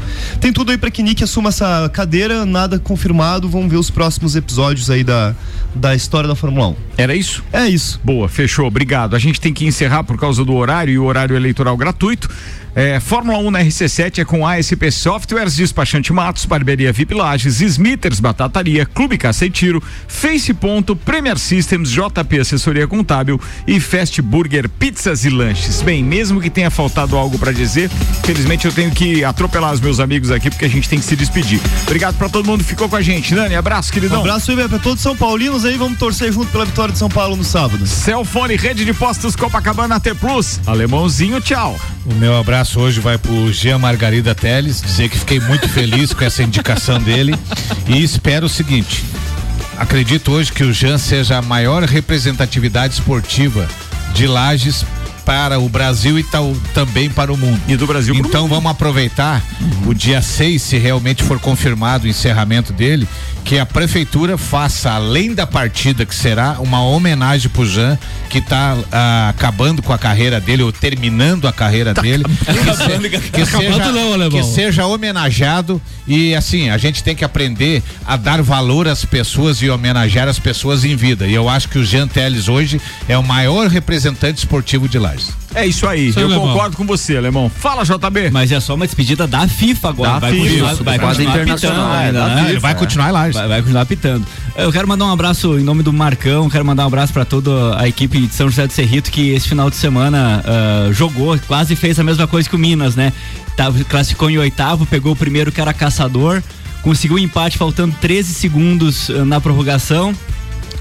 Tem 0.41 0.53
tudo 0.53 0.73
aí 0.73 0.79
para 0.79 0.91
que 0.91 1.03
Nick 1.03 1.23
assuma 1.25 1.49
essa 1.49 1.89
cadeira, 1.93 2.45
nada 2.45 2.79
confirmado. 2.79 3.49
Vamos 3.49 3.71
ver 3.71 3.77
os 3.77 3.91
próximos 3.91 4.37
episódios 4.37 4.91
aí 4.91 5.03
da, 5.03 5.35
da 5.75 5.95
história 5.95 6.29
da 6.29 6.35
Fórmula 6.35 6.69
1. 6.69 6.77
Era 6.99 7.15
isso? 7.15 7.45
É 7.53 7.67
isso. 7.69 8.01
Boa, 8.03 8.29
fechou. 8.29 8.67
Obrigado. 8.67 9.17
A 9.17 9.19
gente 9.19 9.41
tem 9.41 9.53
que 9.53 9.65
encerrar 9.65 10.05
por 10.05 10.19
causa 10.19 10.45
do 10.45 10.55
horário 10.55 10.93
e 10.93 10.99
o 10.99 11.05
horário 11.05 11.37
eleitoral 11.37 11.77
gratuito. 11.77 12.29
É, 12.77 13.01
Fórmula 13.01 13.39
1 13.39 13.51
na 13.51 13.61
RC7 13.61 14.19
é 14.19 14.25
com 14.27 14.47
ASP 14.47 14.91
Softwares, 14.91 15.57
Despachante 15.57 16.13
Matos, 16.13 16.45
Barbearia 16.45 16.93
VIP 16.93 17.15
Lages, 17.15 17.63
Smithers 17.63 18.21
Batataria, 18.21 18.85
Clube 18.85 19.17
Caça 19.17 19.47
e 19.47 19.51
Tiro, 19.51 19.83
Face 20.07 20.53
Ponto, 20.53 20.95
Premier 20.95 21.39
Systems, 21.39 21.91
JP 21.91 22.39
Assessoria 22.39 22.87
Contábil 22.87 23.41
e 23.67 23.81
Fast 23.81 24.21
Burger 24.21 24.69
Pizzas 24.69 25.25
e 25.25 25.31
Lanches. 25.31 25.81
Bem, 25.81 26.05
mesmo 26.05 26.39
que 26.39 26.51
tenha 26.51 26.71
faltado 26.71 27.17
algo 27.17 27.39
pra 27.39 27.51
dizer, 27.51 27.89
felizmente 28.23 28.67
eu 28.67 28.73
tenho 28.73 28.91
que 28.91 29.25
atropelar 29.25 29.73
os 29.73 29.81
meus 29.81 29.99
amigos 29.99 30.31
aqui 30.31 30.51
porque 30.51 30.67
a 30.67 30.69
gente 30.69 30.87
tem 30.87 30.99
que 30.99 31.05
se 31.07 31.17
despedir. 31.17 31.63
Obrigado 31.85 32.19
pra 32.19 32.29
todo 32.29 32.45
mundo 32.45 32.63
que 32.63 32.69
ficou 32.69 32.91
com 32.91 32.97
a 32.97 33.01
gente. 33.01 33.35
Nani, 33.35 33.55
abraço, 33.55 33.91
queridão. 33.91 34.19
Um 34.19 34.21
abraço 34.21 34.51
aí 34.51 34.69
pra 34.69 34.79
todos 34.79 35.03
São 35.03 35.17
Paulinos 35.17 35.65
aí, 35.65 35.79
vamos 35.79 35.99
torcer 35.99 36.31
junto 36.31 36.53
pela 36.53 36.67
vitória 36.67 36.93
de 36.93 36.99
São 36.99 37.09
Paulo 37.09 37.37
no 37.37 37.45
sábado. 37.45 37.87
Celfone, 37.87 38.55
Rede 38.55 38.85
de 38.85 38.93
Postos 38.93 39.35
Copacabana 39.35 39.99
T 39.99 40.13
Plus. 40.13 40.61
Alemãozinho, 40.67 41.41
tchau. 41.41 41.75
O 42.05 42.15
meu 42.17 42.37
abraço 42.37 42.66
hoje 42.75 43.01
vai 43.01 43.19
pro 43.19 43.53
Jean 43.53 43.79
Margarida 43.79 44.35
Teles, 44.35 44.81
dizer 44.81 45.11
que 45.11 45.19
fiquei 45.19 45.39
muito 45.39 45.69
feliz 45.69 46.13
com 46.13 46.25
essa 46.25 46.43
indicação 46.43 46.99
dele. 46.99 47.35
E 47.87 48.03
espero 48.03 48.47
o 48.47 48.49
seguinte: 48.49 49.05
acredito 49.77 50.33
hoje 50.33 50.51
que 50.51 50.65
o 50.65 50.73
Jean 50.73 50.97
seja 50.97 51.37
a 51.37 51.43
maior 51.43 51.83
representatividade 51.85 52.95
esportiva 52.95 53.69
de 54.15 54.27
Lages 54.27 54.85
para 55.27 55.59
o 55.59 55.69
Brasil 55.69 56.17
e 56.19 56.23
tal, 56.23 56.55
também 56.73 57.11
para 57.11 57.33
o 57.33 57.37
mundo. 57.37 57.61
E 57.67 57.77
do 57.77 57.85
Brasil 57.87 58.15
pro 58.15 58.29
Então 58.29 58.47
vamos 58.47 58.71
aproveitar 58.71 59.43
o 59.85 59.93
dia 59.93 60.23
6, 60.23 60.63
se 60.63 60.79
realmente 60.79 61.23
for 61.25 61.41
confirmado 61.41 62.05
o 62.07 62.09
encerramento 62.09 62.73
dele, 62.73 63.07
que 63.45 63.59
a 63.59 63.67
prefeitura 63.67 64.39
faça, 64.39 64.91
além 64.93 65.35
da 65.35 65.47
partida 65.47 66.07
que 66.07 66.15
será, 66.15 66.57
uma 66.61 66.81
homenagem 66.83 67.49
pro 67.49 67.67
Jean, 67.67 67.99
que 68.31 68.39
está 68.39 68.77
acabando 69.29 69.83
com 69.83 69.93
a 69.93 69.99
carreira 69.99 70.41
dele, 70.41 70.63
ou 70.63 70.73
terminando 70.73 71.47
a 71.49 71.53
carreira 71.53 71.93
dele. 71.93 72.25
Que, 72.25 72.75
se- 72.77 73.21
que 73.31 73.41
Tá 73.47 73.59
acabando 73.59 73.75
seja, 73.85 73.93
não, 73.93 74.31
que 74.31 74.43
seja 74.45 74.87
homenageado 74.87 75.81
e 76.07 76.35
assim, 76.37 76.71
a 76.71 76.79
gente 76.79 77.03
tem 77.03 77.15
que 77.17 77.25
aprender 77.25 77.83
a 78.07 78.17
dar 78.17 78.41
valor 78.43 78.87
às 78.87 79.05
pessoas 79.05 79.61
e 79.63 79.69
homenagear 79.71 80.29
as 80.29 80.39
pessoas 80.39 80.85
em 80.85 80.95
vida. 80.95 81.27
E 81.27 81.35
eu 81.35 81.49
acho 81.49 81.69
que 81.69 81.79
o 81.79 81.85
Jean 81.85 82.07
Teles 82.07 82.49
hoje 82.49 82.81
é 83.09 83.17
o 83.19 83.23
maior 83.25 83.67
representante 83.69 84.39
esportivo 84.39 84.89
de 84.89 84.99
Lages. 84.99 85.16
É 85.55 85.67
isso 85.67 85.87
aí, 85.87 86.09
Isso 86.09 86.19
aí, 86.19 86.25
eu 86.25 86.31
Alemão. 86.31 86.49
concordo 86.49 86.77
com 86.77 86.85
você, 86.85 87.17
Alemão. 87.17 87.51
Fala, 87.51 87.83
JB. 87.85 88.31
Mas 88.31 88.53
é 88.53 88.61
só 88.61 88.75
uma 88.75 88.87
despedida 88.87 89.27
da 89.27 89.49
FIFA 89.49 89.89
agora. 89.89 90.13
Da 90.13 90.19
vai 90.19 90.33
FIFA, 90.33 90.45
continuar, 90.45 90.73
isso, 90.73 90.85
vai 90.85 90.99
da 90.99 91.07
continuar 91.07 91.31
internacional, 91.31 91.77
apitando 91.77 91.95
é, 91.95 92.07
ainda, 92.07 92.19
da 92.19 92.27
né? 92.27 92.37
FIFA, 92.37 92.51
Ele 92.51 92.61
vai 92.61 92.73
é. 92.73 92.75
continuar 92.75 93.11
Lages. 93.11 93.35
Vai, 93.37 93.49
vai 93.49 93.61
continuar 93.61 93.83
apitando. 93.83 94.27
Eu 94.57 94.73
quero 94.73 94.89
mandar 94.89 95.05
um 95.07 95.13
abraço 95.13 95.59
em 95.59 95.63
nome 95.63 95.83
do 95.83 95.93
Marcão, 95.93 96.49
quero 96.49 96.65
mandar 96.65 96.85
um 96.85 96.87
abraço 96.89 97.13
para 97.13 97.25
toda 97.25 97.79
a 97.79 97.89
equipe 97.89 98.27
de 98.27 98.35
São 98.35 98.49
José 98.49 98.67
do 98.67 98.73
Cerrito 98.73 99.11
que 99.11 99.31
esse 99.31 99.49
final 99.49 99.69
de 99.71 99.77
semana 99.77 100.43
ah, 100.45 100.93
jogou, 100.93 101.39
quase 101.47 101.77
fez 101.77 101.99
a 101.99 102.05
mesma 102.05 102.27
coisa 102.27 102.49
que 102.49 102.57
o 102.57 102.59
Minas, 102.59 102.97
né? 102.97 103.13
Tava, 103.57 103.83
classificou 103.85 104.31
em 104.31 104.39
oitavo, 104.39 104.87
pegou 104.87 105.13
o 105.13 105.17
primeiro 105.17 105.53
que 105.53 105.61
era 105.61 105.73
caçador, 105.73 106.43
conseguiu 106.83 107.17
o 107.17 107.19
empate 107.19 107.59
faltando 107.59 107.95
13 108.01 108.35
segundos 108.35 109.11
ah, 109.11 109.25
na 109.25 109.41
prorrogação. 109.41 110.15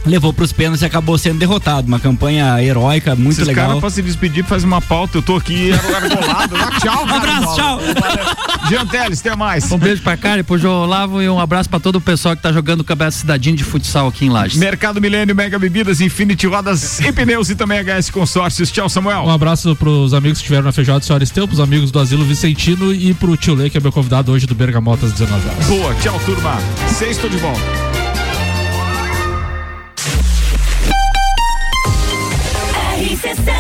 Levou 0.06 0.32
para 0.32 0.46
os 0.46 0.52
pênaltis 0.52 0.82
e 0.84 0.86
acabou 0.86 1.18
sendo 1.18 1.40
derrotado. 1.40 1.88
Uma 1.88 2.00
campanha 2.00 2.62
heróica, 2.62 3.16
muito 3.16 3.34
Esses 3.38 3.48
legal. 3.48 3.68
caras 3.68 3.80
pra 3.82 3.90
se 3.90 4.02
despedir 4.04 4.44
faz 4.44 4.64
uma 4.64 4.80
pauta, 4.80 5.18
eu 5.18 5.22
tô 5.22 5.36
aqui 5.36 5.72
argolado. 5.74 6.54
Dá 6.58 6.72
tchau, 6.80 7.06
Um 7.06 7.14
abraço, 7.14 7.56
tchau. 7.56 7.80
Jean 8.70 8.86
Teles, 8.86 9.20
até 9.20 9.36
mais. 9.36 9.72
Um 9.72 9.78
beijo 9.78 10.02
pra 10.04 10.16
Cara 10.16 10.42
e 10.42 10.44
pro 10.44 10.58
João 10.58 10.84
Olavo 10.84 11.22
e 11.22 11.30
um 11.30 11.40
abraço 11.40 11.70
pra 11.70 11.80
todo 11.80 11.96
o 11.96 12.02
pessoal 12.02 12.36
que 12.36 12.42
tá 12.42 12.52
jogando 12.52 12.82
o 12.82 12.84
Campeonato 12.84 13.18
Cidadinho 13.18 13.56
de 13.56 13.64
Futsal 13.64 14.08
aqui 14.08 14.26
em 14.26 14.30
Lages. 14.30 14.58
Mercado 14.58 15.02
Milênio, 15.02 15.36
Mega 15.36 15.58
Bebidas, 15.58 16.02
Infinity 16.02 16.46
Rodas 16.48 17.00
e 17.00 17.12
Pneus 17.12 17.50
e 17.50 17.56
também 17.56 17.80
HS 17.80 18.10
Consórcios. 18.12 18.72
Tchau, 18.72 18.88
Samuel. 18.88 19.24
Um 19.24 19.32
abraço 19.32 19.76
pros 19.76 20.14
amigos 20.14 20.38
que 20.38 20.44
estiveram 20.44 20.66
na 20.66 20.72
feijoada 20.72 21.00
do 21.00 21.06
Senhor 21.06 21.22
Esteu, 21.22 21.48
pros 21.48 21.60
amigos 21.60 21.90
do 21.92 22.00
Asilo 22.00 22.24
Vicentino 22.26 22.94
e 22.94 23.14
pro 23.14 23.36
tio 23.36 23.56
Lê, 23.56 23.70
que 23.70 23.78
é 23.78 23.82
meu 23.82 23.92
convidado 23.92 24.32
hoje 24.32 24.46
do 24.46 24.54
Bergamotas 24.56 25.12
19 25.14 25.50
horas. 25.50 25.66
Boa, 25.66 25.96
tchau, 25.96 26.20
turma. 26.26 26.58
Sexto 26.88 27.28
de 27.30 27.38
volta. 27.38 28.05
necessary. 33.26 33.55